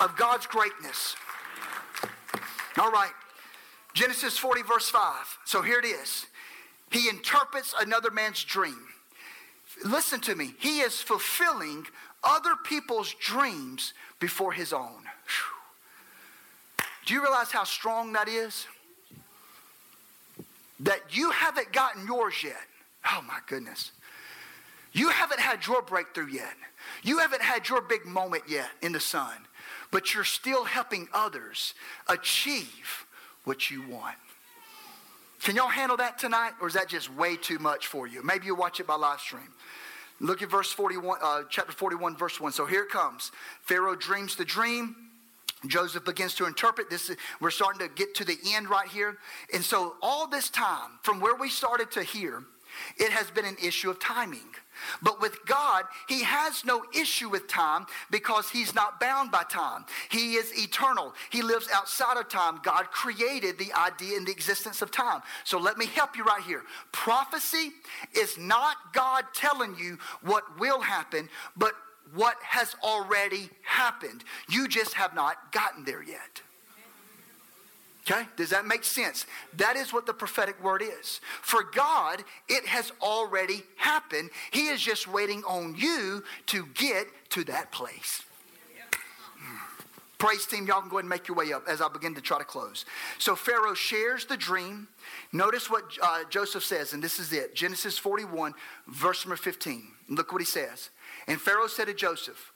of 0.00 0.16
God's 0.16 0.46
greatness. 0.46 1.14
All 2.78 2.90
right. 2.90 3.12
Genesis 3.92 4.38
40, 4.38 4.62
verse 4.62 4.88
5. 4.88 5.38
So 5.44 5.60
here 5.60 5.78
it 5.78 5.84
is. 5.84 6.26
He 6.90 7.08
interprets 7.08 7.74
another 7.78 8.10
man's 8.10 8.42
dream. 8.42 8.86
Listen 9.84 10.20
to 10.20 10.34
me. 10.34 10.54
He 10.58 10.80
is 10.80 11.00
fulfilling 11.00 11.86
other 12.24 12.52
people's 12.64 13.14
dreams 13.14 13.92
before 14.18 14.52
his 14.52 14.72
own. 14.72 15.02
Do 17.04 17.14
you 17.14 17.22
realize 17.22 17.50
how 17.50 17.64
strong 17.64 18.12
that 18.12 18.28
is? 18.28 18.66
That 20.80 21.00
you 21.10 21.30
haven't 21.32 21.72
gotten 21.72 22.06
yours 22.06 22.42
yet. 22.42 22.62
Oh 23.12 23.22
my 23.26 23.38
goodness. 23.46 23.92
You 24.92 25.10
haven't 25.10 25.40
had 25.40 25.66
your 25.66 25.82
breakthrough 25.82 26.28
yet. 26.28 26.54
You 27.02 27.18
haven't 27.18 27.42
had 27.42 27.68
your 27.68 27.80
big 27.80 28.06
moment 28.06 28.44
yet 28.48 28.68
in 28.82 28.92
the 28.92 29.00
sun, 29.00 29.34
but 29.90 30.14
you're 30.14 30.24
still 30.24 30.64
helping 30.64 31.08
others 31.12 31.74
achieve 32.08 33.06
what 33.44 33.70
you 33.70 33.82
want. 33.88 34.16
Can 35.42 35.56
y'all 35.56 35.68
handle 35.68 35.96
that 35.96 36.18
tonight, 36.18 36.52
or 36.60 36.68
is 36.68 36.74
that 36.74 36.88
just 36.88 37.12
way 37.14 37.36
too 37.36 37.58
much 37.58 37.86
for 37.86 38.06
you? 38.06 38.22
Maybe 38.22 38.46
you'll 38.46 38.56
watch 38.56 38.78
it 38.78 38.86
by 38.86 38.96
live 38.96 39.20
stream. 39.20 39.48
Look 40.20 40.42
at 40.42 40.50
verse 40.50 40.70
41, 40.70 41.18
uh, 41.22 41.42
chapter 41.48 41.72
41, 41.72 42.16
verse 42.16 42.38
1. 42.38 42.52
So 42.52 42.66
here 42.66 42.82
it 42.82 42.90
comes. 42.90 43.32
Pharaoh 43.62 43.96
dreams 43.96 44.36
the 44.36 44.44
dream. 44.44 44.94
Joseph 45.66 46.04
begins 46.04 46.34
to 46.36 46.46
interpret 46.46 46.90
this. 46.90 47.10
We're 47.40 47.50
starting 47.50 47.86
to 47.86 47.94
get 47.94 48.14
to 48.16 48.24
the 48.24 48.36
end 48.48 48.68
right 48.68 48.88
here. 48.88 49.16
And 49.52 49.62
so 49.64 49.94
all 50.02 50.26
this 50.26 50.50
time, 50.50 50.98
from 51.02 51.20
where 51.20 51.34
we 51.34 51.48
started 51.48 51.90
to 51.92 52.02
here, 52.02 52.44
it 52.98 53.10
has 53.10 53.30
been 53.30 53.46
an 53.46 53.56
issue 53.62 53.90
of 53.90 53.98
timing. 53.98 54.54
But 55.02 55.20
with 55.20 55.44
God, 55.46 55.84
he 56.08 56.22
has 56.22 56.64
no 56.64 56.84
issue 56.94 57.28
with 57.28 57.48
time 57.48 57.86
because 58.10 58.50
he's 58.50 58.74
not 58.74 59.00
bound 59.00 59.30
by 59.30 59.44
time. 59.44 59.84
He 60.10 60.34
is 60.34 60.52
eternal. 60.58 61.14
He 61.30 61.42
lives 61.42 61.68
outside 61.72 62.16
of 62.16 62.28
time. 62.28 62.60
God 62.62 62.90
created 62.90 63.58
the 63.58 63.72
idea 63.72 64.16
and 64.16 64.26
the 64.26 64.32
existence 64.32 64.82
of 64.82 64.90
time. 64.90 65.22
So 65.44 65.58
let 65.58 65.78
me 65.78 65.86
help 65.86 66.16
you 66.16 66.24
right 66.24 66.42
here. 66.42 66.62
Prophecy 66.92 67.72
is 68.16 68.38
not 68.38 68.76
God 68.92 69.24
telling 69.34 69.76
you 69.78 69.98
what 70.22 70.58
will 70.58 70.80
happen, 70.80 71.28
but 71.56 71.74
what 72.14 72.36
has 72.42 72.74
already 72.82 73.50
happened. 73.62 74.24
You 74.48 74.68
just 74.68 74.94
have 74.94 75.14
not 75.14 75.52
gotten 75.52 75.84
there 75.84 76.02
yet. 76.02 76.42
Okay? 78.10 78.26
Does 78.36 78.50
that 78.50 78.66
make 78.66 78.84
sense? 78.84 79.26
That 79.56 79.76
is 79.76 79.92
what 79.92 80.06
the 80.06 80.14
prophetic 80.14 80.62
word 80.62 80.82
is. 80.82 81.20
For 81.42 81.62
God, 81.62 82.24
it 82.48 82.66
has 82.66 82.92
already 83.00 83.62
happened. 83.76 84.30
He 84.50 84.68
is 84.68 84.80
just 84.80 85.06
waiting 85.06 85.42
on 85.44 85.76
you 85.76 86.24
to 86.46 86.66
get 86.74 87.06
to 87.30 87.44
that 87.44 87.70
place. 87.70 88.22
Praise 90.18 90.44
team, 90.44 90.66
y'all 90.66 90.82
can 90.82 90.90
go 90.90 90.96
ahead 90.96 91.04
and 91.04 91.08
make 91.08 91.28
your 91.28 91.36
way 91.36 91.50
up 91.54 91.66
as 91.66 91.80
I 91.80 91.88
begin 91.88 92.14
to 92.14 92.20
try 92.20 92.36
to 92.36 92.44
close. 92.44 92.84
So 93.18 93.34
Pharaoh 93.34 93.72
shares 93.72 94.26
the 94.26 94.36
dream. 94.36 94.86
Notice 95.32 95.70
what 95.70 95.84
uh, 96.02 96.24
Joseph 96.28 96.62
says, 96.62 96.92
and 96.92 97.02
this 97.02 97.18
is 97.18 97.32
it 97.32 97.54
Genesis 97.54 97.96
41, 97.96 98.52
verse 98.86 99.24
number 99.24 99.36
15. 99.36 99.82
Look 100.10 100.30
what 100.30 100.42
he 100.42 100.46
says. 100.46 100.90
And 101.26 101.40
Pharaoh 101.40 101.68
said 101.68 101.86
to 101.86 101.94
Joseph, 101.94 102.52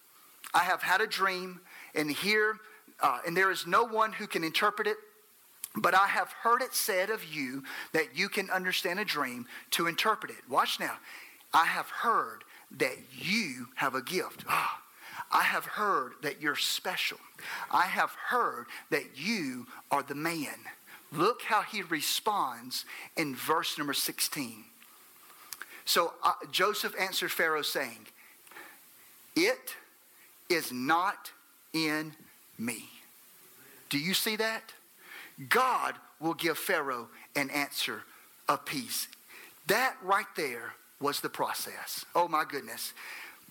I 0.52 0.58
have 0.58 0.82
had 0.82 1.00
a 1.00 1.06
dream, 1.06 1.60
and 1.94 2.10
here, 2.10 2.58
uh, 3.00 3.20
and 3.26 3.34
there 3.34 3.50
is 3.50 3.66
no 3.66 3.84
one 3.84 4.12
who 4.12 4.26
can 4.26 4.44
interpret 4.44 4.86
it 4.86 4.98
but 5.76 5.94
I 5.94 6.06
have 6.06 6.30
heard 6.32 6.62
it 6.62 6.74
said 6.74 7.10
of 7.10 7.24
you 7.24 7.64
that 7.92 8.16
you 8.16 8.28
can 8.28 8.50
understand 8.50 9.00
a 9.00 9.04
dream 9.04 9.46
to 9.72 9.86
interpret 9.86 10.30
it. 10.30 10.48
Watch 10.48 10.78
now. 10.78 10.96
I 11.52 11.66
have 11.66 11.88
heard 11.88 12.44
that 12.78 12.96
you 13.12 13.68
have 13.76 13.94
a 13.94 14.02
gift. 14.02 14.44
Ah, 14.48 14.80
I 15.32 15.42
have 15.42 15.64
heard 15.64 16.12
that 16.22 16.40
you're 16.40 16.56
special. 16.56 17.18
I 17.70 17.82
have 17.82 18.10
heard 18.28 18.66
that 18.90 19.16
you 19.16 19.66
are 19.90 20.02
the 20.02 20.14
man. 20.14 20.54
Look 21.12 21.42
how 21.42 21.62
he 21.62 21.82
responds 21.82 22.84
in 23.16 23.34
verse 23.34 23.78
number 23.78 23.94
16. 23.94 24.64
So 25.84 26.12
uh, 26.22 26.32
Joseph 26.50 26.94
answered 26.98 27.30
Pharaoh, 27.30 27.62
saying, 27.62 28.06
It 29.34 29.74
is 30.48 30.72
not 30.72 31.30
in 31.72 32.12
me. 32.58 32.88
Do 33.90 33.98
you 33.98 34.14
see 34.14 34.36
that? 34.36 34.73
God 35.48 35.94
will 36.20 36.34
give 36.34 36.58
Pharaoh 36.58 37.08
an 37.36 37.50
answer 37.50 38.02
of 38.48 38.64
peace. 38.64 39.08
That 39.66 39.96
right 40.02 40.26
there 40.36 40.74
was 41.00 41.20
the 41.20 41.28
process. 41.28 42.04
Oh 42.14 42.28
my 42.28 42.44
goodness. 42.44 42.92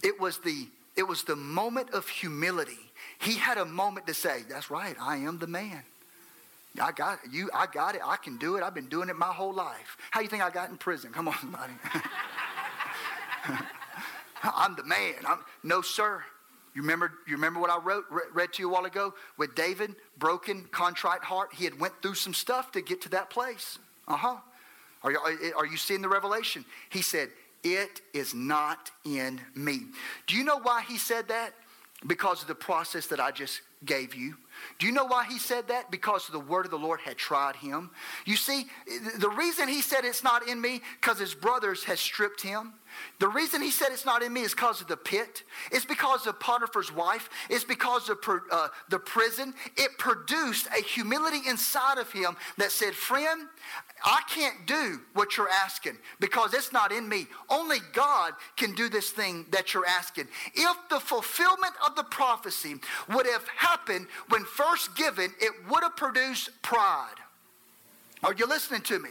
It 0.01 0.19
was 0.19 0.39
the 0.39 0.67
it 0.95 1.07
was 1.07 1.23
the 1.23 1.35
moment 1.35 1.89
of 1.91 2.07
humility. 2.07 2.91
He 3.19 3.33
had 3.33 3.57
a 3.57 3.65
moment 3.65 4.05
to 4.07 4.13
say, 4.13 4.43
"That's 4.47 4.69
right, 4.69 4.95
I 4.99 5.17
am 5.17 5.39
the 5.39 5.47
man. 5.47 5.83
I 6.81 6.91
got. 6.91 7.19
You 7.31 7.49
I 7.53 7.67
got 7.67 7.95
it. 7.95 8.01
I 8.03 8.17
can 8.17 8.37
do 8.37 8.55
it. 8.57 8.63
I've 8.63 8.73
been 8.73 8.89
doing 8.89 9.09
it 9.09 9.15
my 9.15 9.33
whole 9.33 9.53
life. 9.53 9.97
How 10.11 10.21
you 10.21 10.27
think 10.27 10.43
I 10.43 10.49
got 10.49 10.69
in 10.69 10.77
prison? 10.77 11.11
Come 11.11 11.27
on, 11.27 11.35
somebody. 11.39 11.73
I'm 14.43 14.75
the 14.75 14.83
man. 14.83 15.13
I'm, 15.27 15.39
no, 15.63 15.81
sir. 15.81 16.23
You 16.75 16.81
remember, 16.81 17.11
you 17.27 17.35
remember 17.35 17.59
what 17.59 17.69
I 17.69 17.77
wrote, 17.77 18.05
read 18.33 18.53
to 18.53 18.63
you 18.63 18.69
a 18.69 18.73
while 18.73 18.85
ago 18.85 19.13
with 19.37 19.53
David, 19.53 19.95
broken, 20.17 20.65
contrite 20.71 21.21
heart. 21.21 21.49
He 21.53 21.65
had 21.65 21.79
went 21.79 21.93
through 22.01 22.15
some 22.15 22.33
stuff 22.33 22.71
to 22.71 22.81
get 22.81 23.01
to 23.01 23.09
that 23.09 23.29
place. 23.29 23.77
Uh-huh. 24.07 24.37
Are 25.03 25.11
you, 25.11 25.19
are 25.55 25.65
you 25.65 25.77
seeing 25.77 26.01
the 26.01 26.09
revelation? 26.09 26.65
He 26.89 27.01
said, 27.01 27.29
It 27.63 28.01
is 28.13 28.33
not 28.33 28.89
in 29.05 29.39
me. 29.55 29.81
Do 30.27 30.35
you 30.35 30.43
know 30.43 30.59
why 30.59 30.83
he 30.87 30.97
said 30.97 31.27
that? 31.27 31.53
Because 32.05 32.41
of 32.41 32.47
the 32.47 32.55
process 32.55 33.07
that 33.07 33.19
I 33.19 33.31
just 33.31 33.61
gave 33.85 34.13
you. 34.13 34.35
Do 34.79 34.85
you 34.85 34.91
know 34.91 35.05
why 35.05 35.25
he 35.25 35.39
said 35.39 35.67
that? 35.67 35.91
Because 35.91 36.27
the 36.27 36.39
word 36.39 36.65
of 36.65 36.71
the 36.71 36.77
Lord 36.77 36.99
had 36.99 37.17
tried 37.17 37.55
him. 37.55 37.91
You 38.25 38.35
see, 38.35 38.65
the 39.17 39.29
reason 39.29 39.67
he 39.67 39.81
said 39.81 40.05
it's 40.05 40.23
not 40.23 40.47
in 40.47 40.59
me, 40.59 40.81
because 40.99 41.19
his 41.19 41.33
brothers 41.33 41.83
had 41.83 41.99
stripped 41.99 42.41
him. 42.41 42.73
The 43.19 43.27
reason 43.27 43.61
he 43.61 43.71
said 43.71 43.89
it's 43.91 44.05
not 44.05 44.23
in 44.23 44.33
me 44.33 44.41
is 44.41 44.51
because 44.51 44.81
of 44.81 44.87
the 44.87 44.97
pit. 44.97 45.43
It's 45.71 45.85
because 45.85 46.27
of 46.27 46.39
Potiphar's 46.39 46.91
wife. 46.91 47.29
It's 47.49 47.63
because 47.63 48.09
of 48.09 48.17
uh, 48.51 48.67
the 48.89 48.99
prison. 48.99 49.53
It 49.77 49.97
produced 49.97 50.67
a 50.67 50.81
humility 50.81 51.47
inside 51.47 51.97
of 51.97 52.11
him 52.11 52.35
that 52.57 52.71
said, 52.71 52.93
Friend, 52.93 53.47
I 54.03 54.21
can't 54.29 54.65
do 54.65 54.99
what 55.13 55.37
you're 55.37 55.49
asking 55.49 55.97
because 56.19 56.53
it's 56.53 56.73
not 56.73 56.91
in 56.91 57.07
me. 57.07 57.27
Only 57.49 57.77
God 57.93 58.33
can 58.57 58.73
do 58.75 58.89
this 58.89 59.11
thing 59.11 59.45
that 59.51 59.73
you're 59.73 59.85
asking. 59.85 60.27
If 60.53 60.77
the 60.89 60.99
fulfillment 60.99 61.73
of 61.85 61.95
the 61.95 62.03
prophecy 62.03 62.75
would 63.09 63.25
have 63.27 63.47
happened 63.55 64.07
when 64.29 64.43
first 64.43 64.95
given, 64.95 65.33
it 65.39 65.51
would 65.69 65.83
have 65.83 65.95
produced 65.95 66.49
pride. 66.61 67.15
Oh, 68.23 68.29
Are 68.29 68.33
you 68.33 68.47
listening 68.47 68.81
to 68.83 68.99
me? 68.99 69.09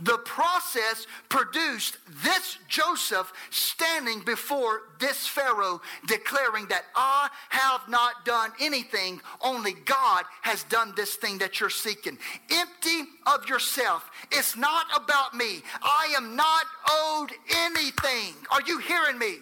The 0.00 0.18
process 0.18 1.06
produced 1.28 1.98
this 2.22 2.58
Joseph 2.68 3.32
standing 3.50 4.20
before 4.20 4.82
this 4.98 5.26
Pharaoh 5.26 5.80
declaring 6.06 6.66
that 6.68 6.84
I 6.94 7.28
have 7.50 7.88
not 7.88 8.24
done 8.24 8.52
anything, 8.60 9.20
only 9.40 9.72
God 9.84 10.24
has 10.42 10.64
done 10.64 10.92
this 10.96 11.16
thing 11.16 11.38
that 11.38 11.60
you're 11.60 11.70
seeking. 11.70 12.18
Empty 12.50 13.08
of 13.26 13.48
yourself. 13.48 14.10
It's 14.30 14.56
not 14.56 14.86
about 14.94 15.34
me. 15.34 15.62
I 15.82 16.14
am 16.16 16.36
not 16.36 16.64
owed 16.88 17.32
anything. 17.50 18.34
Are 18.50 18.62
you 18.66 18.78
hearing 18.78 19.18
me? 19.18 19.36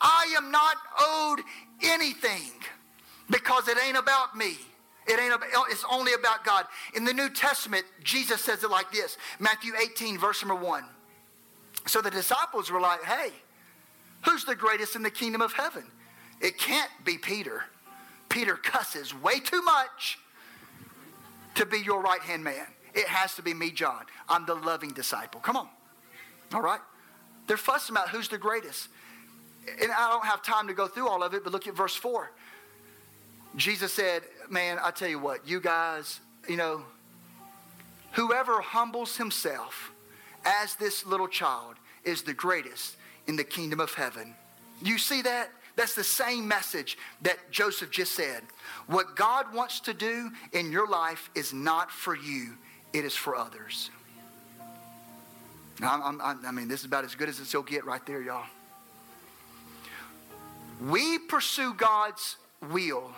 I 0.00 0.32
am 0.36 0.50
not 0.50 0.76
owed 1.00 1.40
anything 1.82 2.52
because 3.30 3.68
it 3.68 3.78
ain't 3.84 3.96
about 3.96 4.36
me. 4.36 4.56
It 5.06 5.20
ain't 5.20 5.34
about, 5.34 5.48
oh, 5.54 5.66
it's 5.70 5.84
only 5.90 6.14
about 6.14 6.44
God. 6.44 6.64
In 6.94 7.04
the 7.04 7.12
New 7.12 7.28
Testament, 7.28 7.84
Jesus 8.02 8.40
says 8.40 8.64
it 8.64 8.70
like 8.70 8.90
this 8.90 9.18
Matthew 9.38 9.72
18, 9.80 10.18
verse 10.18 10.44
number 10.44 10.62
1. 10.62 10.84
So 11.86 12.00
the 12.00 12.10
disciples 12.10 12.70
were 12.70 12.80
like, 12.80 13.02
hey, 13.04 13.30
who's 14.22 14.44
the 14.44 14.54
greatest 14.54 14.96
in 14.96 15.02
the 15.02 15.10
kingdom 15.10 15.42
of 15.42 15.52
heaven? 15.52 15.84
It 16.40 16.58
can't 16.58 16.90
be 17.04 17.18
Peter. 17.18 17.64
Peter 18.28 18.56
cusses 18.56 19.14
way 19.14 19.38
too 19.40 19.62
much 19.62 20.18
to 21.54 21.66
be 21.66 21.78
your 21.78 22.00
right 22.00 22.20
hand 22.20 22.42
man. 22.42 22.66
It 22.94 23.06
has 23.06 23.34
to 23.34 23.42
be 23.42 23.52
me, 23.52 23.70
John. 23.70 24.04
I'm 24.28 24.46
the 24.46 24.54
loving 24.54 24.90
disciple. 24.90 25.40
Come 25.40 25.56
on. 25.56 25.68
All 26.52 26.62
right? 26.62 26.80
They're 27.46 27.56
fussing 27.56 27.94
about 27.94 28.08
who's 28.08 28.28
the 28.28 28.38
greatest. 28.38 28.88
And 29.80 29.92
I 29.92 30.08
don't 30.10 30.24
have 30.24 30.42
time 30.42 30.68
to 30.68 30.74
go 30.74 30.86
through 30.86 31.08
all 31.08 31.22
of 31.22 31.34
it, 31.34 31.44
but 31.44 31.52
look 31.52 31.66
at 31.66 31.74
verse 31.74 31.94
4. 31.94 32.30
Jesus 33.56 33.92
said, 33.92 34.22
Man, 34.50 34.78
I 34.82 34.90
tell 34.90 35.08
you 35.08 35.18
what, 35.18 35.46
you 35.48 35.60
guys, 35.60 36.20
you 36.48 36.56
know, 36.56 36.82
whoever 38.12 38.60
humbles 38.60 39.16
himself 39.16 39.90
as 40.44 40.76
this 40.76 41.06
little 41.06 41.28
child 41.28 41.76
is 42.04 42.22
the 42.22 42.34
greatest 42.34 42.96
in 43.26 43.36
the 43.36 43.44
kingdom 43.44 43.80
of 43.80 43.92
heaven. 43.94 44.34
You 44.82 44.98
see 44.98 45.22
that? 45.22 45.50
That's 45.76 45.94
the 45.94 46.04
same 46.04 46.46
message 46.46 46.96
that 47.22 47.50
Joseph 47.50 47.90
just 47.90 48.12
said. 48.12 48.42
What 48.86 49.16
God 49.16 49.52
wants 49.52 49.80
to 49.80 49.94
do 49.94 50.30
in 50.52 50.70
your 50.70 50.88
life 50.88 51.30
is 51.34 51.52
not 51.52 51.90
for 51.90 52.14
you, 52.14 52.56
it 52.92 53.04
is 53.04 53.14
for 53.14 53.34
others. 53.34 53.90
I'm, 55.82 56.20
I'm, 56.20 56.46
i 56.46 56.52
mean, 56.52 56.68
this 56.68 56.80
is 56.80 56.86
about 56.86 57.04
as 57.04 57.16
good 57.16 57.28
as 57.28 57.40
it'll 57.40 57.62
get 57.62 57.84
right 57.84 58.04
there, 58.06 58.22
y'all. 58.22 58.46
We 60.80 61.18
pursue 61.18 61.74
God's 61.74 62.36
will 62.70 63.10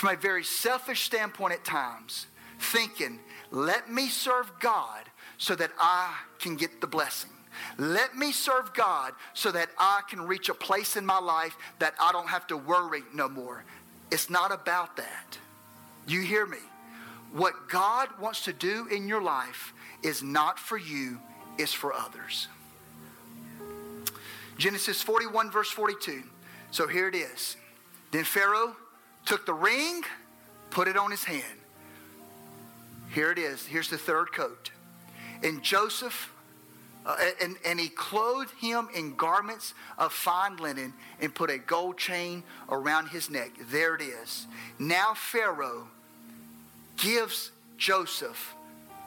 from 0.00 0.14
a 0.14 0.16
very 0.16 0.42
selfish 0.42 1.02
standpoint 1.02 1.52
at 1.52 1.62
times, 1.62 2.26
thinking, 2.58 3.20
let 3.50 3.90
me 3.90 4.08
serve 4.08 4.50
God 4.58 5.02
so 5.36 5.54
that 5.54 5.72
I 5.78 6.16
can 6.38 6.56
get 6.56 6.80
the 6.80 6.86
blessing. 6.86 7.28
Let 7.76 8.16
me 8.16 8.32
serve 8.32 8.72
God 8.72 9.12
so 9.34 9.52
that 9.52 9.68
I 9.76 10.00
can 10.08 10.22
reach 10.22 10.48
a 10.48 10.54
place 10.54 10.96
in 10.96 11.04
my 11.04 11.18
life 11.18 11.54
that 11.80 11.92
I 12.00 12.12
don't 12.12 12.28
have 12.28 12.46
to 12.46 12.56
worry 12.56 13.02
no 13.12 13.28
more. 13.28 13.62
It's 14.10 14.30
not 14.30 14.52
about 14.52 14.96
that. 14.96 15.36
You 16.08 16.22
hear 16.22 16.46
me? 16.46 16.64
What 17.34 17.68
God 17.68 18.08
wants 18.18 18.44
to 18.46 18.54
do 18.54 18.86
in 18.90 19.06
your 19.06 19.20
life 19.20 19.74
is 20.02 20.22
not 20.22 20.58
for 20.58 20.78
you, 20.78 21.20
it's 21.58 21.74
for 21.74 21.92
others. 21.92 22.48
Genesis 24.56 25.02
41, 25.02 25.50
verse 25.50 25.70
42. 25.70 26.22
So 26.70 26.86
here 26.88 27.06
it 27.06 27.14
is. 27.14 27.58
Then 28.12 28.24
Pharaoh 28.24 28.74
took 29.30 29.46
the 29.46 29.54
ring, 29.54 30.02
put 30.70 30.88
it 30.88 30.96
on 30.96 31.08
his 31.08 31.22
hand. 31.22 31.44
Here 33.14 33.30
it 33.30 33.38
is. 33.38 33.64
Here's 33.64 33.88
the 33.88 33.96
third 33.96 34.32
coat. 34.32 34.72
And 35.44 35.62
Joseph, 35.62 36.32
uh, 37.06 37.16
and, 37.40 37.54
and 37.64 37.78
he 37.78 37.90
clothed 37.90 38.50
him 38.60 38.88
in 38.92 39.14
garments 39.14 39.72
of 39.98 40.12
fine 40.12 40.56
linen 40.56 40.94
and 41.20 41.32
put 41.32 41.48
a 41.48 41.58
gold 41.58 41.96
chain 41.96 42.42
around 42.70 43.06
his 43.06 43.30
neck. 43.30 43.52
There 43.70 43.94
it 43.94 44.02
is. 44.02 44.48
Now 44.80 45.14
Pharaoh 45.14 45.86
gives 46.96 47.52
Joseph 47.76 48.56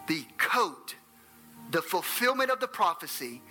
the 0.08 0.24
coat, 0.38 0.96
the 1.72 1.82
fulfillment 1.82 2.50
of 2.50 2.62
the 2.62 2.68
prophecy, 2.70 3.42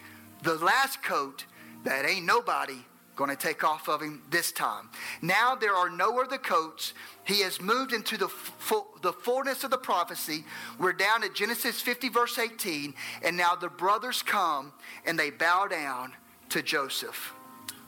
the 0.42 0.54
last 0.54 1.02
coat 1.02 1.44
that 1.84 2.06
ain't 2.06 2.24
nobody 2.24 2.78
going 3.24 3.36
to 3.36 3.40
take 3.40 3.62
off 3.62 3.88
of 3.88 4.00
him 4.00 4.20
this 4.30 4.50
time. 4.50 4.88
Now 5.20 5.54
there 5.54 5.74
are 5.74 5.88
no 5.88 6.20
other 6.20 6.38
coats. 6.38 6.92
He 7.24 7.40
has 7.42 7.60
moved 7.60 7.92
into 7.92 8.16
the, 8.16 8.28
the 9.00 9.12
fullness 9.12 9.62
of 9.62 9.70
the 9.70 9.78
prophecy. 9.78 10.44
We're 10.78 10.92
down 10.92 11.22
at 11.22 11.34
Genesis 11.34 11.80
50, 11.80 12.08
verse 12.08 12.38
18. 12.38 12.94
And 13.22 13.36
now 13.36 13.54
the 13.54 13.68
brothers 13.68 14.22
come 14.22 14.72
and 15.06 15.16
they 15.16 15.30
bow 15.30 15.68
down 15.68 16.14
to 16.48 16.62
Joseph. 16.62 17.32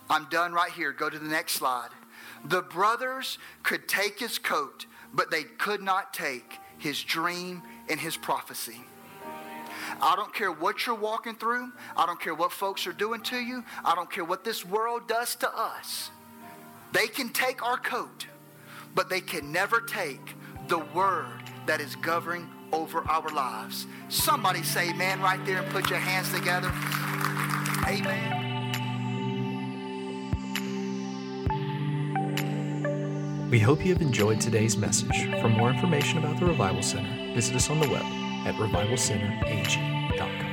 I'm 0.08 0.28
done 0.28 0.52
right 0.52 0.70
here. 0.70 0.92
Go 0.92 1.10
to 1.10 1.18
the 1.18 1.28
next 1.28 1.54
slide. 1.54 1.90
The 2.44 2.62
brothers 2.62 3.38
could 3.64 3.88
take 3.88 4.20
his 4.20 4.38
coat, 4.38 4.86
but 5.12 5.32
they 5.32 5.42
could 5.42 5.82
not 5.82 6.14
take 6.14 6.58
his 6.78 7.02
dream 7.02 7.62
and 7.88 7.98
his 7.98 8.16
prophecy. 8.16 8.84
I 10.00 10.14
don't 10.16 10.32
care 10.32 10.52
what 10.52 10.86
you're 10.86 10.94
walking 10.94 11.34
through. 11.34 11.72
I 11.96 12.06
don't 12.06 12.20
care 12.20 12.34
what 12.34 12.52
folks 12.52 12.86
are 12.86 12.92
doing 12.92 13.20
to 13.22 13.36
you. 13.36 13.64
I 13.84 13.94
don't 13.94 14.10
care 14.10 14.24
what 14.24 14.44
this 14.44 14.64
world 14.64 15.08
does 15.08 15.34
to 15.36 15.50
us. 15.56 16.10
They 16.92 17.08
can 17.08 17.30
take 17.30 17.62
our 17.62 17.76
coat, 17.76 18.26
but 18.94 19.08
they 19.08 19.20
can 19.20 19.50
never 19.50 19.80
take 19.80 20.34
the 20.68 20.78
word 20.78 21.42
that 21.66 21.80
is 21.80 21.96
governing 21.96 22.48
over 22.72 23.00
our 23.08 23.28
lives. 23.30 23.86
Somebody 24.08 24.62
say 24.62 24.90
amen 24.90 25.20
right 25.20 25.44
there 25.44 25.58
and 25.58 25.72
put 25.72 25.90
your 25.90 25.98
hands 25.98 26.32
together. 26.32 26.70
Amen. 27.86 28.40
We 33.50 33.60
hope 33.60 33.84
you 33.84 33.92
have 33.92 34.02
enjoyed 34.02 34.40
today's 34.40 34.76
message. 34.76 35.30
For 35.40 35.48
more 35.48 35.70
information 35.70 36.18
about 36.18 36.40
the 36.40 36.46
Revival 36.46 36.82
Center, 36.82 37.34
visit 37.34 37.54
us 37.54 37.70
on 37.70 37.78
the 37.78 37.88
web 37.88 38.23
at 38.44 38.54
revivalcenterag.com. 38.56 40.43